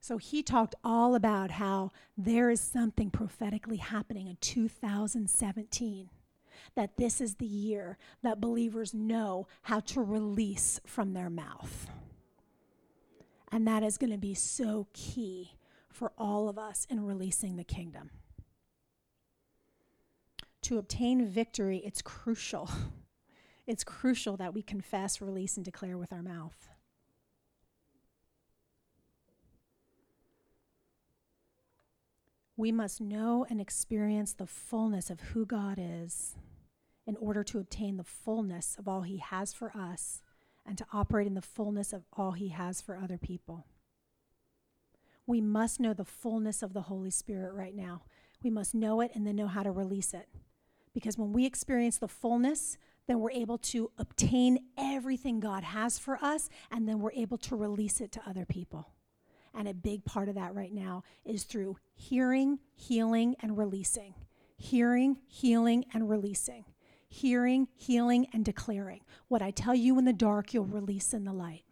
So 0.00 0.18
he 0.18 0.42
talked 0.42 0.74
all 0.84 1.14
about 1.14 1.52
how 1.52 1.90
there 2.14 2.50
is 2.50 2.60
something 2.60 3.08
prophetically 3.08 3.78
happening 3.78 4.26
in 4.26 4.36
2017. 4.38 6.10
That 6.74 6.98
this 6.98 7.22
is 7.22 7.36
the 7.36 7.46
year 7.46 7.96
that 8.22 8.38
believers 8.38 8.92
know 8.92 9.46
how 9.62 9.80
to 9.80 10.02
release 10.02 10.78
from 10.84 11.14
their 11.14 11.30
mouth. 11.30 11.88
And 13.50 13.66
that 13.66 13.82
is 13.82 13.96
going 13.96 14.12
to 14.12 14.18
be 14.18 14.34
so 14.34 14.88
key 14.92 15.52
for 15.88 16.12
all 16.18 16.50
of 16.50 16.58
us 16.58 16.86
in 16.90 17.06
releasing 17.06 17.56
the 17.56 17.64
kingdom 17.64 18.10
to 20.64 20.78
obtain 20.78 21.26
victory, 21.26 21.78
it's 21.84 22.02
crucial. 22.02 22.70
It's 23.66 23.82
crucial 23.82 24.36
that 24.36 24.52
we 24.52 24.60
confess, 24.60 25.22
release, 25.22 25.56
and 25.56 25.64
declare 25.64 25.96
with 25.96 26.12
our 26.12 26.22
mouth. 26.22 26.68
We 32.58 32.70
must 32.70 33.00
know 33.00 33.46
and 33.48 33.60
experience 33.60 34.32
the 34.32 34.46
fullness 34.46 35.08
of 35.08 35.20
who 35.20 35.44
God 35.46 35.78
is 35.80 36.36
in 37.06 37.16
order 37.16 37.42
to 37.44 37.58
obtain 37.58 37.96
the 37.96 38.04
fullness 38.04 38.76
of 38.78 38.86
all 38.86 39.02
He 39.02 39.16
has 39.16 39.52
for 39.52 39.72
us 39.74 40.22
and 40.66 40.78
to 40.78 40.86
operate 40.92 41.26
in 41.26 41.34
the 41.34 41.42
fullness 41.42 41.92
of 41.92 42.04
all 42.12 42.32
He 42.32 42.48
has 42.48 42.80
for 42.80 42.96
other 42.96 43.18
people. 43.18 43.66
We 45.26 45.40
must 45.40 45.80
know 45.80 45.94
the 45.94 46.04
fullness 46.04 46.62
of 46.62 46.74
the 46.74 46.82
Holy 46.82 47.10
Spirit 47.10 47.54
right 47.54 47.74
now. 47.74 48.02
We 48.42 48.50
must 48.50 48.74
know 48.74 49.00
it 49.00 49.12
and 49.14 49.26
then 49.26 49.36
know 49.36 49.46
how 49.46 49.62
to 49.62 49.70
release 49.70 50.12
it. 50.12 50.28
Because 50.94 51.18
when 51.18 51.32
we 51.32 51.44
experience 51.44 51.98
the 51.98 52.08
fullness, 52.08 52.78
then 53.06 53.20
we're 53.20 53.32
able 53.32 53.58
to 53.58 53.90
obtain 53.98 54.58
everything 54.78 55.40
God 55.40 55.64
has 55.64 55.98
for 55.98 56.16
us, 56.22 56.48
and 56.70 56.88
then 56.88 57.00
we're 57.00 57.12
able 57.12 57.36
to 57.38 57.56
release 57.56 58.00
it 58.00 58.12
to 58.12 58.22
other 58.26 58.46
people. 58.46 58.88
And 59.52 59.68
a 59.68 59.74
big 59.74 60.04
part 60.04 60.28
of 60.28 60.34
that 60.36 60.54
right 60.54 60.72
now 60.72 61.02
is 61.24 61.44
through 61.44 61.76
hearing, 61.94 62.58
healing, 62.74 63.36
and 63.40 63.58
releasing. 63.58 64.14
Hearing, 64.56 65.18
healing, 65.26 65.84
and 65.92 66.08
releasing. 66.08 66.64
Hearing, 67.08 67.68
healing, 67.76 68.26
and 68.32 68.44
declaring. 68.44 69.02
What 69.28 69.42
I 69.42 69.50
tell 69.50 69.74
you 69.74 69.98
in 69.98 70.04
the 70.04 70.12
dark, 70.12 70.54
you'll 70.54 70.64
release 70.64 71.12
in 71.12 71.24
the 71.24 71.32
light. 71.32 71.64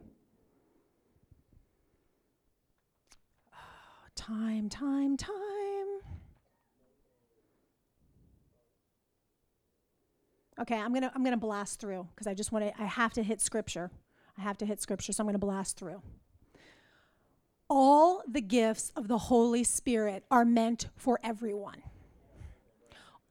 time, 4.14 4.68
time, 4.68 5.16
time. 5.16 5.81
Okay, 10.62 10.78
I'm 10.78 10.94
gonna 10.94 11.10
I'm 11.12 11.24
gonna 11.24 11.36
blast 11.36 11.80
through 11.80 12.06
because 12.14 12.28
I 12.28 12.34
just 12.34 12.52
want 12.52 12.64
to. 12.64 12.80
I 12.80 12.86
have 12.86 13.12
to 13.14 13.22
hit 13.24 13.40
scripture. 13.40 13.90
I 14.38 14.42
have 14.42 14.56
to 14.58 14.66
hit 14.66 14.80
scripture, 14.80 15.12
so 15.12 15.22
I'm 15.22 15.26
gonna 15.26 15.38
blast 15.38 15.76
through. 15.76 16.00
All 17.68 18.22
the 18.28 18.40
gifts 18.40 18.92
of 18.94 19.08
the 19.08 19.18
Holy 19.18 19.64
Spirit 19.64 20.24
are 20.30 20.44
meant 20.44 20.86
for 20.94 21.18
everyone. 21.24 21.82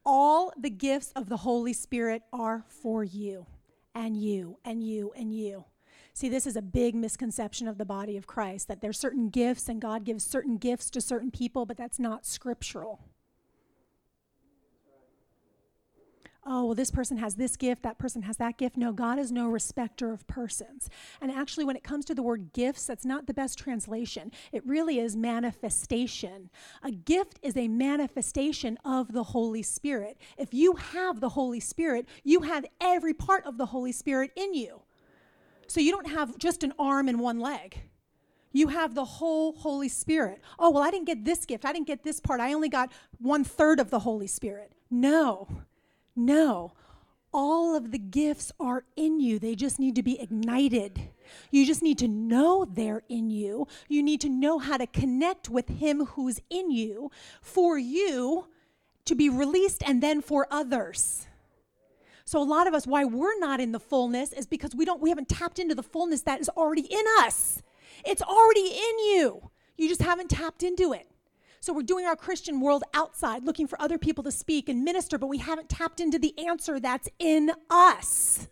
All 0.04 0.52
the 0.58 0.68
gifts 0.68 1.10
of 1.16 1.30
the 1.30 1.38
Holy 1.38 1.72
Spirit 1.72 2.22
are 2.34 2.64
for 2.68 3.02
you 3.02 3.46
and 3.94 4.14
you 4.14 4.58
and 4.62 4.86
you 4.86 5.12
and 5.16 5.34
you. 5.34 5.64
See, 6.12 6.28
this 6.28 6.46
is 6.46 6.56
a 6.56 6.62
big 6.62 6.94
misconception 6.94 7.66
of 7.66 7.78
the 7.78 7.86
body 7.86 8.18
of 8.18 8.26
Christ 8.26 8.68
that 8.68 8.82
there's 8.82 8.98
certain 8.98 9.30
gifts 9.30 9.70
and 9.70 9.80
God 9.80 10.04
gives 10.04 10.22
certain 10.22 10.58
gifts 10.58 10.90
to 10.90 11.00
certain 11.00 11.30
people, 11.30 11.64
but 11.64 11.78
that's 11.78 11.98
not 11.98 12.26
scriptural. 12.26 13.00
Oh, 16.44 16.66
well, 16.66 16.74
this 16.74 16.90
person 16.90 17.18
has 17.18 17.36
this 17.36 17.56
gift, 17.56 17.82
that 17.82 17.98
person 17.98 18.22
has 18.22 18.36
that 18.38 18.58
gift. 18.58 18.76
No, 18.76 18.92
God 18.92 19.18
is 19.18 19.30
no 19.30 19.48
respecter 19.48 20.12
of 20.12 20.26
persons. 20.26 20.88
And 21.20 21.30
actually, 21.30 21.64
when 21.64 21.76
it 21.76 21.84
comes 21.84 22.04
to 22.06 22.14
the 22.14 22.22
word 22.22 22.52
gifts, 22.52 22.86
that's 22.86 23.04
not 23.04 23.26
the 23.26 23.34
best 23.34 23.58
translation. 23.58 24.32
It 24.50 24.66
really 24.66 24.98
is 24.98 25.16
manifestation. 25.16 26.50
A 26.82 26.90
gift 26.90 27.38
is 27.42 27.56
a 27.56 27.68
manifestation 27.68 28.78
of 28.84 29.12
the 29.12 29.22
Holy 29.22 29.62
Spirit. 29.62 30.18
If 30.36 30.52
you 30.52 30.74
have 30.74 31.20
the 31.20 31.30
Holy 31.30 31.60
Spirit, 31.60 32.08
you 32.24 32.40
have 32.40 32.64
every 32.80 33.14
part 33.14 33.44
of 33.46 33.58
the 33.58 33.66
Holy 33.66 33.92
Spirit 33.92 34.32
in 34.36 34.54
you. 34.54 34.82
So 35.68 35.80
you 35.80 35.92
don't 35.92 36.08
have 36.08 36.38
just 36.38 36.64
an 36.64 36.72
arm 36.78 37.08
and 37.08 37.20
one 37.20 37.40
leg. 37.40 37.82
You 38.52 38.68
have 38.68 38.94
the 38.94 39.04
whole 39.04 39.52
Holy 39.52 39.88
Spirit. 39.88 40.40
Oh, 40.58 40.70
well, 40.70 40.82
I 40.82 40.90
didn't 40.90 41.06
get 41.06 41.24
this 41.24 41.46
gift. 41.46 41.64
I 41.64 41.72
didn't 41.72 41.86
get 41.86 42.02
this 42.02 42.20
part. 42.20 42.40
I 42.40 42.52
only 42.52 42.68
got 42.68 42.92
one 43.18 43.44
third 43.44 43.80
of 43.80 43.88
the 43.88 44.00
Holy 44.00 44.26
Spirit. 44.26 44.72
No. 44.90 45.48
No, 46.14 46.72
all 47.32 47.74
of 47.74 47.90
the 47.90 47.98
gifts 47.98 48.52
are 48.60 48.84
in 48.96 49.20
you. 49.20 49.38
They 49.38 49.54
just 49.54 49.78
need 49.78 49.94
to 49.96 50.02
be 50.02 50.20
ignited. 50.20 51.00
You 51.50 51.66
just 51.66 51.82
need 51.82 51.98
to 51.98 52.08
know 52.08 52.66
they're 52.66 53.02
in 53.08 53.30
you. 53.30 53.66
You 53.88 54.02
need 54.02 54.20
to 54.20 54.28
know 54.28 54.58
how 54.58 54.76
to 54.76 54.86
connect 54.86 55.48
with 55.48 55.68
Him 55.68 56.04
who's 56.04 56.40
in 56.50 56.70
you 56.70 57.10
for 57.40 57.78
you 57.78 58.46
to 59.06 59.14
be 59.14 59.28
released 59.28 59.82
and 59.86 60.02
then 60.02 60.20
for 60.20 60.46
others. 60.50 61.26
So 62.24 62.40
a 62.40 62.44
lot 62.44 62.66
of 62.66 62.74
us 62.74 62.86
why 62.86 63.04
we're 63.04 63.38
not 63.38 63.60
in 63.60 63.72
the 63.72 63.80
fullness 63.80 64.32
is 64.32 64.46
because 64.46 64.74
we 64.74 64.84
don't 64.84 65.00
we 65.00 65.08
haven't 65.08 65.28
tapped 65.28 65.58
into 65.58 65.74
the 65.74 65.82
fullness 65.82 66.22
that 66.22 66.40
is 66.40 66.48
already 66.50 66.82
in 66.82 67.04
us. 67.20 67.62
It's 68.04 68.22
already 68.22 68.68
in 68.68 68.98
you. 68.98 69.50
You 69.76 69.88
just 69.88 70.02
haven't 70.02 70.30
tapped 70.30 70.62
into 70.62 70.92
it. 70.92 71.08
So 71.62 71.72
we're 71.72 71.82
doing 71.82 72.06
our 72.06 72.16
Christian 72.16 72.60
world 72.60 72.82
outside, 72.92 73.44
looking 73.44 73.68
for 73.68 73.80
other 73.80 73.96
people 73.96 74.24
to 74.24 74.32
speak 74.32 74.68
and 74.68 74.82
minister, 74.82 75.16
but 75.16 75.28
we 75.28 75.38
haven't 75.38 75.68
tapped 75.68 76.00
into 76.00 76.18
the 76.18 76.36
answer 76.36 76.80
that's 76.80 77.08
in 77.20 77.52
us. 77.70 78.48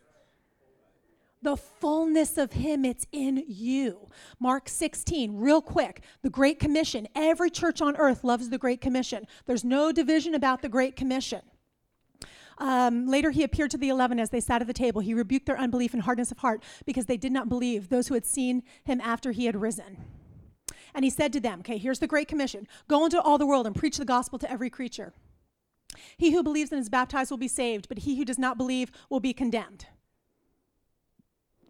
The 1.42 1.56
fullness 1.56 2.38
of 2.38 2.52
Him, 2.52 2.84
it's 2.84 3.08
in 3.10 3.42
you. 3.48 4.10
Mark 4.38 4.68
16, 4.68 5.36
real 5.36 5.60
quick. 5.60 6.04
The 6.22 6.30
Great 6.30 6.60
Commission. 6.60 7.08
Every 7.16 7.50
church 7.50 7.82
on 7.82 7.96
earth 7.96 8.22
loves 8.22 8.48
the 8.48 8.58
Great 8.58 8.80
Commission. 8.80 9.26
There's 9.44 9.64
no 9.64 9.90
division 9.90 10.36
about 10.36 10.62
the 10.62 10.68
Great 10.68 10.94
Commission. 10.94 11.40
Um, 12.58 13.08
later, 13.08 13.32
he 13.32 13.42
appeared 13.42 13.72
to 13.72 13.78
the 13.78 13.88
eleven 13.88 14.20
as 14.20 14.30
they 14.30 14.38
sat 14.38 14.60
at 14.60 14.68
the 14.68 14.72
table. 14.72 15.00
He 15.00 15.14
rebuked 15.14 15.46
their 15.46 15.58
unbelief 15.58 15.94
and 15.94 16.02
hardness 16.04 16.30
of 16.30 16.38
heart 16.38 16.62
because 16.86 17.06
they 17.06 17.16
did 17.16 17.32
not 17.32 17.48
believe 17.48 17.88
those 17.88 18.06
who 18.06 18.14
had 18.14 18.24
seen 18.24 18.62
him 18.84 19.00
after 19.00 19.32
he 19.32 19.46
had 19.46 19.56
risen. 19.56 19.96
And 20.94 21.04
he 21.04 21.10
said 21.10 21.32
to 21.32 21.40
them, 21.40 21.60
Okay, 21.60 21.78
here's 21.78 21.98
the 21.98 22.06
Great 22.06 22.28
Commission 22.28 22.66
go 22.88 23.04
into 23.04 23.20
all 23.20 23.38
the 23.38 23.46
world 23.46 23.66
and 23.66 23.74
preach 23.74 23.96
the 23.96 24.04
gospel 24.04 24.38
to 24.38 24.50
every 24.50 24.70
creature. 24.70 25.12
He 26.16 26.32
who 26.32 26.42
believes 26.42 26.70
and 26.72 26.80
is 26.80 26.88
baptized 26.88 27.30
will 27.30 27.38
be 27.38 27.48
saved, 27.48 27.88
but 27.88 27.98
he 27.98 28.16
who 28.16 28.24
does 28.24 28.38
not 28.38 28.58
believe 28.58 28.90
will 29.08 29.20
be 29.20 29.32
condemned. 29.32 29.86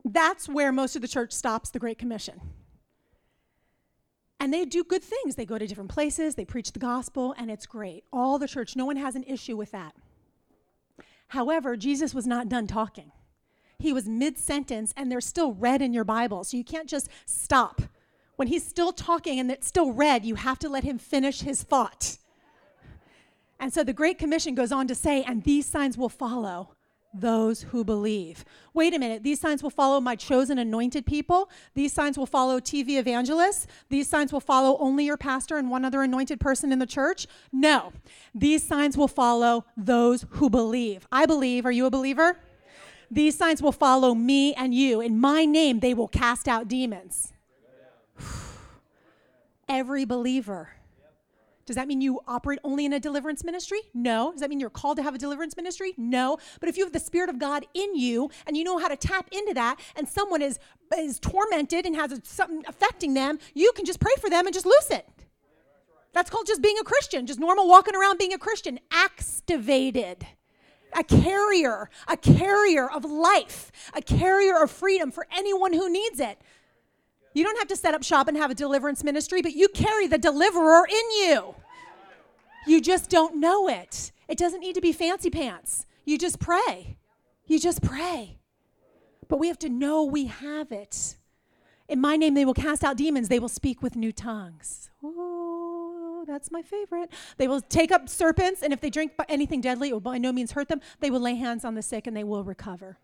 That's 0.04 0.48
where 0.48 0.72
most 0.72 0.96
of 0.96 1.02
the 1.02 1.08
church 1.08 1.32
stops 1.32 1.70
the 1.70 1.78
Great 1.78 1.98
Commission. 1.98 2.40
And 4.38 4.52
they 4.52 4.64
do 4.64 4.82
good 4.82 5.04
things. 5.04 5.34
They 5.36 5.44
go 5.44 5.58
to 5.58 5.66
different 5.66 5.90
places, 5.90 6.34
they 6.34 6.46
preach 6.46 6.72
the 6.72 6.78
gospel, 6.78 7.34
and 7.36 7.50
it's 7.50 7.66
great. 7.66 8.04
All 8.10 8.38
the 8.38 8.48
church, 8.48 8.74
no 8.74 8.86
one 8.86 8.96
has 8.96 9.14
an 9.14 9.24
issue 9.24 9.56
with 9.56 9.70
that. 9.72 9.94
However, 11.28 11.76
Jesus 11.76 12.14
was 12.14 12.26
not 12.26 12.48
done 12.48 12.66
talking. 12.66 13.12
He 13.78 13.92
was 13.92 14.08
mid 14.08 14.38
sentence, 14.38 14.92
and 14.96 15.12
they're 15.12 15.20
still 15.20 15.52
red 15.52 15.82
in 15.82 15.92
your 15.92 16.04
Bible. 16.04 16.44
So 16.44 16.56
you 16.56 16.64
can't 16.64 16.88
just 16.88 17.08
stop 17.26 17.82
when 18.40 18.48
he's 18.48 18.66
still 18.66 18.90
talking 18.90 19.38
and 19.38 19.50
it's 19.50 19.66
still 19.66 19.92
red, 19.92 20.24
you 20.24 20.34
have 20.34 20.58
to 20.58 20.66
let 20.66 20.82
him 20.82 20.96
finish 20.96 21.42
his 21.42 21.62
thought. 21.62 22.16
And 23.58 23.70
so 23.70 23.84
the 23.84 23.92
Great 23.92 24.16
Commission 24.16 24.54
goes 24.54 24.72
on 24.72 24.88
to 24.88 24.94
say, 24.94 25.22
and 25.24 25.44
these 25.44 25.66
signs 25.66 25.98
will 25.98 26.08
follow 26.08 26.74
those 27.12 27.60
who 27.64 27.84
believe. 27.84 28.46
Wait 28.72 28.94
a 28.94 28.98
minute, 28.98 29.22
these 29.22 29.38
signs 29.38 29.62
will 29.62 29.68
follow 29.68 30.00
my 30.00 30.16
chosen 30.16 30.58
anointed 30.58 31.04
people. 31.04 31.50
These 31.74 31.92
signs 31.92 32.16
will 32.16 32.24
follow 32.24 32.60
TV 32.60 32.98
evangelists. 32.98 33.66
These 33.90 34.08
signs 34.08 34.32
will 34.32 34.40
follow 34.40 34.78
only 34.78 35.04
your 35.04 35.18
pastor 35.18 35.58
and 35.58 35.68
one 35.68 35.84
other 35.84 36.00
anointed 36.00 36.40
person 36.40 36.72
in 36.72 36.78
the 36.78 36.86
church. 36.86 37.26
No, 37.52 37.92
these 38.34 38.66
signs 38.66 38.96
will 38.96 39.06
follow 39.06 39.66
those 39.76 40.24
who 40.30 40.48
believe. 40.48 41.06
I 41.12 41.26
believe. 41.26 41.66
Are 41.66 41.72
you 41.72 41.84
a 41.84 41.90
believer? 41.90 42.38
These 43.10 43.36
signs 43.36 43.60
will 43.60 43.70
follow 43.70 44.14
me 44.14 44.54
and 44.54 44.74
you. 44.74 45.02
In 45.02 45.20
my 45.20 45.44
name, 45.44 45.80
they 45.80 45.92
will 45.92 46.08
cast 46.08 46.48
out 46.48 46.68
demons 46.68 47.34
every 49.68 50.04
believer. 50.04 50.70
Does 51.70 51.76
that 51.76 51.86
mean 51.86 52.00
you 52.00 52.18
operate 52.26 52.58
only 52.64 52.84
in 52.84 52.92
a 52.92 52.98
deliverance 52.98 53.44
ministry? 53.44 53.80
No. 53.94 54.32
Does 54.32 54.40
that 54.40 54.50
mean 54.50 54.58
you're 54.58 54.70
called 54.70 54.96
to 54.96 55.04
have 55.04 55.14
a 55.14 55.18
deliverance 55.18 55.56
ministry? 55.56 55.94
No. 55.96 56.38
But 56.58 56.68
if 56.68 56.76
you 56.76 56.82
have 56.82 56.92
the 56.92 56.98
Spirit 56.98 57.30
of 57.30 57.38
God 57.38 57.64
in 57.74 57.94
you 57.94 58.28
and 58.44 58.56
you 58.56 58.64
know 58.64 58.78
how 58.78 58.88
to 58.88 58.96
tap 58.96 59.28
into 59.30 59.54
that, 59.54 59.78
and 59.94 60.08
someone 60.08 60.42
is 60.42 60.58
is 60.98 61.20
tormented 61.20 61.86
and 61.86 61.94
has 61.94 62.20
something 62.24 62.64
affecting 62.66 63.14
them, 63.14 63.38
you 63.54 63.70
can 63.76 63.84
just 63.84 64.00
pray 64.00 64.14
for 64.20 64.28
them 64.28 64.46
and 64.46 64.52
just 64.52 64.66
loose 64.66 64.90
it. 64.90 65.06
That's 66.12 66.28
called 66.28 66.48
just 66.48 66.60
being 66.60 66.78
a 66.80 66.82
Christian, 66.82 67.26
just 67.26 67.38
normal 67.38 67.68
walking 67.68 67.94
around 67.94 68.18
being 68.18 68.32
a 68.32 68.38
Christian, 68.38 68.80
activated. 68.90 70.26
A 70.92 71.04
carrier, 71.04 71.88
a 72.08 72.16
carrier 72.16 72.90
of 72.90 73.04
life, 73.04 73.70
a 73.94 74.02
carrier 74.02 74.60
of 74.60 74.72
freedom 74.72 75.12
for 75.12 75.24
anyone 75.30 75.72
who 75.72 75.88
needs 75.88 76.18
it. 76.18 76.40
You 77.32 77.44
don't 77.44 77.58
have 77.58 77.68
to 77.68 77.76
set 77.76 77.94
up 77.94 78.02
shop 78.02 78.28
and 78.28 78.36
have 78.36 78.50
a 78.50 78.54
deliverance 78.54 79.04
ministry, 79.04 79.40
but 79.42 79.52
you 79.52 79.68
carry 79.68 80.06
the 80.06 80.18
deliverer 80.18 80.86
in 80.86 81.10
you. 81.18 81.54
You 82.66 82.80
just 82.80 83.08
don't 83.08 83.36
know 83.36 83.68
it. 83.68 84.12
It 84.28 84.36
doesn't 84.36 84.60
need 84.60 84.74
to 84.74 84.80
be 84.80 84.92
fancy 84.92 85.30
pants. 85.30 85.86
You 86.04 86.18
just 86.18 86.40
pray. 86.40 86.96
You 87.46 87.58
just 87.58 87.82
pray. 87.82 88.38
But 89.28 89.38
we 89.38 89.48
have 89.48 89.58
to 89.60 89.68
know 89.68 90.04
we 90.04 90.26
have 90.26 90.72
it. 90.72 91.16
In 91.88 92.00
my 92.00 92.16
name, 92.16 92.34
they 92.34 92.44
will 92.44 92.54
cast 92.54 92.84
out 92.84 92.96
demons. 92.96 93.28
They 93.28 93.38
will 93.38 93.48
speak 93.48 93.82
with 93.82 93.96
new 93.96 94.12
tongues. 94.12 94.90
Oh, 95.02 96.24
that's 96.26 96.50
my 96.50 96.62
favorite. 96.62 97.10
They 97.36 97.48
will 97.48 97.60
take 97.60 97.90
up 97.90 98.08
serpents, 98.08 98.62
and 98.62 98.72
if 98.72 98.80
they 98.80 98.90
drink 98.90 99.12
anything 99.28 99.60
deadly, 99.60 99.88
it 99.88 99.92
will 99.92 100.00
by 100.00 100.18
no 100.18 100.32
means 100.32 100.52
hurt 100.52 100.68
them. 100.68 100.80
They 101.00 101.10
will 101.10 101.20
lay 101.20 101.34
hands 101.34 101.64
on 101.64 101.74
the 101.74 101.82
sick 101.82 102.06
and 102.06 102.16
they 102.16 102.24
will 102.24 102.44
recover. 102.44 102.98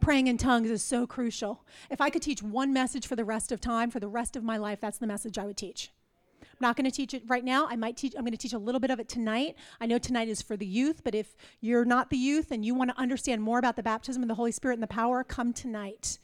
Praying 0.00 0.26
in 0.26 0.38
tongues 0.38 0.70
is 0.70 0.82
so 0.82 1.06
crucial. 1.06 1.64
If 1.90 2.00
I 2.00 2.10
could 2.10 2.22
teach 2.22 2.42
one 2.42 2.72
message 2.72 3.06
for 3.06 3.16
the 3.16 3.24
rest 3.24 3.52
of 3.52 3.60
time, 3.60 3.90
for 3.90 4.00
the 4.00 4.08
rest 4.08 4.36
of 4.36 4.44
my 4.44 4.56
life, 4.56 4.80
that's 4.80 4.98
the 4.98 5.06
message 5.06 5.38
I 5.38 5.46
would 5.46 5.56
teach. 5.56 5.92
I'm 6.42 6.58
not 6.60 6.76
going 6.76 6.84
to 6.84 6.90
teach 6.90 7.14
it 7.14 7.22
right 7.26 7.44
now. 7.44 7.66
I 7.68 7.76
might 7.76 7.96
teach 7.96 8.14
I'm 8.16 8.22
going 8.22 8.32
to 8.32 8.38
teach 8.38 8.52
a 8.52 8.58
little 8.58 8.80
bit 8.80 8.90
of 8.90 9.00
it 9.00 9.08
tonight. 9.08 9.56
I 9.80 9.86
know 9.86 9.98
tonight 9.98 10.28
is 10.28 10.40
for 10.40 10.56
the 10.56 10.66
youth, 10.66 11.02
but 11.02 11.14
if 11.14 11.34
you're 11.60 11.84
not 11.84 12.10
the 12.10 12.16
youth 12.16 12.50
and 12.52 12.64
you 12.64 12.74
want 12.74 12.90
to 12.90 12.98
understand 12.98 13.42
more 13.42 13.58
about 13.58 13.76
the 13.76 13.82
baptism 13.82 14.22
of 14.22 14.28
the 14.28 14.34
Holy 14.34 14.52
Spirit 14.52 14.74
and 14.74 14.82
the 14.82 14.88
power, 14.88 15.24
come 15.24 15.52
tonight 15.52 16.18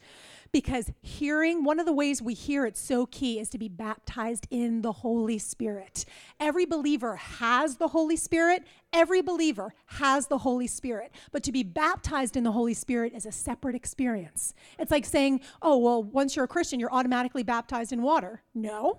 because 0.53 0.91
hearing, 1.01 1.65
one 1.65 1.79
of 1.79 1.87
the 1.87 1.93
ways 1.93 2.21
we 2.21 2.35
hear 2.35 2.67
it's 2.67 2.81
so 2.81 3.07
key 3.07 3.39
is 3.39 3.49
to 3.51 3.59
be 3.59 3.69
baptized 3.69 4.47
in 4.51 4.83
the 4.83 4.93
Holy 4.93 5.39
Spirit. 5.39 6.05
Every 6.39 6.67
believer 6.67 7.17
has 7.17 7.77
the 7.77 7.89
Holy 7.89 8.17
Spirit. 8.17 8.65
Every 8.93 9.23
believer 9.23 9.73
has 9.87 10.27
the 10.27 10.39
Holy 10.39 10.67
Spirit. 10.67 11.13
But 11.31 11.43
to 11.45 11.53
be 11.53 11.63
baptized 11.63 12.37
in 12.37 12.45
the 12.45 12.53
Holy 12.53 12.75
Spirit 12.75 13.13
is 13.15 13.27
a 13.27 13.33
separate 13.33 13.77
experience. 13.77 14.55
It's 14.79 14.91
like 14.91 15.05
saying, 15.05 15.41
oh, 15.63 15.79
well, 15.79 16.03
once 16.03 16.35
you're 16.35 16.47
a 16.47 16.49
Christian, 16.49 16.81
you're 16.81 16.93
automatically 16.93 17.43
baptized 17.43 17.93
in 17.93 18.03
water. 18.03 18.43
No. 18.55 18.99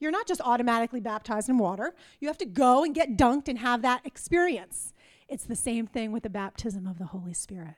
You're 0.00 0.10
not 0.10 0.26
just 0.26 0.42
automatically 0.42 1.00
baptized 1.00 1.48
in 1.48 1.56
water. 1.56 1.94
You 2.20 2.28
have 2.28 2.38
to 2.38 2.46
go 2.46 2.84
and 2.84 2.94
get 2.94 3.16
dunked 3.16 3.48
and 3.48 3.58
have 3.58 3.80
that 3.82 4.04
experience. 4.04 4.92
It's 5.28 5.44
the 5.44 5.56
same 5.56 5.86
thing 5.86 6.12
with 6.12 6.24
the 6.24 6.30
baptism 6.30 6.86
of 6.86 6.98
the 6.98 7.06
Holy 7.06 7.32
Spirit 7.32 7.76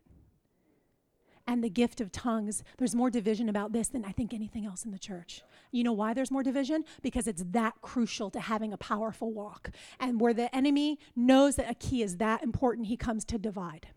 and 1.46 1.62
the 1.62 1.70
gift 1.70 2.00
of 2.00 2.12
tongues, 2.12 2.62
there's 2.78 2.94
more 2.94 3.10
division 3.10 3.48
about 3.48 3.72
this 3.72 3.88
than 3.88 4.04
I 4.04 4.12
think 4.12 4.34
anything 4.34 4.66
else 4.66 4.84
in 4.84 4.90
the 4.90 4.98
church. 4.98 5.42
You 5.72 5.84
know 5.84 5.92
why 5.92 6.14
there's 6.14 6.30
more 6.30 6.42
division? 6.42 6.84
Because 7.02 7.26
it's 7.26 7.44
that 7.50 7.74
crucial 7.82 8.30
to 8.30 8.40
having 8.40 8.72
a 8.72 8.76
powerful 8.76 9.32
walk. 9.32 9.70
And 10.00 10.20
where 10.20 10.34
the 10.34 10.54
enemy 10.54 10.98
knows 11.14 11.56
that 11.56 11.70
a 11.70 11.74
key 11.74 12.02
is 12.02 12.16
that 12.16 12.42
important, 12.42 12.88
he 12.88 12.96
comes 12.96 13.24
to 13.26 13.38
divide. 13.38 13.88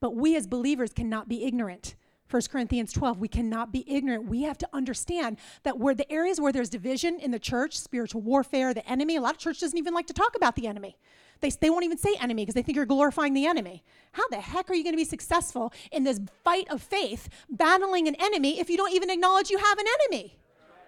But 0.00 0.14
we 0.14 0.36
as 0.36 0.46
believers 0.46 0.92
cannot 0.92 1.28
be 1.28 1.44
ignorant. 1.44 1.94
1 2.30 2.42
Corinthians 2.50 2.92
12, 2.92 3.18
we 3.18 3.28
cannot 3.28 3.70
be 3.70 3.84
ignorant. 3.86 4.26
We 4.26 4.42
have 4.42 4.58
to 4.58 4.68
understand 4.72 5.36
that 5.62 5.78
where 5.78 5.94
the 5.94 6.10
areas 6.10 6.40
where 6.40 6.52
there's 6.52 6.70
division 6.70 7.20
in 7.20 7.30
the 7.30 7.38
church, 7.38 7.78
spiritual 7.78 8.22
warfare, 8.22 8.74
the 8.74 8.88
enemy, 8.90 9.16
a 9.16 9.20
lot 9.20 9.34
of 9.34 9.38
church 9.38 9.60
doesn't 9.60 9.78
even 9.78 9.94
like 9.94 10.06
to 10.06 10.14
talk 10.14 10.34
about 10.34 10.56
the 10.56 10.66
enemy. 10.66 10.96
They, 11.40 11.50
they 11.50 11.70
won't 11.70 11.84
even 11.84 11.98
say 11.98 12.14
enemy 12.20 12.42
because 12.42 12.54
they 12.54 12.62
think 12.62 12.76
you're 12.76 12.86
glorifying 12.86 13.34
the 13.34 13.46
enemy. 13.46 13.82
How 14.12 14.26
the 14.28 14.36
heck 14.40 14.70
are 14.70 14.74
you 14.74 14.82
going 14.82 14.94
to 14.94 14.98
be 14.98 15.04
successful 15.04 15.72
in 15.92 16.04
this 16.04 16.20
fight 16.42 16.66
of 16.70 16.82
faith, 16.82 17.28
battling 17.48 18.08
an 18.08 18.16
enemy, 18.18 18.60
if 18.60 18.70
you 18.70 18.76
don't 18.76 18.92
even 18.92 19.10
acknowledge 19.10 19.50
you 19.50 19.58
have 19.58 19.78
an 19.78 19.86
enemy? 20.00 20.38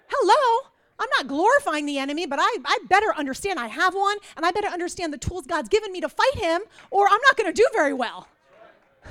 Hello? 0.09 0.70
I'm 0.99 1.09
not 1.18 1.28
glorifying 1.28 1.84
the 1.84 1.99
enemy, 1.99 2.24
but 2.26 2.38
I, 2.40 2.57
I 2.64 2.78
better 2.88 3.14
understand 3.16 3.59
I 3.59 3.66
have 3.66 3.94
one, 3.94 4.16
and 4.36 4.47
I 4.47 4.51
better 4.51 4.68
understand 4.68 5.12
the 5.12 5.18
tools 5.18 5.47
God's 5.47 5.68
given 5.68 5.92
me 5.92 6.01
to 6.01 6.09
fight 6.09 6.36
him, 6.36 6.62
or 6.90 7.07
I'm 7.07 7.20
not 7.26 7.36
going 7.36 7.53
to 7.53 7.57
do 7.57 7.66
very 7.74 7.92
well. 7.92 8.28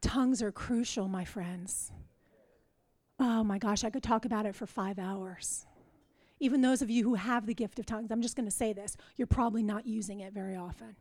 Tongues 0.00 0.40
are 0.40 0.52
crucial, 0.52 1.06
my 1.06 1.26
friends. 1.26 1.92
Oh 3.20 3.44
my 3.44 3.58
gosh, 3.58 3.84
I 3.84 3.90
could 3.90 4.02
talk 4.02 4.24
about 4.24 4.46
it 4.46 4.54
for 4.54 4.66
five 4.66 4.98
hours 4.98 5.66
even 6.40 6.60
those 6.60 6.82
of 6.82 6.90
you 6.90 7.04
who 7.04 7.14
have 7.14 7.46
the 7.46 7.54
gift 7.54 7.78
of 7.78 7.86
tongues, 7.86 8.10
I'm 8.10 8.22
just 8.22 8.36
going 8.36 8.48
to 8.48 8.54
say 8.54 8.72
this, 8.72 8.96
you're 9.16 9.26
probably 9.26 9.62
not 9.62 9.86
using 9.86 10.20
it 10.20 10.32
very 10.32 10.56
often. 10.56 10.96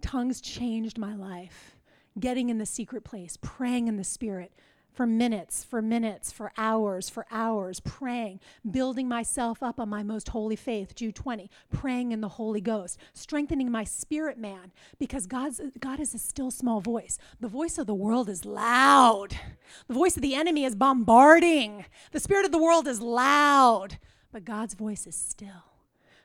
Tongues 0.00 0.40
changed 0.40 0.98
my 0.98 1.14
life. 1.14 1.76
Getting 2.18 2.48
in 2.48 2.58
the 2.58 2.66
secret 2.66 3.04
place, 3.04 3.36
praying 3.40 3.88
in 3.88 3.96
the 3.96 4.04
Spirit, 4.04 4.52
for 4.94 5.06
minutes, 5.06 5.64
for 5.64 5.82
minutes, 5.82 6.30
for 6.30 6.52
hours, 6.56 7.10
for 7.10 7.26
hours, 7.30 7.80
praying, 7.80 8.38
building 8.70 9.08
myself 9.08 9.62
up 9.62 9.80
on 9.80 9.88
my 9.88 10.04
most 10.04 10.28
holy 10.28 10.54
faith, 10.54 10.94
Jude 10.94 11.16
20, 11.16 11.50
praying 11.70 12.12
in 12.12 12.20
the 12.20 12.28
Holy 12.28 12.60
Ghost, 12.60 12.98
strengthening 13.12 13.70
my 13.70 13.82
spirit 13.82 14.38
man, 14.38 14.72
because 14.98 15.26
God's, 15.26 15.60
God 15.80 15.98
is 15.98 16.14
a 16.14 16.18
still 16.18 16.52
small 16.52 16.80
voice. 16.80 17.18
The 17.40 17.48
voice 17.48 17.76
of 17.76 17.88
the 17.88 17.94
world 17.94 18.28
is 18.28 18.44
loud. 18.44 19.36
The 19.88 19.94
voice 19.94 20.14
of 20.16 20.22
the 20.22 20.36
enemy 20.36 20.64
is 20.64 20.76
bombarding. 20.76 21.84
The 22.12 22.20
spirit 22.20 22.46
of 22.46 22.52
the 22.52 22.62
world 22.62 22.86
is 22.86 23.00
loud, 23.00 23.98
but 24.30 24.44
God's 24.44 24.74
voice 24.74 25.08
is 25.08 25.16
still. 25.16 25.74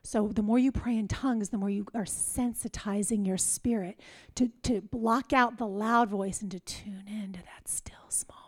So 0.03 0.28
the 0.28 0.43
more 0.43 0.59
you 0.59 0.72
pray 0.72 0.95
in 0.95 1.07
tongues, 1.07 1.49
the 1.49 1.57
more 1.57 1.70
you 1.70 1.88
are 1.93 2.05
sensitizing 2.05 3.26
your 3.26 3.38
spirit 3.38 3.99
to, 4.36 4.49
to 4.63 4.82
block 4.82 5.34
out 5.34 5.57
the 5.57 5.67
loud 5.67 6.09
voice 6.09 6.41
and 6.41 6.51
to 6.51 6.59
tune 6.59 7.05
into 7.07 7.39
that 7.41 7.67
still 7.67 8.09
small 8.09 8.38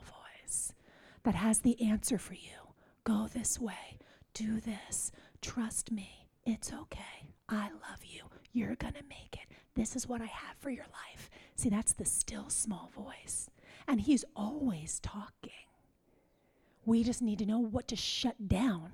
that 1.24 1.36
has 1.36 1.59
the 1.59 1.82
answer 1.82 2.17
for 2.17 2.34
you. 2.34 2.74
Go 3.03 3.28
this 3.34 3.59
way. 3.59 3.97
Do 4.34 4.59
this. 4.59 5.11
Trust 5.41 5.91
me. 5.91 6.28
It's 6.45 6.72
okay. 6.74 7.28
I 7.49 7.65
love 7.65 8.03
you. 8.03 8.24
You're 8.53 8.76
going 8.76 8.93
to 8.93 9.03
make 9.09 9.34
it. 9.41 9.55
This 9.76 9.95
is 9.95 10.07
what 10.07 10.22
I 10.22 10.26
have 10.26 10.55
for 10.59 10.69
your 10.69 10.86
life. 10.86 11.30
See, 11.55 11.69
that's 11.69 11.93
the 11.93 12.05
still 12.05 12.49
small 12.49 12.91
voice. 12.95 13.49
And 13.88 14.01
he's 14.01 14.26
always 14.36 14.99
talking. 14.99 15.51
We 16.86 17.03
just 17.03 17.22
need 17.22 17.39
to 17.39 17.45
know 17.45 17.59
what 17.59 17.88
to 17.89 17.95
shut 17.95 18.47
down 18.47 18.91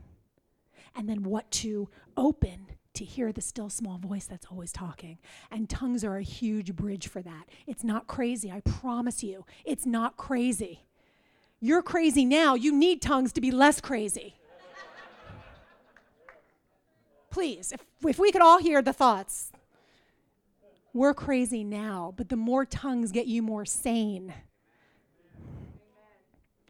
and 0.95 1.07
then 1.07 1.23
what 1.23 1.49
to 1.51 1.89
open 2.15 2.67
to 2.93 3.05
hear 3.05 3.31
the 3.31 3.41
still 3.41 3.69
small 3.69 3.97
voice 3.97 4.25
that's 4.25 4.47
always 4.51 4.71
talking. 4.71 5.19
And 5.51 5.69
tongues 5.69 6.03
are 6.03 6.17
a 6.17 6.23
huge 6.23 6.75
bridge 6.75 7.07
for 7.07 7.21
that. 7.21 7.47
It's 7.67 7.83
not 7.83 8.07
crazy, 8.07 8.51
I 8.51 8.61
promise 8.61 9.23
you. 9.23 9.45
It's 9.65 9.85
not 9.85 10.17
crazy. 10.17 10.86
You're 11.59 11.81
crazy 11.81 12.25
now. 12.25 12.55
You 12.55 12.71
need 12.71 13.01
tongues 13.01 13.33
to 13.33 13.41
be 13.41 13.51
less 13.51 13.81
crazy. 13.81 14.35
Please, 17.31 17.71
if, 17.71 17.81
if 18.05 18.19
we 18.19 18.31
could 18.31 18.41
all 18.41 18.59
hear 18.59 18.81
the 18.81 18.93
thoughts. 18.93 19.51
We're 20.93 21.13
crazy 21.13 21.63
now, 21.63 22.13
but 22.17 22.29
the 22.29 22.35
more 22.35 22.65
tongues 22.65 23.11
get 23.11 23.27
you 23.27 23.43
more 23.43 23.65
sane. 23.65 24.33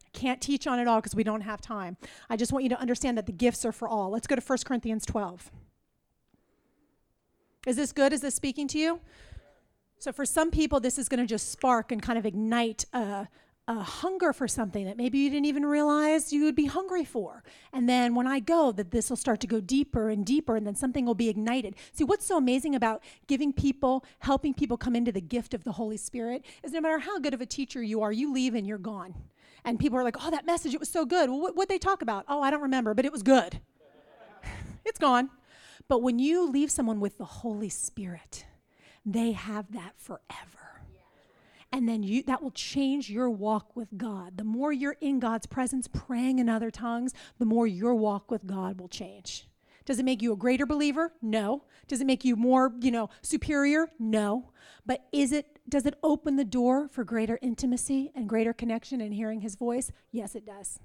I 0.05 0.09
can't 0.11 0.41
teach 0.41 0.67
on 0.67 0.79
it 0.79 0.87
all 0.87 0.99
because 0.99 1.15
we 1.15 1.23
don't 1.23 1.41
have 1.41 1.61
time. 1.61 1.95
I 2.29 2.35
just 2.35 2.51
want 2.51 2.63
you 2.63 2.69
to 2.69 2.79
understand 2.79 3.17
that 3.17 3.25
the 3.25 3.31
gifts 3.31 3.63
are 3.63 3.71
for 3.71 3.87
all. 3.87 4.09
Let's 4.09 4.27
go 4.27 4.35
to 4.35 4.41
1 4.41 4.57
Corinthians 4.65 5.05
12. 5.05 5.49
Is 7.65 7.75
this 7.75 7.93
good? 7.93 8.11
Is 8.11 8.21
this 8.21 8.35
speaking 8.35 8.67
to 8.69 8.77
you? 8.77 8.99
So, 9.99 10.11
for 10.11 10.25
some 10.25 10.51
people, 10.51 10.79
this 10.79 10.97
is 10.97 11.07
going 11.09 11.19
to 11.19 11.25
just 11.25 11.51
spark 11.51 11.91
and 11.91 12.01
kind 12.01 12.19
of 12.19 12.25
ignite 12.25 12.85
a, 12.93 13.27
a 13.67 13.81
hunger 13.81 14.31
for 14.31 14.47
something 14.47 14.85
that 14.85 14.95
maybe 14.95 15.17
you 15.17 15.29
didn't 15.29 15.45
even 15.45 15.65
realize 15.65 16.31
you 16.31 16.45
would 16.45 16.55
be 16.55 16.67
hungry 16.67 17.03
for. 17.03 17.43
And 17.73 17.87
then 17.87 18.15
when 18.15 18.25
I 18.25 18.39
go, 18.39 18.71
that 18.71 18.91
this 18.91 19.09
will 19.09 19.17
start 19.17 19.41
to 19.41 19.47
go 19.47 19.59
deeper 19.59 20.09
and 20.09 20.25
deeper, 20.25 20.55
and 20.55 20.65
then 20.65 20.75
something 20.75 21.05
will 21.05 21.15
be 21.15 21.27
ignited. 21.27 21.75
See, 21.91 22.05
what's 22.05 22.25
so 22.25 22.37
amazing 22.37 22.75
about 22.75 23.03
giving 23.27 23.51
people, 23.51 24.05
helping 24.19 24.53
people 24.53 24.77
come 24.77 24.95
into 24.95 25.11
the 25.11 25.21
gift 25.21 25.53
of 25.53 25.65
the 25.65 25.73
Holy 25.73 25.97
Spirit 25.97 26.45
is 26.63 26.71
no 26.71 26.79
matter 26.79 26.99
how 26.99 27.19
good 27.19 27.33
of 27.33 27.41
a 27.41 27.45
teacher 27.45 27.83
you 27.83 28.01
are, 28.01 28.11
you 28.11 28.33
leave 28.33 28.55
and 28.55 28.65
you're 28.65 28.77
gone. 28.77 29.13
And 29.65 29.77
people 29.77 29.97
are 29.97 30.03
like, 30.03 30.15
oh, 30.25 30.31
that 30.31 30.45
message, 30.45 30.73
it 30.73 30.79
was 30.79 30.89
so 30.89 31.05
good. 31.05 31.29
Well, 31.29 31.41
what, 31.41 31.57
would 31.57 31.67
they 31.67 31.77
talk 31.77 32.01
about? 32.01 32.23
Oh, 32.29 32.41
I 32.41 32.51
don't 32.51 32.61
remember, 32.61 32.93
but 32.93 33.03
it 33.03 33.11
was 33.11 33.21
good. 33.21 33.59
it's 34.85 34.99
gone. 34.99 35.29
But 35.89 36.01
when 36.01 36.19
you 36.19 36.49
leave 36.49 36.71
someone 36.71 37.01
with 37.01 37.17
the 37.17 37.25
Holy 37.25 37.69
Spirit, 37.69 38.45
they 39.05 39.33
have 39.33 39.73
that 39.73 39.93
forever 39.97 40.76
and 41.77 41.87
then 41.87 42.01
you 42.01 42.23
that 42.23 42.41
will 42.41 42.49
change 42.49 43.07
your 43.07 43.29
walk 43.29 43.75
with 43.75 43.89
God. 43.95 44.37
The 44.37 44.43
more 44.43 44.73
you're 44.73 44.97
in 44.99 45.19
God's 45.19 45.45
presence 45.45 45.87
praying 45.87 46.39
in 46.39 46.49
other 46.49 46.71
tongues, 46.71 47.13
the 47.37 47.45
more 47.45 47.67
your 47.67 47.93
walk 47.93 48.31
with 48.31 48.47
God 48.47 48.79
will 48.79 48.87
change. 48.87 49.47
Does 49.85 49.99
it 49.99 50.03
make 50.05 50.23
you 50.23 50.33
a 50.33 50.35
greater 50.35 50.65
believer? 50.65 51.13
No. 51.21 51.65
Does 51.87 52.01
it 52.01 52.07
make 52.07 52.25
you 52.25 52.35
more, 52.35 52.73
you 52.81 52.89
know, 52.89 53.11
superior? 53.21 53.91
No. 53.99 54.53
But 54.87 55.05
is 55.11 55.31
it 55.31 55.59
does 55.69 55.85
it 55.85 55.93
open 56.01 56.35
the 56.35 56.43
door 56.43 56.89
for 56.91 57.03
greater 57.03 57.37
intimacy 57.43 58.11
and 58.15 58.27
greater 58.27 58.53
connection 58.53 58.99
and 58.99 59.13
hearing 59.13 59.41
his 59.41 59.53
voice? 59.53 59.91
Yes, 60.11 60.33
it 60.33 60.47
does. 60.47 60.79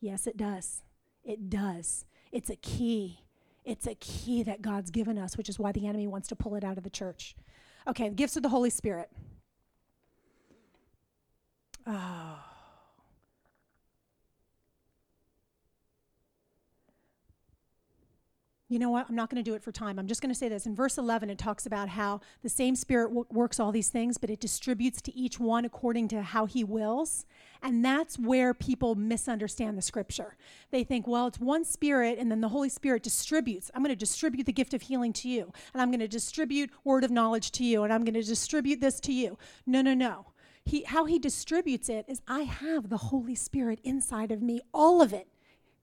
Yes, 0.00 0.26
it 0.26 0.36
does. 0.36 0.82
It 1.22 1.50
does. 1.50 2.04
It's 2.32 2.50
a 2.50 2.56
key. 2.56 3.20
It's 3.64 3.86
a 3.86 3.94
key 3.94 4.42
that 4.42 4.60
God's 4.60 4.90
given 4.90 5.18
us, 5.18 5.36
which 5.36 5.48
is 5.48 5.60
why 5.60 5.70
the 5.70 5.86
enemy 5.86 6.08
wants 6.08 6.26
to 6.28 6.36
pull 6.36 6.56
it 6.56 6.64
out 6.64 6.78
of 6.78 6.82
the 6.82 6.90
church. 6.90 7.36
Okay, 7.86 8.08
the 8.08 8.16
gifts 8.16 8.36
of 8.36 8.42
the 8.42 8.48
Holy 8.48 8.70
Spirit. 8.70 9.08
Oh. 11.86 12.38
You 18.72 18.78
know 18.78 18.88
what? 18.88 19.04
I'm 19.06 19.14
not 19.14 19.28
going 19.28 19.44
to 19.44 19.50
do 19.50 19.54
it 19.54 19.62
for 19.62 19.70
time. 19.70 19.98
I'm 19.98 20.06
just 20.06 20.22
going 20.22 20.32
to 20.32 20.38
say 20.38 20.48
this. 20.48 20.64
In 20.64 20.74
verse 20.74 20.96
11, 20.96 21.28
it 21.28 21.36
talks 21.36 21.66
about 21.66 21.90
how 21.90 22.22
the 22.42 22.48
same 22.48 22.74
Spirit 22.74 23.08
w- 23.08 23.26
works 23.30 23.60
all 23.60 23.70
these 23.70 23.90
things, 23.90 24.16
but 24.16 24.30
it 24.30 24.40
distributes 24.40 25.02
to 25.02 25.14
each 25.14 25.38
one 25.38 25.66
according 25.66 26.08
to 26.08 26.22
how 26.22 26.46
He 26.46 26.64
wills. 26.64 27.26
And 27.62 27.84
that's 27.84 28.18
where 28.18 28.54
people 28.54 28.94
misunderstand 28.94 29.76
the 29.76 29.82
scripture. 29.82 30.36
They 30.70 30.84
think, 30.84 31.06
well, 31.06 31.26
it's 31.26 31.38
one 31.38 31.66
Spirit, 31.66 32.18
and 32.18 32.30
then 32.30 32.40
the 32.40 32.48
Holy 32.48 32.70
Spirit 32.70 33.02
distributes. 33.02 33.70
I'm 33.74 33.82
going 33.82 33.94
to 33.94 33.96
distribute 33.96 34.46
the 34.46 34.54
gift 34.54 34.72
of 34.72 34.80
healing 34.80 35.12
to 35.14 35.28
you, 35.28 35.52
and 35.74 35.82
I'm 35.82 35.90
going 35.90 36.00
to 36.00 36.08
distribute 36.08 36.70
word 36.82 37.04
of 37.04 37.10
knowledge 37.10 37.50
to 37.52 37.64
you, 37.64 37.82
and 37.82 37.92
I'm 37.92 38.04
going 38.04 38.14
to 38.14 38.22
distribute 38.22 38.80
this 38.80 39.00
to 39.00 39.12
you. 39.12 39.36
No, 39.66 39.82
no, 39.82 39.92
no. 39.92 40.31
He, 40.64 40.84
how 40.84 41.04
He 41.04 41.18
distributes 41.18 41.88
it 41.88 42.04
is 42.08 42.22
I 42.26 42.42
have 42.42 42.88
the 42.88 42.96
Holy 42.96 43.34
Spirit 43.34 43.80
inside 43.84 44.32
of 44.32 44.42
me, 44.42 44.60
all 44.72 45.02
of 45.02 45.12
it. 45.12 45.28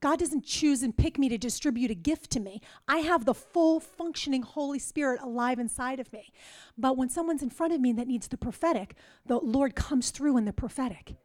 God 0.00 0.18
doesn't 0.18 0.46
choose 0.46 0.82
and 0.82 0.96
pick 0.96 1.18
me 1.18 1.28
to 1.28 1.36
distribute 1.36 1.90
a 1.90 1.94
gift 1.94 2.30
to 2.30 2.40
me. 2.40 2.62
I 2.88 2.98
have 2.98 3.26
the 3.26 3.34
full 3.34 3.80
functioning 3.80 4.42
Holy 4.42 4.78
Spirit 4.78 5.20
alive 5.22 5.58
inside 5.58 6.00
of 6.00 6.10
me. 6.12 6.32
But 6.78 6.96
when 6.96 7.10
someone's 7.10 7.42
in 7.42 7.50
front 7.50 7.74
of 7.74 7.80
me 7.80 7.92
that 7.92 8.08
needs 8.08 8.28
the 8.28 8.38
prophetic, 8.38 8.94
the 9.26 9.38
Lord 9.38 9.74
comes 9.74 10.10
through 10.10 10.38
in 10.38 10.46
the 10.46 10.54
prophetic. 10.54 11.16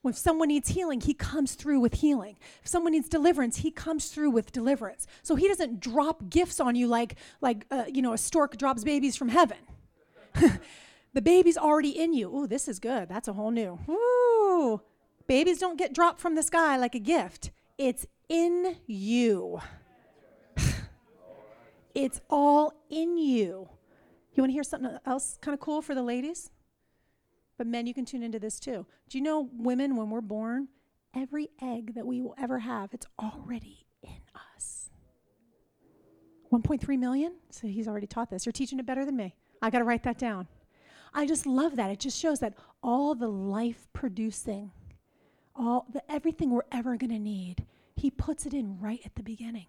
When 0.00 0.14
someone 0.14 0.48
needs 0.48 0.70
healing, 0.70 1.00
he 1.00 1.14
comes 1.14 1.54
through 1.54 1.80
with 1.80 1.94
healing. 1.94 2.36
If 2.62 2.68
someone 2.68 2.92
needs 2.92 3.08
deliverance, 3.08 3.58
he 3.58 3.70
comes 3.70 4.08
through 4.08 4.30
with 4.30 4.52
deliverance. 4.52 5.06
So 5.22 5.34
he 5.34 5.48
doesn't 5.48 5.80
drop 5.80 6.28
gifts 6.28 6.60
on 6.60 6.76
you 6.76 6.86
like, 6.86 7.16
like 7.40 7.66
uh, 7.70 7.84
you 7.92 8.02
know, 8.02 8.12
a 8.12 8.18
stork 8.18 8.56
drops 8.56 8.84
babies 8.84 9.16
from 9.16 9.28
heaven. 9.28 9.56
the 11.14 11.22
baby's 11.22 11.56
already 11.56 11.90
in 11.90 12.12
you. 12.12 12.34
Ooh, 12.36 12.46
this 12.46 12.68
is 12.68 12.78
good. 12.78 13.08
That's 13.08 13.28
a 13.28 13.32
whole 13.32 13.50
new. 13.50 13.78
Ooh, 13.88 14.82
babies 15.26 15.58
don't 15.58 15.78
get 15.78 15.94
dropped 15.94 16.20
from 16.20 16.34
the 16.34 16.42
sky 16.42 16.76
like 16.76 16.94
a 16.94 17.00
gift. 17.00 17.52
It's 17.78 18.06
in 18.28 18.76
you. 18.86 19.60
it's 21.94 22.20
all 22.28 22.72
in 22.90 23.16
you. 23.16 23.68
You 24.34 24.42
want 24.42 24.50
to 24.50 24.54
hear 24.54 24.64
something 24.64 24.98
else 25.06 25.38
kind 25.40 25.54
of 25.54 25.60
cool 25.60 25.80
for 25.80 25.94
the 25.94 26.02
ladies? 26.02 26.50
But 27.56 27.68
men, 27.68 27.86
you 27.86 27.94
can 27.94 28.04
tune 28.04 28.24
into 28.24 28.40
this 28.40 28.58
too. 28.58 28.84
Do 29.08 29.16
you 29.16 29.22
know 29.22 29.48
women, 29.52 29.94
when 29.94 30.10
we're 30.10 30.20
born, 30.20 30.68
every 31.14 31.50
egg 31.62 31.94
that 31.94 32.04
we 32.04 32.20
will 32.20 32.34
ever 32.36 32.58
have, 32.58 32.92
it's 32.92 33.06
already 33.22 33.86
in 34.02 34.20
us. 34.56 34.90
1.3 36.52 36.98
million? 36.98 37.34
So 37.50 37.68
he's 37.68 37.86
already 37.86 38.08
taught 38.08 38.30
this. 38.30 38.44
You're 38.44 38.52
teaching 38.52 38.80
it 38.80 38.86
better 38.86 39.04
than 39.04 39.16
me. 39.16 39.36
I 39.62 39.70
got 39.70 39.78
to 39.78 39.84
write 39.84 40.02
that 40.02 40.18
down. 40.18 40.48
I 41.14 41.26
just 41.26 41.46
love 41.46 41.76
that. 41.76 41.90
It 41.90 42.00
just 42.00 42.18
shows 42.18 42.40
that 42.40 42.54
all 42.82 43.14
the 43.14 43.28
life 43.28 43.86
producing, 43.92 44.72
all 45.54 45.86
the 45.92 46.02
everything 46.10 46.50
we're 46.50 46.62
ever 46.72 46.96
going 46.96 47.10
to 47.10 47.18
need 47.18 47.64
he 47.96 48.10
puts 48.10 48.44
it 48.44 48.52
in 48.52 48.78
right 48.80 49.00
at 49.04 49.14
the 49.14 49.22
beginning. 49.22 49.66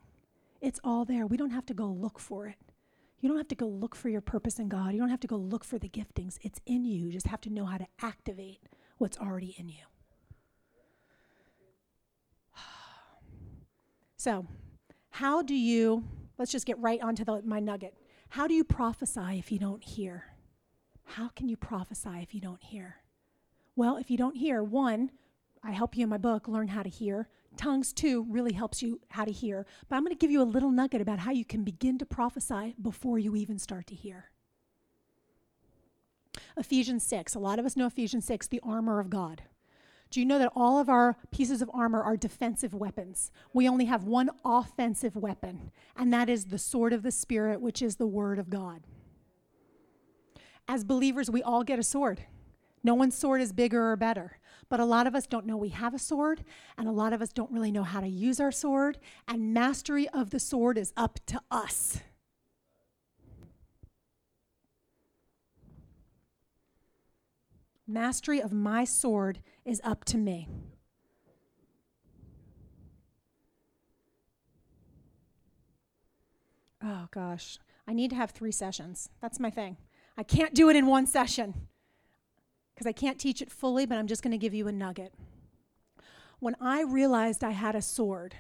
It's 0.62 0.80
all 0.84 1.06
there. 1.06 1.26
We 1.26 1.38
don't 1.38 1.52
have 1.52 1.66
to 1.68 1.74
go 1.74 1.86
look 1.86 2.20
for 2.20 2.48
it. 2.48 2.58
You 3.22 3.30
don't 3.30 3.38
have 3.38 3.48
to 3.50 3.56
go 3.56 3.68
look 3.68 3.96
for 3.96 4.10
your 4.10 4.22
purpose 4.22 4.60
in 4.60 4.68
God. 4.68 4.94
You 4.94 5.00
don't 5.00 5.10
have 5.10 5.20
to 5.22 5.28
go 5.28 5.38
look 5.38 5.64
for 5.64 5.80
the 5.80 5.88
giftings. 5.88 6.38
It's 6.42 6.60
in 6.66 6.84
you. 6.84 7.06
You 7.06 7.12
just 7.12 7.28
have 7.28 7.42
to 7.42 7.50
know 7.50 7.66
how 7.66 7.78
to 7.78 7.88
activate 8.02 8.60
what's 8.98 9.18
already 9.18 9.56
in 9.58 9.70
you. 9.70 9.86
So, 14.18 14.48
how 15.12 15.44
do 15.44 15.54
you, 15.54 16.04
let's 16.40 16.52
just 16.52 16.66
get 16.66 16.80
right 16.80 17.00
onto 17.02 17.24
the, 17.24 17.42
my 17.44 17.60
nugget. 17.60 17.96
How 18.30 18.48
do 18.48 18.54
you 18.56 18.64
prophesy 18.64 19.38
if 19.38 19.52
you 19.52 19.60
don't 19.60 19.84
hear? 19.84 20.35
How 21.06 21.30
can 21.30 21.48
you 21.48 21.56
prophesy 21.56 22.20
if 22.22 22.34
you 22.34 22.42
don't 22.42 22.62
hear? 22.62 22.98
Well, 23.76 23.98
if 23.98 24.10
you 24.10 24.18
don't 24.18 24.36
hear, 24.36 24.64
one, 24.64 25.12
I 25.64 25.72
help 25.72 25.98
you 25.98 26.04
in 26.04 26.10
my 26.10 26.18
book, 26.18 26.48
Learn 26.48 26.68
How 26.68 26.84
to 26.84 26.90
Hear. 26.90 27.28
Tongues, 27.58 27.94
too, 27.94 28.26
really 28.30 28.54
helps 28.54 28.82
you 28.82 29.00
how 29.10 29.26
to 29.26 29.32
hear. 29.32 29.66
But 29.88 29.96
I'm 29.96 30.04
going 30.04 30.16
to 30.16 30.20
give 30.20 30.32
you 30.32 30.42
a 30.42 30.44
little 30.44 30.72
nugget 30.72 31.02
about 31.02 31.20
how 31.20 31.32
you 31.32 31.46
can 31.46 31.64
begin 31.64 31.98
to 32.00 32.06
prophesy 32.06 32.76
before 32.82 33.18
you 33.18 33.36
even 33.36 33.58
start 33.58 33.88
to 33.88 33.96
hear. 33.96 34.32
Ephesians 36.58 37.04
6. 37.06 37.36
A 37.36 37.40
lot 37.40 37.60
of 37.60 37.66
us 37.66 37.76
know 37.76 37.88
Ephesians 37.88 38.26
6, 38.26 38.48
the 38.48 38.62
armor 38.64 39.00
of 39.00 39.10
God. 39.10 39.44
Do 40.12 40.20
you 40.20 40.26
know 40.26 40.40
that 40.40 40.52
all 40.56 40.80
of 40.80 40.90
our 40.90 41.18
pieces 41.32 41.62
of 41.62 41.72
armor 41.74 42.02
are 42.02 42.16
defensive 42.16 42.74
weapons? 42.74 43.32
We 43.54 43.68
only 43.68 43.86
have 43.86 44.04
one 44.04 44.30
offensive 44.46 45.16
weapon, 45.16 45.72
and 45.96 46.14
that 46.14 46.30
is 46.30 46.46
the 46.46 46.58
sword 46.58 46.94
of 46.94 47.04
the 47.04 47.12
Spirit, 47.12 47.60
which 47.60 47.82
is 47.82 47.96
the 47.96 48.08
Word 48.08 48.40
of 48.40 48.50
God. 48.50 48.82
As 50.68 50.84
believers, 50.84 51.30
we 51.30 51.44
all 51.44 51.64
get 51.64 51.80
a 51.80 51.84
sword. 51.84 52.22
No 52.84 52.94
one's 52.94 53.16
sword 53.16 53.42
is 53.42 53.52
bigger 53.52 53.92
or 53.92 53.96
better. 53.96 54.38
But 54.70 54.80
a 54.80 54.86
lot 54.86 55.06
of 55.06 55.16
us 55.16 55.28
don't 55.28 55.46
know 55.46 55.58
we 55.58 55.70
have 55.70 55.94
a 55.94 56.00
sword, 56.00 56.44
and 56.78 56.88
a 56.88 56.92
lot 56.92 57.14
of 57.14 57.22
us 57.22 57.32
don't 57.32 57.52
really 57.52 57.72
know 57.72 57.84
how 57.84 58.02
to 58.02 58.08
use 58.08 58.40
our 58.40 58.52
sword, 58.52 58.98
and 59.28 59.54
mastery 59.54 60.10
of 60.10 60.32
the 60.32 60.40
sword 60.40 60.78
is 60.78 60.92
up 60.98 61.20
to 61.28 61.40
us. 61.52 62.00
Mastery 67.88 68.42
of 68.42 68.52
my 68.52 68.84
sword 68.84 69.40
is 69.64 69.80
up 69.84 70.04
to 70.06 70.18
me. 70.18 70.50
Oh 76.84 77.08
gosh, 77.12 77.60
I 77.88 77.94
need 77.94 78.10
to 78.10 78.16
have 78.16 78.32
three 78.32 78.52
sessions. 78.52 79.10
That's 79.22 79.40
my 79.40 79.52
thing. 79.52 79.78
I 80.18 80.24
can't 80.24 80.54
do 80.54 80.70
it 80.70 80.76
in 80.76 80.86
one 80.86 81.08
session 81.08 81.54
because 82.74 82.88
I 82.88 82.92
can't 82.92 83.20
teach 83.20 83.42
it 83.42 83.52
fully, 83.52 83.86
but 83.86 83.98
I'm 83.98 84.08
just 84.08 84.22
going 84.24 84.32
to 84.32 84.38
give 84.38 84.54
you 84.54 84.68
a 84.68 84.72
nugget. 84.72 85.14
When 86.40 86.56
I 86.62 86.82
realized 86.84 87.44
I 87.44 87.52
had 87.52 87.76
a 87.76 87.82
sword, 87.82 88.36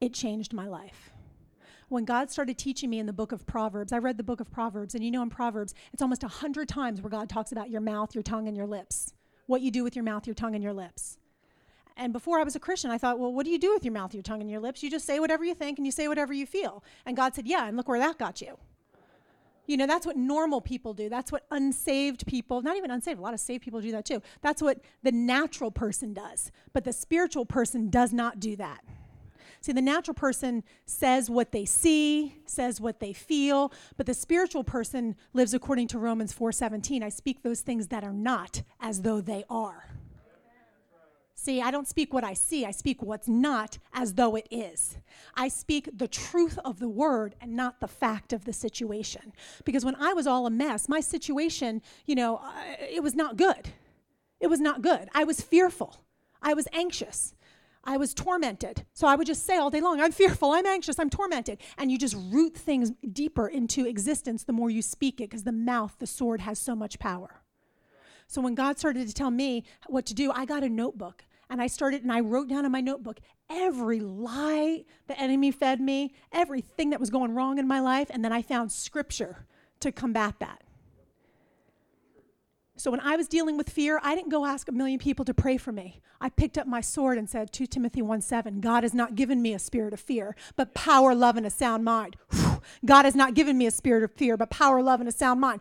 it 0.00 0.12
changed 0.12 0.52
my 0.52 0.66
life. 0.66 1.10
When 1.88 2.04
God 2.04 2.30
started 2.30 2.56
teaching 2.56 2.88
me 2.88 2.98
in 2.98 3.06
the 3.06 3.12
book 3.12 3.32
of 3.32 3.46
Proverbs, 3.46 3.92
I 3.92 3.98
read 3.98 4.16
the 4.16 4.22
book 4.22 4.40
of 4.40 4.50
Proverbs, 4.50 4.94
and 4.94 5.04
you 5.04 5.10
know 5.10 5.22
in 5.22 5.30
Proverbs, 5.30 5.74
it's 5.92 6.02
almost 6.02 6.22
a 6.22 6.28
hundred 6.28 6.68
times 6.68 7.02
where 7.02 7.10
God 7.10 7.28
talks 7.28 7.52
about 7.52 7.68
your 7.68 7.80
mouth, 7.80 8.14
your 8.14 8.22
tongue, 8.22 8.48
and 8.48 8.56
your 8.56 8.66
lips. 8.66 9.12
What 9.46 9.60
you 9.60 9.70
do 9.70 9.84
with 9.84 9.94
your 9.94 10.04
mouth, 10.04 10.26
your 10.26 10.34
tongue, 10.34 10.54
and 10.54 10.64
your 10.64 10.72
lips. 10.72 11.18
And 11.96 12.12
before 12.12 12.38
I 12.38 12.44
was 12.44 12.56
a 12.56 12.60
Christian, 12.60 12.90
I 12.90 12.98
thought, 12.98 13.18
well, 13.18 13.32
what 13.32 13.44
do 13.44 13.50
you 13.50 13.58
do 13.58 13.74
with 13.74 13.84
your 13.84 13.92
mouth, 13.92 14.14
your 14.14 14.22
tongue, 14.22 14.40
and 14.40 14.50
your 14.50 14.60
lips? 14.60 14.82
You 14.82 14.90
just 14.90 15.04
say 15.04 15.20
whatever 15.20 15.44
you 15.44 15.54
think 15.54 15.78
and 15.78 15.86
you 15.86 15.92
say 15.92 16.08
whatever 16.08 16.32
you 16.32 16.46
feel. 16.46 16.82
And 17.04 17.16
God 17.16 17.34
said, 17.34 17.46
yeah, 17.46 17.66
and 17.66 17.76
look 17.76 17.88
where 17.88 17.98
that 17.98 18.18
got 18.18 18.40
you. 18.40 18.56
You 19.66 19.76
know, 19.76 19.86
that's 19.86 20.06
what 20.06 20.16
normal 20.16 20.60
people 20.60 20.92
do. 20.92 21.08
That's 21.08 21.30
what 21.30 21.46
unsaved 21.50 22.26
people, 22.26 22.62
not 22.62 22.76
even 22.76 22.90
unsaved, 22.90 23.18
a 23.18 23.22
lot 23.22 23.34
of 23.34 23.40
saved 23.40 23.62
people 23.62 23.80
do 23.80 23.92
that 23.92 24.04
too. 24.04 24.20
That's 24.40 24.60
what 24.60 24.80
the 25.02 25.12
natural 25.12 25.70
person 25.70 26.12
does. 26.12 26.50
But 26.72 26.84
the 26.84 26.92
spiritual 26.92 27.46
person 27.46 27.88
does 27.88 28.12
not 28.12 28.40
do 28.40 28.56
that. 28.56 28.84
See, 29.60 29.72
the 29.72 29.80
natural 29.80 30.14
person 30.14 30.64
says 30.86 31.30
what 31.30 31.52
they 31.52 31.64
see, 31.64 32.34
says 32.46 32.80
what 32.80 32.98
they 32.98 33.12
feel, 33.12 33.72
but 33.96 34.06
the 34.06 34.14
spiritual 34.14 34.64
person 34.64 35.14
lives 35.32 35.54
according 35.54 35.86
to 35.88 36.00
Romans 36.00 36.32
4:17. 36.32 37.04
I 37.04 37.08
speak 37.08 37.42
those 37.42 37.60
things 37.60 37.86
that 37.88 38.02
are 38.02 38.12
not 38.12 38.62
as 38.80 39.02
though 39.02 39.20
they 39.20 39.44
are. 39.48 39.88
See, 41.44 41.60
I 41.60 41.72
don't 41.72 41.88
speak 41.88 42.14
what 42.14 42.22
I 42.22 42.34
see, 42.34 42.64
I 42.64 42.70
speak 42.70 43.02
what's 43.02 43.26
not 43.26 43.78
as 43.92 44.14
though 44.14 44.36
it 44.36 44.46
is. 44.52 44.98
I 45.34 45.48
speak 45.48 45.88
the 45.92 46.06
truth 46.06 46.56
of 46.64 46.78
the 46.78 46.88
word 46.88 47.34
and 47.40 47.56
not 47.56 47.80
the 47.80 47.88
fact 47.88 48.32
of 48.32 48.44
the 48.44 48.52
situation. 48.52 49.32
Because 49.64 49.84
when 49.84 49.96
I 49.96 50.12
was 50.12 50.28
all 50.28 50.46
a 50.46 50.50
mess, 50.50 50.88
my 50.88 51.00
situation, 51.00 51.82
you 52.06 52.14
know, 52.14 52.36
uh, 52.36 52.52
it 52.78 53.02
was 53.02 53.16
not 53.16 53.36
good. 53.36 53.70
It 54.38 54.46
was 54.46 54.60
not 54.60 54.82
good. 54.82 55.08
I 55.16 55.24
was 55.24 55.40
fearful. 55.40 55.96
I 56.40 56.54
was 56.54 56.68
anxious. 56.72 57.34
I 57.82 57.96
was 57.96 58.14
tormented. 58.14 58.86
So 58.92 59.08
I 59.08 59.16
would 59.16 59.26
just 59.26 59.44
say 59.44 59.56
all 59.58 59.68
day 59.68 59.80
long, 59.80 60.00
I'm 60.00 60.12
fearful, 60.12 60.52
I'm 60.52 60.66
anxious, 60.66 61.00
I'm 61.00 61.10
tormented. 61.10 61.58
And 61.76 61.90
you 61.90 61.98
just 61.98 62.16
root 62.30 62.56
things 62.56 62.92
deeper 63.12 63.48
into 63.48 63.84
existence 63.84 64.44
the 64.44 64.52
more 64.52 64.70
you 64.70 64.80
speak 64.80 65.20
it 65.20 65.30
because 65.30 65.42
the 65.42 65.50
mouth, 65.50 65.96
the 65.98 66.06
sword, 66.06 66.42
has 66.42 66.60
so 66.60 66.76
much 66.76 67.00
power. 67.00 67.40
So 68.28 68.40
when 68.40 68.54
God 68.54 68.78
started 68.78 69.08
to 69.08 69.12
tell 69.12 69.32
me 69.32 69.64
what 69.88 70.06
to 70.06 70.14
do, 70.14 70.30
I 70.30 70.44
got 70.44 70.62
a 70.62 70.68
notebook 70.68 71.24
and 71.52 71.60
I 71.60 71.66
started 71.66 72.02
and 72.02 72.10
I 72.10 72.20
wrote 72.20 72.48
down 72.48 72.64
in 72.64 72.72
my 72.72 72.80
notebook 72.80 73.20
every 73.50 74.00
lie 74.00 74.84
the 75.06 75.20
enemy 75.20 75.50
fed 75.50 75.80
me, 75.80 76.14
everything 76.32 76.90
that 76.90 76.98
was 76.98 77.10
going 77.10 77.34
wrong 77.34 77.58
in 77.58 77.68
my 77.68 77.78
life, 77.78 78.08
and 78.10 78.24
then 78.24 78.32
I 78.32 78.40
found 78.40 78.72
scripture 78.72 79.46
to 79.80 79.92
combat 79.92 80.36
that. 80.40 80.62
So 82.76 82.90
when 82.90 83.00
I 83.00 83.16
was 83.16 83.28
dealing 83.28 83.58
with 83.58 83.68
fear, 83.68 84.00
I 84.02 84.14
didn't 84.14 84.30
go 84.30 84.46
ask 84.46 84.66
a 84.66 84.72
million 84.72 84.98
people 84.98 85.26
to 85.26 85.34
pray 85.34 85.58
for 85.58 85.72
me. 85.72 86.00
I 86.22 86.30
picked 86.30 86.56
up 86.56 86.66
my 86.66 86.80
sword 86.80 87.18
and 87.18 87.28
said 87.28 87.52
2 87.52 87.66
Timothy 87.66 88.00
1 88.00 88.22
7, 88.22 88.60
God 88.60 88.82
has 88.82 88.94
not 88.94 89.14
given 89.14 89.42
me 89.42 89.52
a 89.52 89.58
spirit 89.58 89.92
of 89.92 90.00
fear, 90.00 90.34
but 90.56 90.72
power, 90.72 91.14
love, 91.14 91.36
and 91.36 91.44
a 91.44 91.50
sound 91.50 91.84
mind. 91.84 92.16
God 92.84 93.04
has 93.04 93.14
not 93.14 93.34
given 93.34 93.58
me 93.58 93.66
a 93.66 93.70
spirit 93.70 94.02
of 94.02 94.12
fear, 94.12 94.38
but 94.38 94.48
power, 94.48 94.82
love, 94.82 95.00
and 95.00 95.08
a 95.08 95.12
sound 95.12 95.40
mind. 95.40 95.60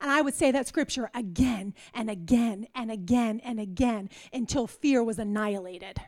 And 0.00 0.10
I 0.10 0.20
would 0.20 0.34
say 0.34 0.50
that 0.50 0.66
scripture 0.68 1.10
again 1.14 1.74
and 1.94 2.10
again 2.10 2.66
and 2.74 2.90
again 2.90 3.40
and 3.44 3.60
again 3.60 4.10
until 4.32 4.66
fear 4.66 5.02
was 5.02 5.18
annihilated. 5.18 5.98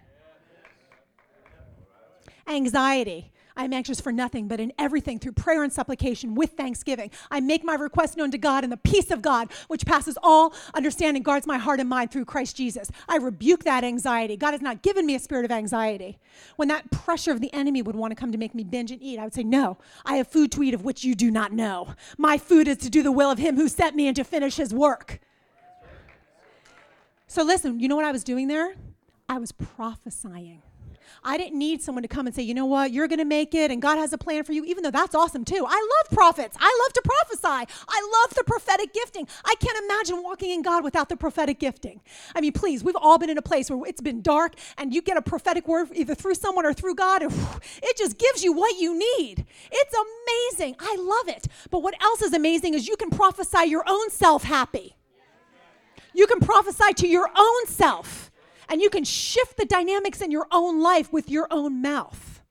Anxiety. 2.46 3.32
I 3.56 3.64
am 3.64 3.72
anxious 3.72 4.00
for 4.00 4.10
nothing, 4.10 4.48
but 4.48 4.58
in 4.58 4.72
everything, 4.78 5.18
through 5.18 5.32
prayer 5.32 5.62
and 5.62 5.72
supplication, 5.72 6.34
with 6.34 6.52
thanksgiving, 6.52 7.10
I 7.30 7.40
make 7.40 7.62
my 7.64 7.74
request 7.74 8.16
known 8.16 8.32
to 8.32 8.38
God, 8.38 8.64
and 8.64 8.72
the 8.72 8.76
peace 8.76 9.10
of 9.12 9.22
God, 9.22 9.52
which 9.68 9.86
passes 9.86 10.18
all 10.22 10.52
understanding, 10.74 11.22
guards 11.22 11.46
my 11.46 11.58
heart 11.58 11.78
and 11.78 11.88
mind 11.88 12.10
through 12.10 12.24
Christ 12.24 12.56
Jesus. 12.56 12.90
I 13.08 13.16
rebuke 13.16 13.62
that 13.64 13.84
anxiety. 13.84 14.36
God 14.36 14.52
has 14.52 14.60
not 14.60 14.82
given 14.82 15.06
me 15.06 15.14
a 15.14 15.20
spirit 15.20 15.44
of 15.44 15.52
anxiety. 15.52 16.18
When 16.56 16.68
that 16.68 16.90
pressure 16.90 17.30
of 17.30 17.40
the 17.40 17.52
enemy 17.52 17.80
would 17.80 17.96
want 17.96 18.10
to 18.10 18.16
come 18.16 18.32
to 18.32 18.38
make 18.38 18.54
me 18.54 18.64
binge 18.64 18.90
and 18.90 19.00
eat, 19.00 19.18
I 19.18 19.24
would 19.24 19.34
say, 19.34 19.44
No, 19.44 19.78
I 20.04 20.16
have 20.16 20.26
food 20.26 20.50
to 20.52 20.62
eat 20.62 20.74
of 20.74 20.84
which 20.84 21.04
you 21.04 21.14
do 21.14 21.30
not 21.30 21.52
know. 21.52 21.94
My 22.18 22.38
food 22.38 22.66
is 22.66 22.78
to 22.78 22.90
do 22.90 23.02
the 23.02 23.12
will 23.12 23.30
of 23.30 23.38
Him 23.38 23.56
who 23.56 23.68
sent 23.68 23.94
me 23.94 24.08
and 24.08 24.16
to 24.16 24.24
finish 24.24 24.56
His 24.56 24.74
work. 24.74 25.20
So, 27.28 27.42
listen, 27.42 27.80
you 27.80 27.88
know 27.88 27.96
what 27.96 28.04
I 28.04 28.12
was 28.12 28.24
doing 28.24 28.48
there? 28.48 28.74
I 29.28 29.38
was 29.38 29.52
prophesying. 29.52 30.62
I 31.22 31.38
didn't 31.38 31.58
need 31.58 31.82
someone 31.82 32.02
to 32.02 32.08
come 32.08 32.26
and 32.26 32.34
say, 32.34 32.42
you 32.42 32.54
know 32.54 32.66
what, 32.66 32.92
you're 32.92 33.08
going 33.08 33.18
to 33.18 33.24
make 33.24 33.54
it 33.54 33.70
and 33.70 33.80
God 33.80 33.96
has 33.98 34.12
a 34.12 34.18
plan 34.18 34.44
for 34.44 34.52
you, 34.52 34.64
even 34.64 34.82
though 34.82 34.90
that's 34.90 35.14
awesome 35.14 35.44
too. 35.44 35.64
I 35.66 35.88
love 36.02 36.12
prophets. 36.12 36.56
I 36.60 36.84
love 36.84 36.92
to 36.94 37.02
prophesy. 37.02 37.72
I 37.88 38.22
love 38.22 38.34
the 38.34 38.44
prophetic 38.44 38.92
gifting. 38.92 39.26
I 39.44 39.54
can't 39.60 39.78
imagine 39.84 40.22
walking 40.22 40.50
in 40.50 40.62
God 40.62 40.84
without 40.84 41.08
the 41.08 41.16
prophetic 41.16 41.58
gifting. 41.58 42.00
I 42.34 42.40
mean, 42.40 42.52
please, 42.52 42.84
we've 42.84 42.96
all 42.96 43.18
been 43.18 43.30
in 43.30 43.38
a 43.38 43.42
place 43.42 43.70
where 43.70 43.88
it's 43.88 44.00
been 44.00 44.22
dark 44.22 44.54
and 44.78 44.94
you 44.94 45.02
get 45.02 45.16
a 45.16 45.22
prophetic 45.22 45.66
word 45.68 45.88
either 45.94 46.14
through 46.14 46.34
someone 46.34 46.66
or 46.66 46.72
through 46.72 46.94
God, 46.94 47.22
and 47.22 47.32
it 47.82 47.96
just 47.96 48.18
gives 48.18 48.44
you 48.44 48.52
what 48.52 48.78
you 48.78 48.98
need. 48.98 49.46
It's 49.70 49.94
amazing. 49.94 50.76
I 50.78 50.96
love 50.98 51.34
it. 51.34 51.48
But 51.70 51.82
what 51.82 52.00
else 52.02 52.22
is 52.22 52.32
amazing 52.32 52.74
is 52.74 52.88
you 52.88 52.96
can 52.96 53.10
prophesy 53.10 53.66
your 53.66 53.84
own 53.86 54.10
self 54.10 54.44
happy. 54.44 54.96
You 56.12 56.26
can 56.26 56.40
prophesy 56.40 56.94
to 56.94 57.08
your 57.08 57.28
own 57.36 57.66
self 57.66 58.30
and 58.68 58.80
you 58.80 58.90
can 58.90 59.04
shift 59.04 59.56
the 59.56 59.64
dynamics 59.64 60.20
in 60.20 60.30
your 60.30 60.46
own 60.50 60.80
life 60.80 61.12
with 61.12 61.30
your 61.30 61.48
own 61.50 61.82
mouth. 61.82 62.42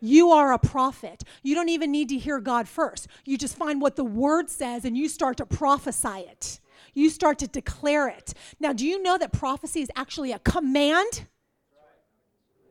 You 0.00 0.32
are 0.32 0.52
a 0.52 0.58
prophet. 0.58 1.22
You 1.44 1.54
don't 1.54 1.68
even 1.68 1.92
need 1.92 2.08
to 2.08 2.18
hear 2.18 2.40
God 2.40 2.66
first. 2.66 3.06
You 3.24 3.38
just 3.38 3.56
find 3.56 3.80
what 3.80 3.94
the 3.94 4.04
word 4.04 4.50
says 4.50 4.84
and 4.84 4.96
you 4.96 5.08
start 5.08 5.36
to 5.36 5.46
prophesy 5.46 6.26
it. 6.28 6.58
You 6.92 7.08
start 7.08 7.38
to 7.38 7.46
declare 7.46 8.08
it. 8.08 8.34
Now, 8.58 8.72
do 8.72 8.86
you 8.86 9.00
know 9.00 9.16
that 9.16 9.32
prophecy 9.32 9.80
is 9.80 9.90
actually 9.94 10.32
a 10.32 10.40
command? 10.40 11.26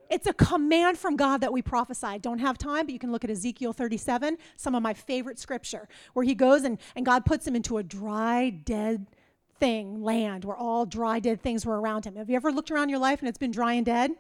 It's 0.10 0.28
a 0.28 0.34
command 0.34 0.98
from 0.98 1.16
God 1.16 1.40
that 1.40 1.54
we 1.54 1.62
prophesy. 1.62 2.20
Don't 2.20 2.40
have 2.40 2.58
time, 2.58 2.86
but 2.86 2.92
you 2.92 3.00
can 3.00 3.14
look 3.14 3.24
at 3.24 3.30
Ezekiel 3.30 3.72
37, 3.72 4.38
some 4.58 4.76
of 4.76 4.84
my 4.84 4.94
favorite 4.94 5.40
scripture, 5.40 5.88
where 6.12 6.26
he 6.26 6.36
goes 6.36 6.64
and, 6.64 6.80
and 6.98 7.06
God 7.06 7.26
puts 7.26 7.48
him 7.48 7.56
into 7.56 7.78
a 7.78 7.84
dry, 7.84 8.50
dead 8.50 9.08
thing, 9.62 10.04
land, 10.04 10.44
where 10.44 10.58
all 10.58 10.88
dry, 10.88 11.20
dead 11.20 11.40
things 11.40 11.66
were 11.66 11.80
around 11.80 12.06
him. 12.06 12.16
Have 12.16 12.30
you 12.30 12.36
ever 12.36 12.52
looked 12.52 12.72
around 12.72 12.90
your 12.90 13.00
life 13.00 13.20
and 13.20 13.30
it's 13.30 13.38
been 13.38 13.52
dry 13.52 13.74
and 13.74 13.86
dead? 13.86 14.12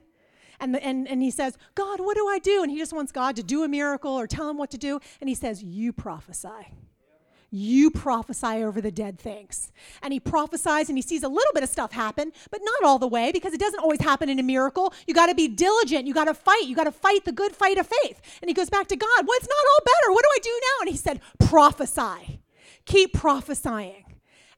And, 0.60 0.76
the, 0.76 0.86
and, 0.86 1.08
and 1.08 1.24
he 1.24 1.32
says, 1.32 1.58
God, 1.74 2.00
what 2.00 2.16
do 2.16 2.28
I 2.28 2.38
do? 2.38 2.62
And 2.62 2.72
he 2.72 2.78
just 2.78 2.94
wants 2.94 3.12
God 3.12 3.36
to 3.38 3.44
do 3.44 3.64
a 3.64 3.68
miracle 3.68 4.12
or 4.12 4.28
tell 4.28 4.48
him 4.48 4.58
what 4.58 4.70
to 4.70 4.78
do. 4.78 5.00
And 5.20 5.28
he 5.28 5.34
says, 5.34 5.64
You 5.64 5.92
prophesy. 5.92 6.78
You 7.50 7.90
prophesy 7.90 8.64
over 8.64 8.80
the 8.80 8.92
dead 8.92 9.20
things. 9.20 9.72
And 10.04 10.14
he 10.14 10.20
prophesies 10.20 10.88
and 10.88 10.98
he 10.98 11.02
sees 11.02 11.24
a 11.24 11.28
little 11.28 11.52
bit 11.54 11.64
of 11.64 11.70
stuff 11.70 11.92
happen, 11.92 12.32
but 12.52 12.62
not 12.64 12.88
all 12.88 13.00
the 13.00 13.08
way 13.08 13.32
because 13.34 13.54
it 13.54 13.60
doesn't 13.60 13.80
always 13.80 14.00
happen 14.00 14.30
in 14.30 14.40
a 14.40 14.44
miracle. 14.44 14.94
You 15.08 15.14
got 15.16 15.26
to 15.26 15.36
be 15.36 15.48
diligent. 15.48 16.06
You 16.06 16.14
got 16.14 16.26
to 16.26 16.36
fight. 16.36 16.66
You 16.66 16.76
got 16.76 16.86
to 16.86 16.92
fight 16.94 17.26
the 17.26 17.34
good 17.34 17.54
fight 17.54 17.80
of 17.80 17.88
faith. 17.88 18.22
And 18.42 18.48
he 18.48 18.54
goes 18.54 18.70
back 18.70 18.88
to 18.88 18.96
God, 18.96 19.28
Well, 19.28 19.38
it's 19.38 19.50
not 19.50 19.66
all 19.72 19.86
better. 19.86 20.14
What 20.14 20.24
do 20.24 20.30
I 20.32 20.40
do 20.44 20.62
now? 20.62 20.82
And 20.82 20.90
he 20.92 20.98
said, 20.98 21.20
Prophesy. 21.40 22.42
Keep 22.86 23.14
prophesying. 23.14 24.11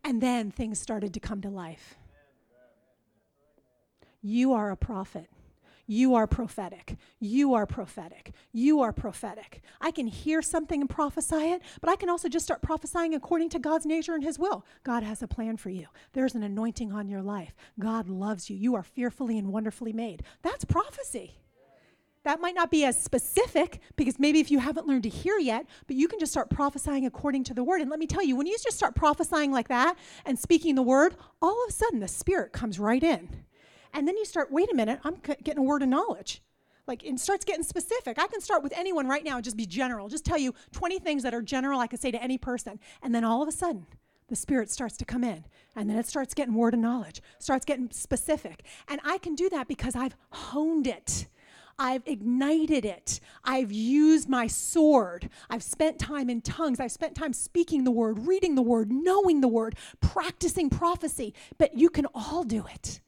And 0.04 0.22
then 0.22 0.51
things 0.51 0.80
started 0.80 1.14
to 1.14 1.20
come 1.20 1.41
to 1.41 1.49
life. 1.49 1.95
You 4.22 4.54
are 4.54 4.72
a 4.72 4.78
prophet. 4.78 5.30
You 5.86 6.16
are 6.16 6.28
prophetic. 6.28 6.95
You 7.20 7.54
are 7.54 7.66
prophetic. 7.66 8.32
You 8.54 8.80
are 8.82 8.93
prophetic. 8.93 9.62
I 9.82 9.91
can 9.91 10.08
hear 10.08 10.41
something 10.41 10.80
and 10.80 10.89
prophesy 10.89 11.36
it, 11.36 11.62
but 11.82 11.89
I 11.89 11.97
can 11.97 12.10
also 12.10 12.30
just 12.30 12.45
start 12.45 12.62
prophesying 12.62 13.14
according 13.14 13.49
to 13.49 13.60
God's 13.60 13.86
nature 13.86 14.14
and 14.14 14.24
His 14.24 14.39
will. 14.39 14.66
God 14.86 15.04
has 15.04 15.22
a 15.22 15.28
plan 15.28 15.58
for 15.58 15.70
you. 15.70 15.88
There's 16.14 16.36
an 16.36 16.43
anointing 16.43 16.93
on 16.93 17.10
your 17.10 17.22
life. 17.22 17.54
God 17.80 18.08
loves 18.08 18.49
you. 18.49 18.56
You 18.56 18.76
are 18.76 18.84
fearfully 18.84 19.38
and 19.38 19.51
wonderfully 19.51 19.91
made. 19.91 20.24
That's 20.41 20.64
prophecy. 20.64 21.36
That 22.24 22.39
might 22.39 22.55
not 22.55 22.71
be 22.71 22.86
as 22.86 23.01
specific 23.01 23.80
because 23.95 24.17
maybe 24.17 24.39
if 24.39 24.49
you 24.49 24.59
haven't 24.59 24.88
learned 24.88 25.03
to 25.03 25.09
hear 25.09 25.38
yet, 25.38 25.65
but 25.88 25.97
you 25.97 26.07
can 26.07 26.19
just 26.19 26.32
start 26.32 26.49
prophesying 26.49 27.05
according 27.05 27.43
to 27.45 27.53
the 27.53 27.63
word. 27.63 27.82
And 27.82 27.89
let 27.89 27.99
me 27.99 28.07
tell 28.07 28.24
you, 28.24 28.36
when 28.36 28.47
you 28.47 28.57
just 28.63 28.78
start 28.78 28.95
prophesying 28.95 29.51
like 29.51 29.67
that 29.67 29.97
and 30.26 30.39
speaking 30.39 30.76
the 30.76 30.82
word, 30.82 31.15
all 31.41 31.63
of 31.63 31.69
a 31.69 31.74
sudden 31.74 31.99
the 31.99 32.07
spirit 32.07 32.53
comes 32.53 32.80
right 32.80 33.03
in. 33.03 33.43
And 33.93 34.07
then 34.07 34.17
you 34.17 34.26
start, 34.26 34.51
wait 34.51 34.71
a 34.71 34.76
minute, 34.76 34.99
I'm 35.03 35.17
getting 35.43 35.59
a 35.59 35.63
word 35.63 35.84
of 35.84 35.89
knowledge. 35.89 36.41
Like 36.88 37.03
it 37.03 37.19
starts 37.19 37.45
getting 37.45 37.63
specific. 37.63 38.17
I 38.17 38.28
can 38.28 38.41
start 38.41 38.63
with 38.63 38.74
anyone 38.76 39.07
right 39.07 39.24
now 39.24 39.36
and 39.36 39.43
just 39.43 39.57
be 39.57 39.65
general. 39.65 40.07
Just 40.07 40.26
tell 40.26 40.38
you 40.38 40.53
20 40.71 40.99
things 40.99 41.24
that 41.24 41.34
are 41.34 41.41
general 41.41 41.80
I 41.80 41.88
could 41.88 42.01
say 42.01 42.11
to 42.11 42.21
any 42.21 42.38
person. 42.38 42.80
And 43.01 43.13
then 43.13 43.24
all 43.24 43.41
of 43.41 43.47
a 43.47 43.53
sudden, 43.53 43.86
the 44.28 44.36
spirit 44.36 44.69
starts 44.71 44.97
to 44.97 45.05
come 45.05 45.24
in 45.24 45.45
and 45.76 45.89
then 45.89 45.97
it 45.97 46.07
starts 46.07 46.34
getting 46.34 46.53
word 46.53 46.74
of 46.74 46.80
knowledge 46.80 47.21
starts 47.39 47.65
getting 47.65 47.91
specific 47.91 48.63
and 48.88 48.99
i 49.03 49.17
can 49.17 49.36
do 49.36 49.49
that 49.49 49.67
because 49.67 49.95
i've 49.95 50.15
honed 50.32 50.88
it 50.88 51.28
I've 51.80 52.03
ignited 52.05 52.86
it. 52.86 53.19
I've 53.43 53.71
used 53.71 54.30
my 54.30 54.47
sword. 54.47 55.30
I've 55.49 55.63
spent 55.63 55.99
time 55.99 56.30
in 56.30 56.41
tongues. 56.41 56.80
I've 56.80 56.91
spent 56.91 57.15
time 57.15 57.34
speaking 57.34 57.84
the 57.84 57.91
word, 57.91 58.28
reading 58.28 58.55
the 58.55 58.61
word, 58.61 58.91
knowing 58.91 59.41
the 59.41 59.47
word, 59.47 59.76
practicing 59.99 60.69
prophecy. 60.69 61.34
But 61.57 61.78
you 61.78 61.89
can 61.89 62.05
all 62.13 62.43
do 62.43 62.65
it. 62.71 63.01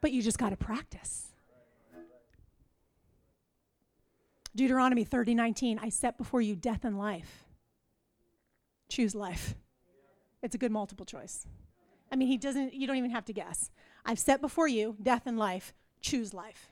But 0.00 0.12
you 0.12 0.22
just 0.22 0.38
got 0.38 0.50
to 0.50 0.56
practice. 0.56 1.28
Deuteronomy 4.54 5.04
30 5.04 5.34
19, 5.34 5.78
I 5.82 5.90
set 5.90 6.16
before 6.16 6.40
you 6.40 6.56
death 6.56 6.84
and 6.84 6.98
life. 6.98 7.44
Choose 8.88 9.14
life. 9.14 9.54
It's 10.42 10.54
a 10.54 10.58
good 10.58 10.72
multiple 10.72 11.04
choice. 11.04 11.46
I 12.10 12.16
mean, 12.16 12.28
he 12.28 12.36
doesn't, 12.36 12.72
you 12.72 12.86
don't 12.86 12.96
even 12.96 13.10
have 13.10 13.24
to 13.26 13.32
guess. 13.32 13.70
I've 14.04 14.18
set 14.18 14.40
before 14.40 14.68
you 14.68 14.96
death 15.02 15.22
and 15.26 15.38
life. 15.38 15.74
Choose 16.00 16.32
life. 16.32 16.70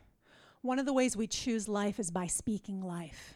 One 0.64 0.78
of 0.78 0.86
the 0.86 0.94
ways 0.94 1.14
we 1.14 1.26
choose 1.26 1.68
life 1.68 2.00
is 2.00 2.10
by 2.10 2.26
speaking 2.26 2.80
life. 2.80 3.34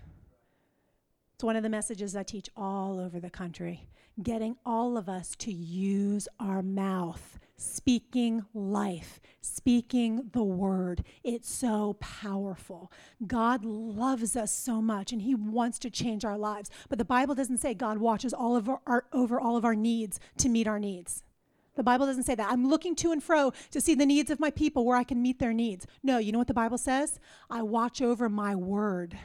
It's 1.35 1.45
one 1.45 1.57
of 1.57 1.63
the 1.63 1.69
messages 1.69 2.17
I 2.17 2.23
teach 2.23 2.49
all 2.57 2.99
over 2.99 3.21
the 3.21 3.29
country. 3.29 3.87
Getting 4.23 4.57
all 4.65 4.97
of 4.97 5.11
us 5.11 5.37
to 5.41 5.53
use 5.53 6.27
our 6.41 6.63
mouth, 6.63 7.39
speaking 7.59 8.47
life, 8.55 9.21
speaking 9.43 10.31
the 10.33 10.43
word. 10.43 11.05
It's 11.23 11.51
so 11.51 11.99
powerful. 12.01 12.91
God 13.27 13.63
loves 13.63 14.35
us 14.35 14.51
so 14.51 14.81
much 14.81 15.13
and 15.13 15.21
He 15.21 15.35
wants 15.35 15.79
to 15.81 15.91
change 15.91 16.25
our 16.25 16.39
lives. 16.39 16.71
But 16.89 16.97
the 16.97 17.05
Bible 17.05 17.35
doesn't 17.35 17.59
say 17.59 17.75
God 17.75 17.99
watches 17.99 18.33
all 18.33 18.57
of 18.57 18.71
our, 18.71 19.05
over 19.13 19.39
all 19.39 19.59
of 19.59 19.67
our 19.67 19.77
needs 19.77 20.19
to 20.39 20.49
meet 20.49 20.67
our 20.67 20.81
needs. 20.81 21.25
The 21.79 21.85
Bible 21.85 22.07
doesn't 22.07 22.25
say 22.25 22.35
that. 22.35 22.51
I'm 22.51 22.67
looking 22.67 22.97
to 22.97 23.13
and 23.13 23.23
fro 23.23 23.53
to 23.71 23.81
see 23.81 23.95
the 23.95 24.05
needs 24.05 24.33
of 24.33 24.41
my 24.41 24.51
people 24.51 24.85
where 24.85 24.97
I 24.97 25.05
can 25.05 25.23
meet 25.23 25.39
their 25.39 25.53
needs. 25.53 25.87
No, 26.03 26.19
you 26.19 26.33
know 26.33 26.39
what 26.39 26.49
the 26.49 26.53
Bible 26.53 26.77
says? 26.77 27.21
I 27.49 27.63
watch 27.63 28.03
over 28.03 28.29
my 28.29 28.57
word 28.57 29.17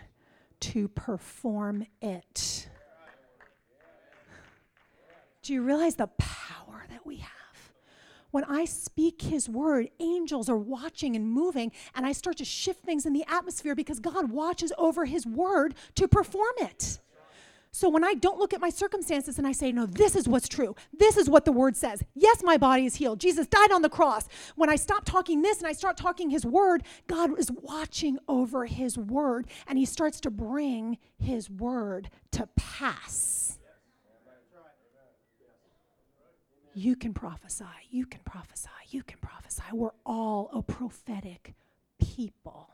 to 0.60 0.88
perform 0.88 1.88
it. 1.99 2.70
Do 5.41 5.51
you 5.51 5.64
realize 5.64 5.95
the 5.95 6.06
power 6.20 6.86
that 6.91 7.08
we 7.08 7.18
have? 7.18 7.32
When 8.30 8.43
I 8.43 8.66
speak 8.66 9.24
his 9.24 9.49
word, 9.49 9.89
angels 9.99 10.47
are 10.47 10.56
watching 10.56 11.16
and 11.16 11.28
moving, 11.28 11.72
and 11.95 12.06
I 12.06 12.12
start 12.12 12.38
to 12.38 12.45
shift 12.45 12.86
things 12.86 13.08
in 13.08 13.14
the 13.14 13.26
atmosphere 13.28 13.74
because 13.74 13.99
God 13.99 14.30
watches 14.30 14.72
over 14.78 15.06
his 15.06 15.26
word 15.26 15.74
to 15.95 16.08
perform 16.08 16.54
it. 16.60 16.99
So 17.76 17.89
when 17.89 18.03
I 18.03 18.13
don't 18.13 18.38
look 18.38 18.53
at 18.53 18.61
my 18.61 18.69
circumstances 18.69 19.39
and 19.39 19.47
I 19.47 19.51
say, 19.51 19.71
no, 19.71 19.88
this 19.88 20.15
is 20.15 20.28
what's 20.28 20.47
true, 20.47 20.76
this 20.93 21.17
is 21.17 21.28
what 21.28 21.43
the 21.43 21.51
word 21.51 21.76
says. 21.76 22.03
Yes, 22.13 22.43
my 22.43 22.55
body 22.55 22.86
is 22.86 22.95
healed. 22.95 23.19
Jesus 23.19 23.47
died 23.47 23.71
on 23.71 23.82
the 23.82 23.89
cross. 23.89 24.28
When 24.55 24.69
I 24.69 24.76
stop 24.76 25.05
talking 25.05 25.41
this 25.41 25.57
and 25.57 25.65
I 25.65 25.74
start 25.74 25.97
talking 25.97 26.30
his 26.30 26.45
word, 26.45 26.84
God 27.07 27.38
is 27.39 27.49
watching 27.51 28.19
over 28.28 28.67
his 28.67 28.95
word 28.95 29.47
and 29.65 29.80
he 29.80 29.86
starts 29.86 30.19
to 30.21 30.30
bring 30.30 30.99
his 31.17 31.49
word 31.49 32.11
to 32.34 32.47
pass. 32.55 33.57
You 36.76 36.95
can 36.95 37.15
prophesy, 37.15 37.65
you 37.89 38.05
can 38.05 38.21
prophesy, 38.24 38.69
you 38.89 39.01
can 39.01 39.17
prophesy. 39.17 39.63
We're 39.74 39.91
all 40.05 40.51
a 40.53 40.61
prophetic 40.61 41.55
people. 41.99 42.69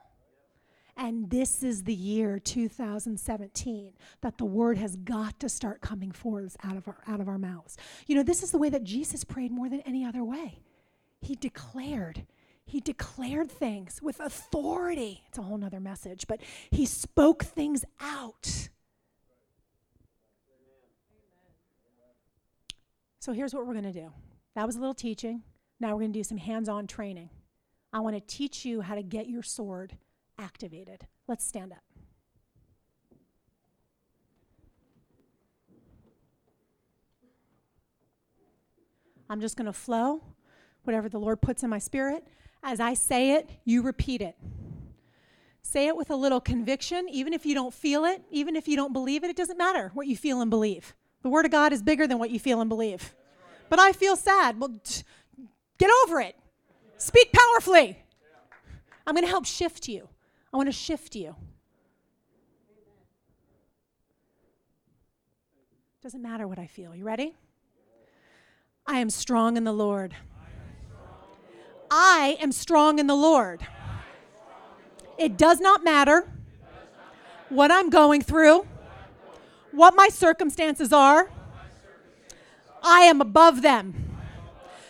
And 0.99 1.29
this 1.29 1.63
is 1.63 1.83
the 1.83 1.93
year 1.93 2.39
2017 2.39 3.93
that 4.19 4.37
the 4.37 4.43
word 4.43 4.77
has 4.77 4.97
got 4.97 5.39
to 5.39 5.47
start 5.47 5.79
coming 5.79 6.11
forth 6.11 6.57
out 6.61 6.75
of 6.75 6.89
our 6.89 6.97
out 7.07 7.21
of 7.21 7.29
our 7.29 7.37
mouths. 7.37 7.77
You 8.05 8.15
know, 8.15 8.23
this 8.23 8.43
is 8.43 8.51
the 8.51 8.57
way 8.57 8.69
that 8.69 8.83
Jesus 8.83 9.23
prayed 9.23 9.49
more 9.49 9.69
than 9.69 9.79
any 9.81 10.03
other 10.03 10.25
way. 10.25 10.59
He 11.21 11.35
declared 11.35 12.25
he 12.65 12.81
declared 12.81 13.49
things 13.49 14.01
with 14.01 14.19
authority. 14.19 15.23
It's 15.29 15.37
a 15.37 15.41
whole 15.41 15.57
nother 15.57 15.79
message, 15.79 16.27
but 16.27 16.41
he 16.69 16.85
spoke 16.85 17.45
things 17.45 17.85
out. 18.01 18.67
So 23.19 23.31
here's 23.31 23.53
what 23.53 23.65
we're 23.65 23.73
going 23.73 23.91
to 23.91 23.93
do. 23.93 24.11
That 24.53 24.67
was 24.67 24.75
a 24.75 24.79
little 24.79 24.93
teaching. 24.93 25.43
Now 25.79 25.93
we're 25.93 26.01
going 26.01 26.13
to 26.13 26.19
do 26.19 26.23
some 26.25 26.37
hands 26.37 26.67
on 26.67 26.87
training. 26.87 27.29
I 27.93 28.01
want 28.01 28.15
to 28.17 28.21
teach 28.21 28.65
you 28.65 28.81
how 28.81 28.95
to 28.95 29.01
get 29.01 29.29
your 29.29 29.43
sword 29.43 29.97
activated. 30.39 31.05
Let's 31.27 31.45
stand 31.45 31.71
up. 31.71 31.83
I'm 39.29 39.41
just 39.41 39.55
going 39.55 39.67
to 39.67 39.73
flow, 39.73 40.23
whatever 40.83 41.07
the 41.07 41.19
Lord 41.19 41.39
puts 41.41 41.61
in 41.61 41.69
my 41.69 41.77
spirit. 41.77 42.23
As 42.63 42.79
I 42.79 42.95
say 42.95 43.33
it, 43.33 43.49
you 43.63 43.83
repeat 43.83 44.21
it. 44.21 44.35
Say 45.61 45.85
it 45.85 45.95
with 45.95 46.09
a 46.09 46.15
little 46.15 46.41
conviction, 46.41 47.07
even 47.11 47.31
if 47.31 47.45
you 47.45 47.53
don't 47.53 47.73
feel 47.73 48.05
it, 48.05 48.23
even 48.31 48.55
if 48.55 48.67
you 48.67 48.75
don't 48.75 48.91
believe 48.91 49.23
it, 49.23 49.29
it 49.29 49.35
doesn't 49.35 49.57
matter 49.57 49.91
what 49.93 50.07
you 50.07 50.17
feel 50.17 50.41
and 50.41 50.49
believe. 50.49 50.95
The 51.21 51.29
Word 51.29 51.45
of 51.45 51.51
God 51.51 51.73
is 51.73 51.83
bigger 51.83 52.07
than 52.07 52.17
what 52.17 52.31
you 52.31 52.39
feel 52.39 52.59
and 52.59 52.69
believe. 52.69 53.13
But 53.69 53.77
I 53.77 53.91
feel 53.91 54.15
sad. 54.15 54.59
Well, 54.59 54.79
t- 54.83 55.03
get 55.77 55.91
over 56.03 56.19
it. 56.21 56.35
Speak 56.97 57.31
powerfully. 57.31 57.99
I'm 59.05 59.13
going 59.13 59.25
to 59.25 59.29
help 59.29 59.45
shift 59.45 59.87
you. 59.87 60.09
I 60.51 60.57
want 60.57 60.67
to 60.67 60.73
shift 60.73 61.15
you. 61.15 61.35
Doesn't 66.01 66.21
matter 66.21 66.47
what 66.47 66.57
I 66.57 66.65
feel. 66.65 66.95
You 66.95 67.03
ready? 67.03 67.35
I 68.87 68.99
am 68.99 69.09
strong 69.09 69.57
in 69.57 69.63
the 69.63 69.73
Lord. 69.73 70.15
I 71.91 72.37
am 72.41 72.51
strong 72.51 72.97
in 72.99 73.07
the 73.07 73.15
Lord. 73.15 73.61
It 75.17 75.37
does 75.37 75.59
not 75.59 75.83
matter 75.83 76.31
what 77.49 77.71
I'm 77.71 77.89
going 77.89 78.21
through, 78.21 78.65
what 79.71 79.95
my 79.95 80.07
circumstances 80.07 80.93
are. 80.93 81.29
I 82.81 83.01
am 83.01 83.19
above 83.21 83.61
them 83.61 84.17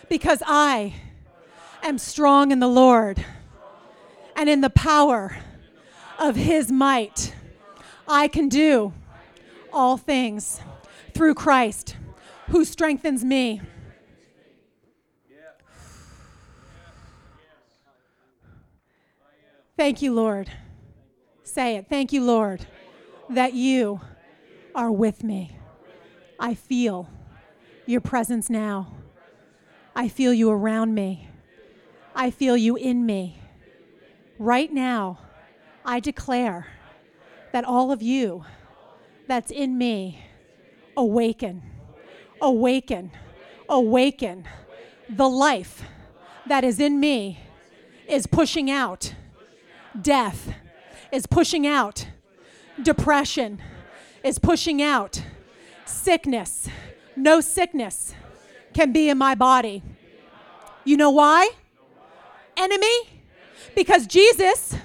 because 0.07 0.43
I 0.45 0.93
am 1.82 1.97
strong 1.97 2.51
in 2.51 2.60
the 2.60 2.68
Lord 2.68 3.26
and 4.36 4.47
in 4.47 4.62
the 4.62 4.70
power 4.70 5.38
of 6.20 6.36
his 6.36 6.72
might. 6.72 7.34
I 8.08 8.28
can 8.28 8.50
do 8.50 8.94
all 9.72 9.98
things 9.98 10.60
through 11.14 11.36
Christ 11.36 11.96
who 12.50 12.66
strengthens 12.66 13.24
me. 13.24 13.62
Thank 19.78 20.02
you, 20.02 20.14
Lord. 20.14 20.52
Say 21.44 21.78
it. 21.78 21.88
Thank 21.90 22.12
you, 22.12 22.22
Lord, 22.22 22.68
that 23.30 23.54
you 23.54 24.02
are 24.76 24.92
with 24.92 25.24
me. 25.24 25.58
I 26.38 26.54
feel 26.54 27.10
your 27.86 28.02
presence 28.02 28.50
now. 28.50 28.94
I 29.96 30.10
feel 30.10 30.34
you 30.34 30.52
around 30.52 30.94
me. 30.94 31.30
I 32.14 32.30
feel 32.30 32.58
you 32.58 32.76
in 32.76 33.06
me. 33.06 33.40
Right 34.38 34.72
now, 34.72 35.20
I 35.90 36.00
declare 36.00 36.68
that 37.52 37.66
all 37.66 37.92
of 37.92 38.00
you 38.00 38.46
that's 39.28 39.50
in 39.50 39.76
me 39.76 40.24
awaken, 40.96 41.64
awaken, 42.40 43.10
awaken. 43.68 44.46
The 45.10 45.28
life 45.28 45.82
that 46.46 46.64
is 46.64 46.80
in 46.80 47.00
me 47.00 47.40
is 48.08 48.28
pushing 48.28 48.70
out 48.70 49.16
death, 50.00 50.54
is 51.12 51.26
pushing 51.26 51.66
out 51.66 52.08
depression, 52.84 53.60
is 54.24 54.38
pushing 54.38 54.84
out 54.84 55.24
sickness. 55.86 56.70
No 57.16 57.42
sickness 57.42 58.14
can 58.76 58.94
be 58.94 59.10
in 59.10 59.18
my 59.18 59.34
body. 59.34 59.82
You 60.84 60.98
know 60.98 61.10
why? 61.10 61.50
Enemy? 62.56 63.24
Because 63.74 64.06
Jesus 64.06 64.76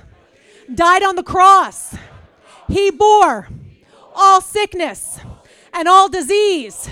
died 0.73 1.03
on 1.03 1.17
the 1.17 1.23
cross. 1.23 1.97
He 2.69 2.91
bore 2.91 3.49
all 4.15 4.41
sickness 4.41 5.19
and 5.73 5.89
all 5.89 6.09
disease. 6.09 6.89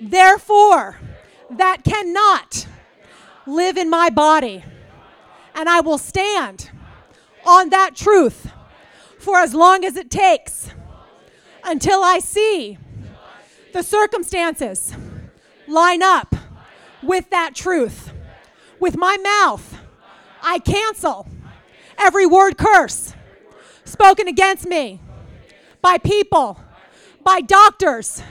Therefore, 0.00 0.98
that 1.50 1.84
cannot 1.84 2.66
live 3.46 3.76
in 3.76 3.90
my 3.90 4.10
body. 4.10 4.64
And 5.54 5.68
I 5.68 5.80
will 5.80 5.98
stand 5.98 6.70
on 7.44 7.70
that 7.70 7.96
truth 7.96 8.50
for 9.18 9.38
as 9.38 9.54
long 9.54 9.84
as 9.84 9.96
it 9.96 10.10
takes 10.10 10.70
until 11.64 12.02
I 12.02 12.20
see 12.20 12.78
the 13.72 13.82
circumstances 13.82 14.94
line 15.68 16.02
up 16.02 16.34
with 17.02 17.30
that 17.30 17.54
truth. 17.54 18.12
With 18.78 18.96
my 18.96 19.16
mouth, 19.18 19.78
I 20.42 20.58
cancel 20.58 21.28
every 22.00 22.26
word 22.26 22.56
curse 22.56 23.14
spoken 23.84 24.26
against 24.28 24.66
me 24.66 25.00
by 25.82 25.98
people, 25.98 26.58
by 27.22 27.40
doctors, 27.40 28.22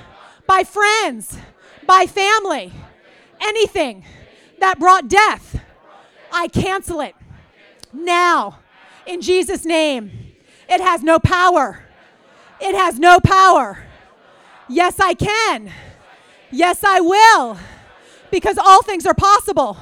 by 0.47 0.63
friends, 0.63 1.37
by 1.85 2.05
family, 2.05 2.73
anything 3.39 4.03
that 4.59 4.79
brought 4.79 5.07
death, 5.07 5.61
I 6.31 6.47
cancel 6.47 7.01
it 7.01 7.15
now 7.93 8.59
in 9.05 9.21
Jesus' 9.21 9.65
name. 9.65 10.11
It 10.67 10.81
has 10.81 11.01
no 11.01 11.19
power. 11.19 11.83
It 12.61 12.75
has 12.75 12.99
no 12.99 13.19
power. 13.19 13.85
Yes, 14.67 14.99
I 14.99 15.13
can. 15.13 15.71
Yes, 16.51 16.83
I 16.83 16.99
will. 16.99 17.57
Because 18.29 18.57
all 18.57 18.83
things 18.83 19.05
are 19.07 19.15
possible 19.15 19.77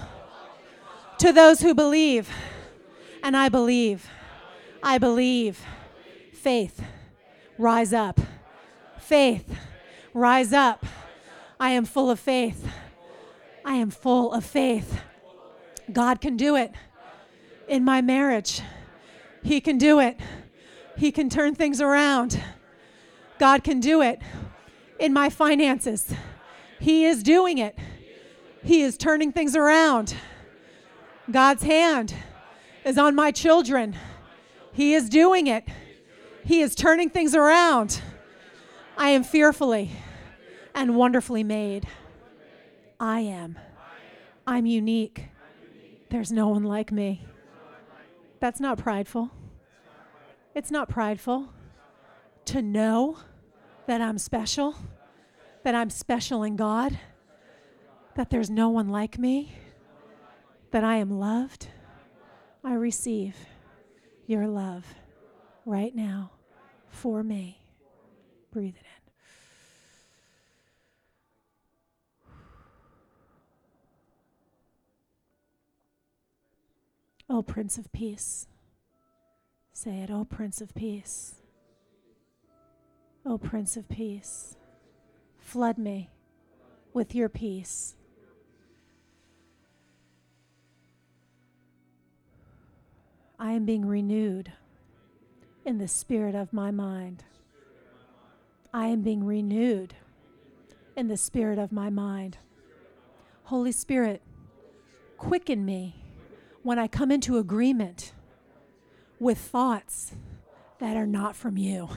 to 1.18 1.34
those 1.34 1.60
who 1.60 1.74
believe. 1.74 2.30
And 3.28 3.36
I 3.36 3.50
believe. 3.50 4.10
I 4.82 4.98
believe. 5.00 5.62
Faith, 6.32 6.82
rise 7.58 7.92
up. 7.92 8.22
Faith, 9.00 9.54
rise 10.14 10.54
up. 10.54 10.86
I 11.60 11.72
am 11.72 11.84
full 11.84 12.10
of 12.10 12.22
faith. 12.22 12.66
I 13.66 13.74
am 13.74 13.90
full 13.90 14.32
of 14.32 14.46
faith. 14.46 15.02
God 15.92 16.22
can 16.22 16.38
do 16.38 16.56
it 16.56 16.72
in 17.68 17.84
my 17.84 18.02
marriage. 18.02 18.62
He 19.44 19.60
can 19.60 19.78
do 19.78 20.00
it. 20.00 20.18
He 20.96 21.12
can 21.12 21.30
turn 21.30 21.54
things 21.54 21.82
around. 21.82 22.42
God 23.40 23.62
can 23.62 23.82
do 23.82 24.02
it 24.02 24.22
in 25.02 25.12
my 25.12 25.30
finances. 25.30 26.14
He 26.80 27.04
is 27.04 27.24
doing 27.24 27.58
it. 27.58 27.78
He 28.64 28.84
is 28.84 28.96
turning 28.96 29.34
things 29.34 29.54
around. 29.54 30.16
God's 31.30 31.64
hand 31.64 32.16
is 32.88 32.98
on 32.98 33.14
my 33.16 33.32
children. 33.32 33.96
He 34.72 34.94
is 34.94 35.10
doing 35.10 35.48
it. 35.48 35.66
He 36.46 36.62
is 36.62 36.74
turning 36.74 37.10
things 37.10 37.36
around. 37.36 38.02
I 38.98 39.10
am 39.10 39.24
fearfully 39.24 39.92
and 40.74 40.96
wonderfully 40.96 41.44
made. 41.44 41.86
I 42.98 43.20
am. 43.20 43.60
I'm 44.48 44.66
unique. 44.66 45.26
There's 46.10 46.32
no 46.32 46.48
one 46.48 46.64
like 46.64 46.92
me. 46.92 47.26
That's 48.40 48.62
not 48.62 48.78
prideful. 48.78 49.32
It's 50.56 50.72
not 50.72 50.88
prideful 50.88 51.50
to 52.46 52.62
know 52.62 53.18
that 53.88 54.00
I'm 54.00 54.18
special, 54.18 54.76
that 55.64 55.76
I'm 55.76 55.90
special 55.90 56.44
in 56.44 56.56
God, 56.56 56.98
that 58.16 58.30
there's 58.30 58.50
no 58.50 58.70
one 58.70 58.88
like 58.88 59.20
me, 59.20 59.54
that 60.72 60.86
I 60.86 60.96
am 60.96 61.12
loved. 61.12 61.68
I 62.68 62.74
receive 62.74 63.34
your 64.26 64.45
love 64.45 64.84
right 65.65 65.95
now 65.95 66.32
for 66.89 67.24
me. 67.24 67.61
Breathe 68.51 68.76
it 68.76 68.82
in. 68.82 68.86
Oh, 77.30 77.41
Prince 77.41 77.78
of 77.78 77.89
Peace. 77.93 78.47
Say 79.72 79.99
it, 79.99 80.09
oh, 80.11 80.26
Prince 80.26 80.59
of 80.59 80.76
Peace. 80.76 81.36
Oh, 83.26 83.38
Prince 83.38 83.78
of 83.78 83.88
Peace. 83.88 84.57
Flood 85.38 85.78
me 85.78 86.09
with 86.91 87.15
your 87.15 87.30
peace. 87.30 87.97
I 93.40 93.52
am 93.52 93.66
being 93.66 93.86
renewed 93.86 94.52
in 95.64 95.78
the 95.78 95.88
spirit 95.88 96.34
of 96.34 96.54
my 96.54 96.72
mind. 96.72 97.24
I 98.74 98.88
am 98.88 99.02
being 99.02 99.24
renewed 99.24 99.94
in 100.96 101.08
the 101.08 101.18
spirit 101.18 101.60
of 101.60 101.72
my 101.72 101.90
mind. 101.90 102.40
Holy 103.44 103.72
Spirit, 103.72 104.24
quicken 105.18 105.64
me 105.64 105.96
when 106.64 106.80
I 106.80 106.88
come 106.88 107.12
into 107.12 107.38
agreement 107.38 108.14
with 109.20 109.38
thoughts 109.38 110.16
that 110.80 110.98
are 110.98 111.08
not 111.08 111.36
from 111.36 111.58
you. 111.58 111.90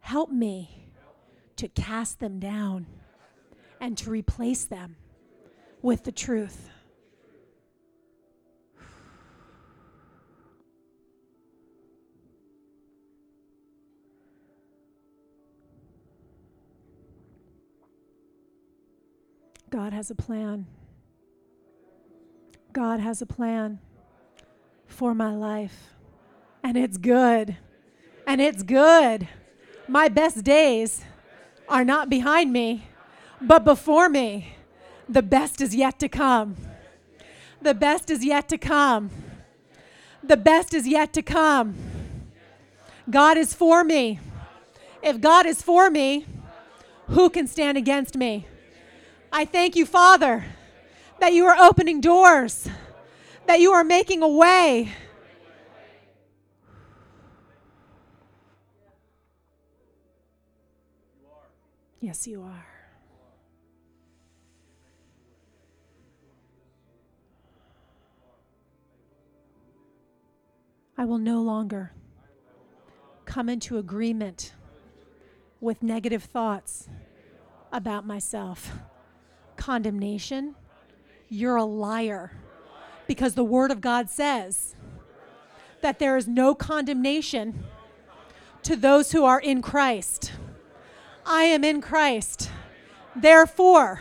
Help 0.00 0.30
me 0.30 0.90
to 1.56 1.68
cast 1.68 2.18
them 2.18 2.40
down 2.40 2.86
and 3.80 3.96
to 3.98 4.10
replace 4.10 4.64
them 4.64 4.96
with 5.80 6.04
the 6.04 6.12
truth. 6.12 6.70
Has 19.98 20.12
a 20.12 20.14
plan. 20.14 20.64
God 22.72 23.00
has 23.00 23.20
a 23.20 23.26
plan 23.26 23.80
for 24.86 25.12
my 25.12 25.34
life. 25.34 25.92
And 26.62 26.76
it's 26.76 26.96
good. 26.98 27.56
And 28.24 28.40
it's 28.40 28.62
good. 28.62 29.26
My 29.88 30.06
best 30.06 30.44
days 30.44 31.02
are 31.68 31.84
not 31.84 32.08
behind 32.08 32.52
me, 32.52 32.86
but 33.40 33.64
before 33.64 34.08
me. 34.08 34.54
The 35.08 35.20
best 35.20 35.60
is 35.60 35.74
yet 35.74 35.98
to 35.98 36.08
come. 36.08 36.54
The 37.60 37.74
best 37.74 38.08
is 38.08 38.24
yet 38.24 38.48
to 38.50 38.56
come. 38.56 39.10
The 40.22 40.36
best 40.36 40.74
is 40.74 40.86
yet 40.86 41.12
to 41.14 41.22
come. 41.22 41.74
God 43.10 43.36
is 43.36 43.52
for 43.52 43.82
me. 43.82 44.20
If 45.02 45.20
God 45.20 45.44
is 45.44 45.60
for 45.60 45.90
me, 45.90 46.24
who 47.08 47.28
can 47.30 47.48
stand 47.48 47.76
against 47.76 48.16
me? 48.16 48.46
I 49.32 49.44
thank 49.44 49.76
you, 49.76 49.84
Father, 49.86 50.44
that 51.20 51.32
you 51.32 51.46
are 51.46 51.56
opening 51.58 52.00
doors, 52.00 52.68
that 53.46 53.60
you 53.60 53.72
are 53.72 53.84
making 53.84 54.22
a 54.22 54.28
way. 54.28 54.92
Yes, 62.00 62.26
you 62.26 62.42
are. 62.42 62.66
I 70.96 71.04
will 71.04 71.18
no 71.18 71.40
longer 71.40 71.92
come 73.24 73.48
into 73.48 73.78
agreement 73.78 74.52
with 75.60 75.82
negative 75.82 76.24
thoughts 76.24 76.88
about 77.72 78.06
myself. 78.06 78.72
Condemnation, 79.68 80.54
you're 81.28 81.56
a 81.56 81.62
liar. 81.62 82.32
Because 83.06 83.34
the 83.34 83.44
Word 83.44 83.70
of 83.70 83.82
God 83.82 84.08
says 84.08 84.74
that 85.82 85.98
there 85.98 86.16
is 86.16 86.26
no 86.26 86.54
condemnation 86.54 87.64
to 88.62 88.76
those 88.76 89.12
who 89.12 89.26
are 89.26 89.38
in 89.38 89.60
Christ. 89.60 90.32
I 91.26 91.42
am 91.42 91.64
in 91.64 91.82
Christ. 91.82 92.50
Therefore, 93.14 94.00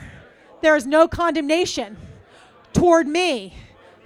there 0.61 0.77
is 0.77 0.87
no 0.87 1.05
condemnation 1.05 1.97
toward 2.71 3.05
me. 3.05 3.53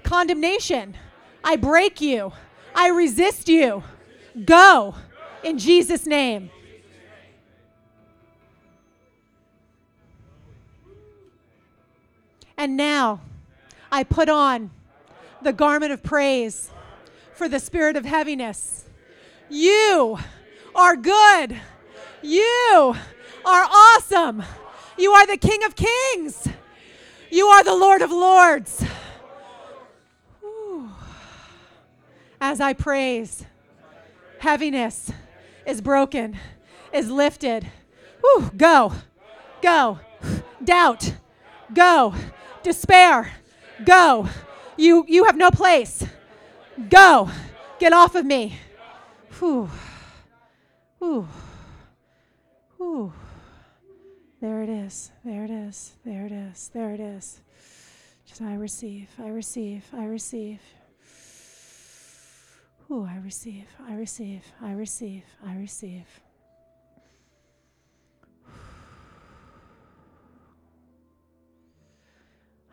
Condemnation. 0.01 0.97
I 1.43 1.57
break 1.57 2.01
you. 2.01 2.33
I 2.73 2.87
resist 2.87 3.47
you. 3.47 3.83
Go 4.45 4.95
in 5.43 5.59
Jesus' 5.59 6.07
name. 6.07 6.49
And 12.61 12.77
now 12.77 13.21
I 13.91 14.03
put 14.03 14.29
on 14.29 14.69
the 15.41 15.51
garment 15.51 15.91
of 15.91 16.03
praise 16.03 16.69
for 17.33 17.49
the 17.49 17.59
spirit 17.59 17.97
of 17.97 18.05
heaviness. 18.05 18.85
You 19.49 20.19
are 20.75 20.95
good. 20.95 21.59
You 22.21 22.95
are 23.43 23.63
awesome. 23.63 24.43
You 24.95 25.11
are 25.11 25.25
the 25.25 25.37
King 25.37 25.63
of 25.63 25.75
Kings. 25.75 26.47
You 27.31 27.47
are 27.47 27.63
the 27.63 27.75
Lord 27.75 28.03
of 28.03 28.11
Lords. 28.11 28.85
as 32.39 32.61
I 32.61 32.73
praise, 32.73 33.43
heaviness 34.37 35.11
is 35.65 35.81
broken, 35.81 36.37
is 36.93 37.09
lifted. 37.09 37.65
Whew, 38.19 38.51
go, 38.55 38.93
go. 39.63 39.99
Doubt, 40.63 41.15
go. 41.73 42.13
Despair, 42.63 43.31
go. 43.85 44.27
You, 44.77 45.05
you 45.07 45.25
have 45.25 45.37
no 45.37 45.51
place. 45.51 46.05
Go. 46.89 47.29
Get 47.79 47.93
off 47.93 48.15
of 48.15 48.25
me. 48.25 48.57
Whew. 49.39 49.69
Whew. 50.99 51.27
Whew. 52.77 53.13
There 54.39 54.61
it 54.63 54.69
is. 54.69 55.11
There 55.23 55.43
it 55.43 55.51
is. 55.51 55.93
There 56.05 56.25
it 56.25 56.31
is. 56.31 56.69
There 56.73 56.91
it 56.91 56.99
is. 56.99 57.41
Just 58.25 58.41
I 58.41 58.55
receive. 58.55 59.09
I 59.19 59.27
receive. 59.27 59.85
I 59.93 60.05
receive. 60.05 60.59
Ooh, 62.91 63.07
I 63.09 63.19
receive, 63.23 63.67
I 63.87 63.93
receive, 63.93 64.43
I 64.61 64.73
receive, 64.73 65.23
I 65.47 65.55
receive. 65.55 66.03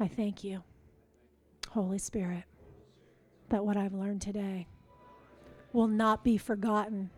I 0.01 0.07
thank 0.07 0.45
you, 0.45 0.63
Holy 1.71 1.99
Spirit, 1.99 2.45
that 3.49 3.65
what 3.65 3.77
I've 3.77 3.95
learned 3.95 4.23
today 4.23 4.69
will 5.73 5.89
not 5.89 6.23
be 6.23 6.39
forgotten. 6.39 7.11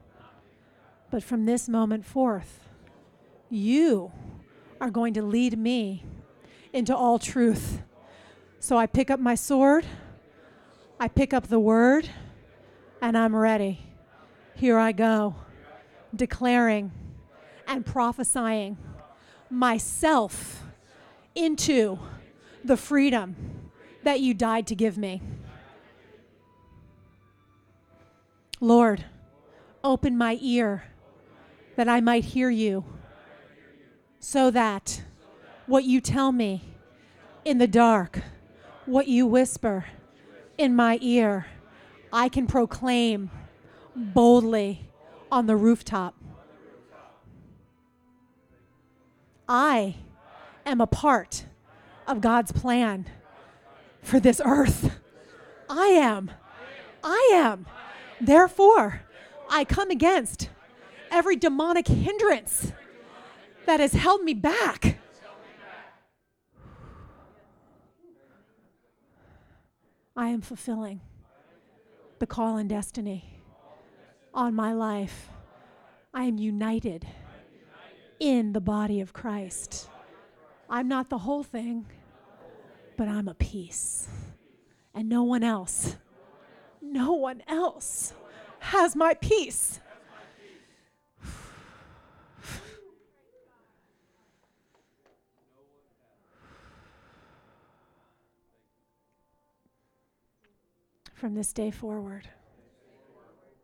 But 1.11 1.23
from 1.23 1.45
this 1.45 1.69
moment 1.69 2.07
forth, 2.07 2.71
you 3.51 4.13
are 4.81 4.91
going 4.91 5.13
to 5.15 5.23
lead 5.23 5.59
me 5.59 6.07
into 6.73 6.97
all 6.97 7.19
truth. 7.19 7.83
So 8.61 8.79
I 8.79 8.87
pick 8.87 9.11
up 9.11 9.21
my 9.21 9.35
sword, 9.35 9.85
I 10.99 11.09
pick 11.09 11.35
up 11.35 11.49
the 11.49 11.61
word 11.61 12.09
and 13.03 13.17
I'm 13.17 13.37
ready. 13.37 13.81
Here 14.55 14.79
I 14.79 14.93
go, 14.93 15.35
declaring 16.15 16.93
and 17.67 17.85
prophesying 17.85 18.79
myself 19.51 20.63
into 21.35 21.99
the 22.65 22.77
freedom 22.77 23.71
that 24.03 24.21
you 24.21 24.35
died 24.35 24.67
to 24.69 24.75
give 24.75 24.97
me. 24.97 25.23
Lord, 28.61 29.05
open 29.83 30.17
my 30.19 30.39
ear 30.41 30.85
that 31.77 31.89
I 31.89 32.01
might 32.01 32.25
hear 32.25 32.51
you, 32.51 32.85
so 34.19 34.51
that 34.51 35.03
what 35.67 35.85
you 35.85 36.01
tell 36.01 36.31
me 36.33 36.63
in 37.45 37.59
the 37.59 37.67
dark, 37.67 38.21
what 38.85 39.09
you 39.09 39.27
whisper 39.27 39.87
in 40.59 40.77
my 40.77 40.99
ear, 41.01 41.47
I 42.13 42.29
can 42.29 42.47
proclaim 42.47 43.31
boldly 43.97 44.91
on 45.33 45.47
the 45.47 45.57
rooftop. 45.57 46.15
I 49.49 49.97
am 50.67 50.81
a 50.81 50.87
part 50.87 51.47
of 52.11 52.21
God's 52.21 52.51
plan 52.51 53.07
for 54.03 54.19
this 54.19 54.41
earth. 54.45 54.99
I 55.69 55.87
am. 55.87 56.31
I 57.05 57.31
am. 57.33 57.67
Therefore, 58.21 59.03
I 59.49 59.65
come 59.65 59.91
against 59.91 60.51
every 61.11 61.37
demonic 61.37 61.87
hindrance 61.87 62.73
that 63.67 63.81
has 63.81 63.93
held 63.93 64.23
me 64.23 64.35
back. 64.35 64.99
I 70.17 70.29
am 70.29 70.41
fulfilling 70.41 71.01
the 72.19 72.27
call 72.27 72.57
and 72.57 72.69
destiny 72.69 73.43
on 74.35 74.55
my 74.55 74.73
life. 74.73 75.29
I 76.13 76.25
am 76.25 76.39
united 76.39 77.07
in 78.19 78.53
the 78.53 78.61
body 78.61 79.01
of 79.01 79.13
Christ. 79.13 79.89
I'm 80.69 80.89
not 80.89 81.09
the 81.09 81.19
whole 81.19 81.43
thing, 81.43 81.87
but 83.01 83.09
I'm 83.09 83.29
a 83.29 83.35
piece. 83.35 84.07
And 84.95 85.09
no 85.09 85.23
one 85.23 85.43
else, 85.43 85.97
no 86.83 87.15
one 87.15 87.43
else 87.49 88.13
has 88.59 88.95
my 88.95 89.15
peace. 89.15 89.81
from 101.15 101.35
this 101.35 101.55
day 101.55 101.71
forward. 101.71 102.29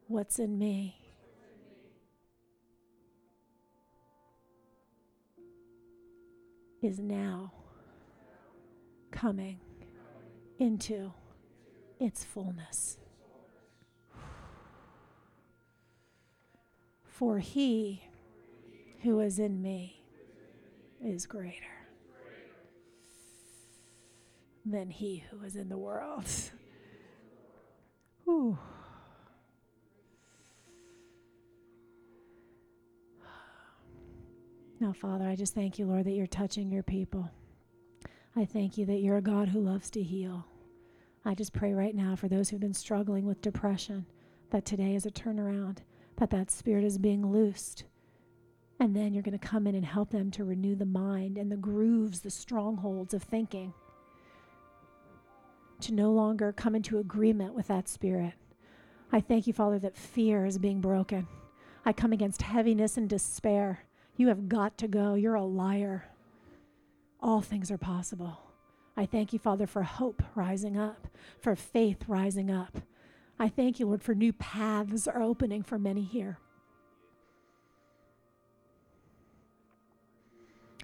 What's 0.08 0.38
in 0.38 0.58
me? 0.58 0.96
Is 6.80 6.98
now 6.98 7.52
coming 9.16 9.58
into 10.58 11.10
its 11.98 12.22
fullness. 12.22 12.98
For 17.06 17.38
he 17.38 18.02
who 19.02 19.20
is 19.20 19.38
in 19.38 19.62
me 19.62 20.02
is 21.02 21.24
greater 21.24 21.64
than 24.66 24.90
he 24.90 25.24
who 25.30 25.42
is 25.44 25.56
in 25.56 25.70
the 25.70 25.78
world. 25.78 26.26
Whew. 28.24 28.58
Now, 34.78 34.92
Father, 34.92 35.26
I 35.26 35.36
just 35.36 35.54
thank 35.54 35.78
you, 35.78 35.86
Lord, 35.86 36.04
that 36.04 36.12
you're 36.12 36.26
touching 36.26 36.70
your 36.70 36.82
people. 36.82 37.30
I 38.38 38.44
thank 38.44 38.76
you 38.76 38.84
that 38.84 38.98
you're 38.98 39.16
a 39.16 39.22
God 39.22 39.48
who 39.48 39.60
loves 39.60 39.88
to 39.90 40.02
heal. 40.02 40.46
I 41.24 41.34
just 41.34 41.54
pray 41.54 41.72
right 41.72 41.94
now 41.94 42.14
for 42.14 42.28
those 42.28 42.50
who've 42.50 42.60
been 42.60 42.74
struggling 42.74 43.24
with 43.24 43.40
depression 43.40 44.04
that 44.50 44.66
today 44.66 44.94
is 44.94 45.06
a 45.06 45.10
turnaround, 45.10 45.78
that 46.18 46.28
that 46.30 46.50
spirit 46.50 46.84
is 46.84 46.98
being 46.98 47.32
loosed. 47.32 47.84
And 48.78 48.94
then 48.94 49.14
you're 49.14 49.22
going 49.22 49.38
to 49.38 49.46
come 49.46 49.66
in 49.66 49.74
and 49.74 49.86
help 49.86 50.10
them 50.10 50.30
to 50.32 50.44
renew 50.44 50.74
the 50.74 50.84
mind 50.84 51.38
and 51.38 51.50
the 51.50 51.56
grooves, 51.56 52.20
the 52.20 52.30
strongholds 52.30 53.14
of 53.14 53.22
thinking, 53.22 53.72
to 55.80 55.94
no 55.94 56.12
longer 56.12 56.52
come 56.52 56.74
into 56.74 56.98
agreement 56.98 57.54
with 57.54 57.68
that 57.68 57.88
spirit. 57.88 58.34
I 59.10 59.20
thank 59.20 59.46
you, 59.46 59.54
Father, 59.54 59.78
that 59.78 59.96
fear 59.96 60.44
is 60.44 60.58
being 60.58 60.82
broken. 60.82 61.26
I 61.86 61.94
come 61.94 62.12
against 62.12 62.42
heaviness 62.42 62.98
and 62.98 63.08
despair. 63.08 63.86
You 64.16 64.28
have 64.28 64.46
got 64.46 64.76
to 64.78 64.88
go. 64.88 65.14
You're 65.14 65.36
a 65.36 65.44
liar 65.44 66.04
all 67.26 67.40
things 67.40 67.72
are 67.72 67.78
possible. 67.78 68.38
I 68.96 69.04
thank 69.04 69.32
you, 69.32 69.38
Father, 69.40 69.66
for 69.66 69.82
hope 69.82 70.22
rising 70.36 70.78
up, 70.78 71.08
for 71.40 71.56
faith 71.56 72.04
rising 72.06 72.52
up. 72.52 72.78
I 73.36 73.48
thank 73.48 73.80
you, 73.80 73.86
Lord, 73.86 74.02
for 74.02 74.14
new 74.14 74.32
paths 74.32 75.08
are 75.08 75.20
opening 75.20 75.64
for 75.64 75.76
many 75.76 76.02
here. 76.02 76.38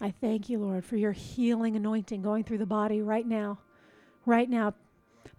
I 0.00 0.10
thank 0.10 0.48
you, 0.48 0.58
Lord, 0.58 0.84
for 0.84 0.96
your 0.96 1.12
healing 1.12 1.76
anointing 1.76 2.22
going 2.22 2.42
through 2.42 2.58
the 2.58 2.66
body 2.66 3.00
right 3.00 3.26
now. 3.26 3.60
Right 4.26 4.50
now, 4.50 4.74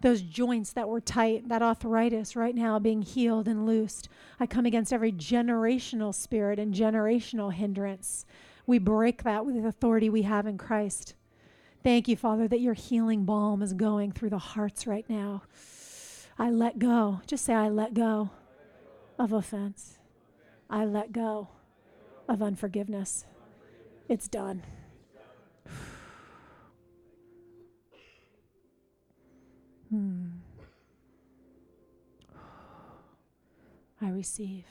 those 0.00 0.22
joints 0.22 0.72
that 0.72 0.88
were 0.88 1.02
tight, 1.02 1.50
that 1.50 1.60
arthritis 1.60 2.34
right 2.34 2.54
now 2.54 2.78
being 2.78 3.02
healed 3.02 3.46
and 3.46 3.66
loosed. 3.66 4.08
I 4.40 4.46
come 4.46 4.64
against 4.64 4.92
every 4.92 5.12
generational 5.12 6.14
spirit 6.14 6.58
and 6.58 6.74
generational 6.74 7.52
hindrance. 7.52 8.24
We 8.66 8.78
break 8.78 9.22
that 9.24 9.44
with 9.44 9.60
the 9.60 9.68
authority 9.68 10.08
we 10.08 10.22
have 10.22 10.46
in 10.46 10.58
Christ. 10.58 11.14
Thank 11.82 12.08
you, 12.08 12.16
Father, 12.16 12.48
that 12.48 12.60
your 12.60 12.74
healing 12.74 13.24
balm 13.24 13.62
is 13.62 13.74
going 13.74 14.12
through 14.12 14.30
the 14.30 14.38
hearts 14.38 14.86
right 14.86 15.04
now. 15.08 15.42
I 16.38 16.50
let 16.50 16.78
go. 16.78 17.20
Just 17.26 17.44
say, 17.44 17.52
I 17.54 17.68
let 17.68 17.92
go 17.94 18.30
of 19.18 19.32
offense. 19.32 19.98
I 20.70 20.86
let 20.86 21.12
go 21.12 21.48
of 22.28 22.42
unforgiveness. 22.42 23.26
It's 24.08 24.28
done. 24.28 24.62
hmm. 29.90 30.26
I 34.00 34.08
receive 34.08 34.64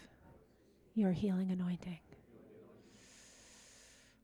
your 0.95 1.11
healing 1.11 1.51
anointing. 1.51 1.99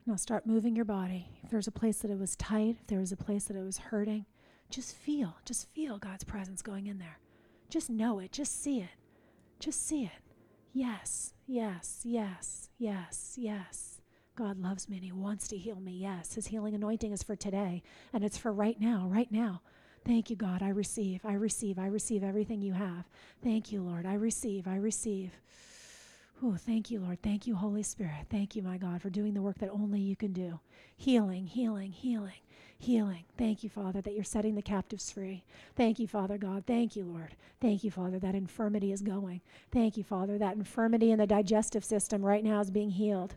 Now 0.10 0.16
start 0.16 0.48
moving 0.48 0.76
your 0.76 0.86
body. 0.86 1.30
If 1.44 1.52
there's 1.52 1.68
a 1.68 1.72
place 1.72 2.00
that 2.00 2.10
it 2.10 2.18
was 2.18 2.36
tight, 2.36 2.78
if 2.82 2.88
there 2.88 2.98
was 2.98 3.12
a 3.12 3.16
place 3.16 3.44
that 3.44 3.56
it 3.56 3.64
was 3.64 3.78
hurting, 3.78 4.26
just 4.72 4.96
feel, 4.96 5.36
just 5.46 5.70
feel 5.70 6.00
God's 6.00 6.24
presence 6.24 6.64
going 6.64 6.88
in 6.88 6.98
there. 6.98 7.20
Just 7.70 7.92
know 7.92 8.18
it, 8.18 8.32
just 8.32 8.60
see 8.60 8.80
it. 8.80 8.90
Just 9.60 9.86
see 9.86 10.06
it. 10.06 10.24
Yes, 10.74 11.34
yes, 11.46 12.02
yes, 12.04 12.70
yes, 12.80 13.36
yes. 13.38 14.02
God 14.36 14.58
loves 14.58 14.90
me 14.90 14.96
and 14.96 15.06
He 15.06 15.12
wants 15.12 15.48
to 15.50 15.58
heal 15.58 15.80
me. 15.80 15.92
Yes, 15.92 16.34
His 16.34 16.48
healing 16.48 16.74
anointing 16.74 17.12
is 17.12 17.22
for 17.22 17.36
today 17.36 17.84
and 18.12 18.24
it's 18.24 18.38
for 18.38 18.52
right 18.52 18.82
now, 18.82 19.08
right 19.12 19.32
now. 19.32 19.62
Thank 20.06 20.32
you, 20.32 20.36
God. 20.36 20.64
I 20.64 20.70
receive, 20.70 21.24
I 21.24 21.34
receive, 21.34 21.78
I 21.78 21.86
receive 21.86 22.24
everything 22.24 22.64
you 22.64 22.74
have. 22.74 23.08
Thank 23.44 23.72
you, 23.72 23.84
Lord. 23.84 24.08
I 24.08 24.16
receive, 24.16 24.68
I 24.68 24.78
receive. 24.78 25.34
Oh, 26.42 26.56
thank 26.58 26.90
you, 26.90 27.00
Lord. 27.02 27.22
Thank 27.22 27.48
you, 27.48 27.56
Holy 27.56 27.84
Spirit. 27.84 28.28
Thank 28.30 28.56
you, 28.56 28.64
my 28.64 28.78
God, 28.78 29.02
for 29.02 29.10
doing 29.10 29.34
the 29.34 29.42
work 29.42 29.58
that 29.60 29.70
only 29.72 30.00
you 30.00 30.16
can 30.16 30.32
do. 30.32 30.60
Healing, 30.96 31.48
healing, 31.48 31.92
healing 31.92 32.40
healing. 32.80 33.26
Thank 33.38 33.62
you, 33.62 33.70
Father, 33.70 34.00
that 34.02 34.14
you're 34.14 34.24
setting 34.24 34.56
the 34.56 34.62
captives 34.62 35.12
free. 35.12 35.44
Thank 35.76 36.00
you, 36.00 36.08
Father 36.08 36.38
God. 36.38 36.64
Thank 36.66 36.96
you, 36.96 37.04
Lord. 37.04 37.36
Thank 37.62 37.84
you, 37.84 37.92
Father, 37.92 38.20
that 38.20 38.36
infirmity 38.36 38.94
is 38.94 39.02
going. 39.02 39.42
Thank 39.70 39.98
you, 39.98 40.04
Father, 40.04 40.38
that 40.38 40.56
infirmity 40.56 41.12
in 41.12 41.20
the 41.20 41.28
digestive 41.28 41.84
system 41.84 42.26
right 42.26 42.44
now 42.44 42.62
is 42.62 42.72
being 42.72 42.92
healed. 42.92 43.36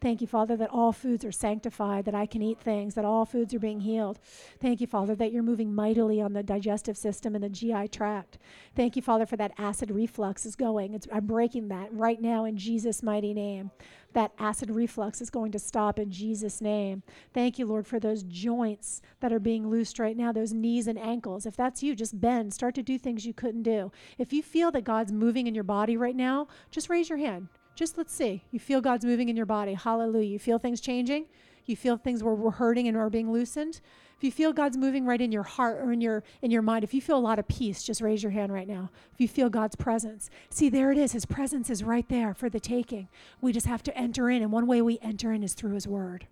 Thank 0.00 0.22
you, 0.22 0.26
Father, 0.26 0.56
that 0.56 0.70
all 0.70 0.92
foods 0.92 1.22
are 1.22 1.32
sanctified, 1.32 2.06
that 2.06 2.14
I 2.14 2.24
can 2.24 2.40
eat 2.40 2.60
things, 2.60 2.94
that 2.94 3.04
all 3.04 3.26
foods 3.26 3.52
are 3.52 3.58
being 3.58 3.80
healed. 3.80 4.20
Thank 4.58 4.80
you, 4.80 4.86
Father, 4.86 5.14
that 5.16 5.32
you're 5.32 5.42
moving 5.42 5.74
mightily 5.74 6.22
on 6.22 6.32
the 6.32 6.42
digestive 6.42 6.96
system 6.96 7.34
and 7.34 7.44
the 7.44 7.50
GI 7.50 7.88
tract. 7.88 8.38
Thank 8.74 8.96
you, 8.96 9.02
Father, 9.02 9.26
for 9.26 9.36
that 9.36 9.52
acid 9.58 9.90
reflux 9.90 10.46
is 10.46 10.56
going. 10.56 10.94
It's, 10.94 11.06
I'm 11.12 11.26
breaking 11.26 11.68
that 11.68 11.92
right 11.92 12.20
now 12.22 12.46
in 12.46 12.56
Jesus' 12.56 13.02
mighty 13.02 13.34
name 13.34 13.70
that 14.18 14.32
acid 14.36 14.68
reflux 14.68 15.20
is 15.20 15.30
going 15.30 15.52
to 15.52 15.60
stop 15.60 15.96
in 15.96 16.10
Jesus' 16.10 16.60
name. 16.60 17.04
Thank 17.32 17.56
you, 17.56 17.66
Lord, 17.66 17.86
for 17.86 18.00
those 18.00 18.24
joints 18.24 19.00
that 19.20 19.32
are 19.32 19.38
being 19.38 19.70
loosed 19.70 20.00
right 20.00 20.16
now, 20.16 20.32
those 20.32 20.52
knees 20.52 20.88
and 20.88 20.98
ankles. 20.98 21.46
If 21.46 21.54
that's 21.54 21.84
you, 21.84 21.94
just 21.94 22.20
bend, 22.20 22.52
start 22.52 22.74
to 22.74 22.82
do 22.82 22.98
things 22.98 23.24
you 23.24 23.32
couldn't 23.32 23.62
do. 23.62 23.92
If 24.18 24.32
you 24.32 24.42
feel 24.42 24.72
that 24.72 24.82
God's 24.82 25.12
moving 25.12 25.46
in 25.46 25.54
your 25.54 25.62
body 25.62 25.96
right 25.96 26.16
now, 26.16 26.48
just 26.72 26.90
raise 26.90 27.08
your 27.08 27.18
hand. 27.18 27.46
Just 27.76 27.96
let's 27.96 28.12
see. 28.12 28.42
You 28.50 28.58
feel 28.58 28.80
God's 28.80 29.04
moving 29.04 29.28
in 29.28 29.36
your 29.36 29.46
body. 29.46 29.74
Hallelujah. 29.74 30.30
You 30.32 30.40
feel 30.40 30.58
things 30.58 30.80
changing? 30.80 31.26
You 31.66 31.76
feel 31.76 31.96
things 31.96 32.20
were, 32.20 32.34
were 32.34 32.50
hurting 32.50 32.88
and 32.88 32.96
are 32.96 33.10
being 33.10 33.30
loosened? 33.30 33.80
If 34.18 34.24
you 34.24 34.32
feel 34.32 34.52
God's 34.52 34.76
moving 34.76 35.06
right 35.06 35.20
in 35.20 35.30
your 35.30 35.44
heart 35.44 35.78
or 35.78 35.92
in 35.92 36.00
your 36.00 36.24
in 36.42 36.50
your 36.50 36.60
mind, 36.60 36.82
if 36.82 36.92
you 36.92 37.00
feel 37.00 37.16
a 37.16 37.20
lot 37.20 37.38
of 37.38 37.46
peace, 37.46 37.84
just 37.84 38.00
raise 38.00 38.20
your 38.20 38.32
hand 38.32 38.52
right 38.52 38.66
now. 38.66 38.90
If 39.14 39.20
you 39.20 39.28
feel 39.28 39.48
God's 39.48 39.76
presence. 39.76 40.28
See, 40.50 40.68
there 40.68 40.90
it 40.90 40.98
is. 40.98 41.12
His 41.12 41.24
presence 41.24 41.70
is 41.70 41.84
right 41.84 42.08
there 42.08 42.34
for 42.34 42.48
the 42.48 42.58
taking. 42.58 43.08
We 43.40 43.52
just 43.52 43.66
have 43.66 43.84
to 43.84 43.96
enter 43.96 44.28
in, 44.28 44.42
and 44.42 44.50
one 44.50 44.66
way 44.66 44.82
we 44.82 44.98
enter 45.02 45.32
in 45.32 45.44
is 45.44 45.54
through 45.54 45.74
his 45.74 45.86
word. 45.86 46.26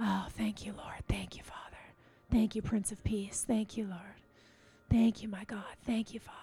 Oh, 0.00 0.26
thank 0.30 0.64
you, 0.64 0.72
Lord. 0.72 1.02
Thank 1.08 1.36
you, 1.36 1.42
Father. 1.42 1.62
Thank 2.30 2.54
you, 2.54 2.62
Prince 2.62 2.92
of 2.92 3.04
Peace. 3.04 3.44
Thank 3.46 3.76
you, 3.76 3.84
Lord. 3.84 4.00
Thank 4.90 5.22
you, 5.22 5.28
my 5.28 5.44
God. 5.44 5.64
Thank 5.84 6.14
you, 6.14 6.20
Father. 6.20 6.38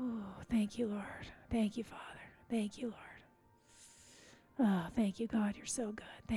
Oh, 0.00 0.42
thank 0.50 0.78
you, 0.78 0.86
Lord. 0.86 1.26
Thank 1.50 1.76
you, 1.76 1.84
Father. 1.84 2.04
Thank 2.48 2.78
you, 2.78 2.86
Lord. 2.86 2.94
Oh, 4.62 4.86
thank 4.94 5.18
you, 5.18 5.26
God. 5.26 5.54
You're 5.56 5.66
so 5.66 5.86
good. 5.86 6.04
Thank 6.06 6.28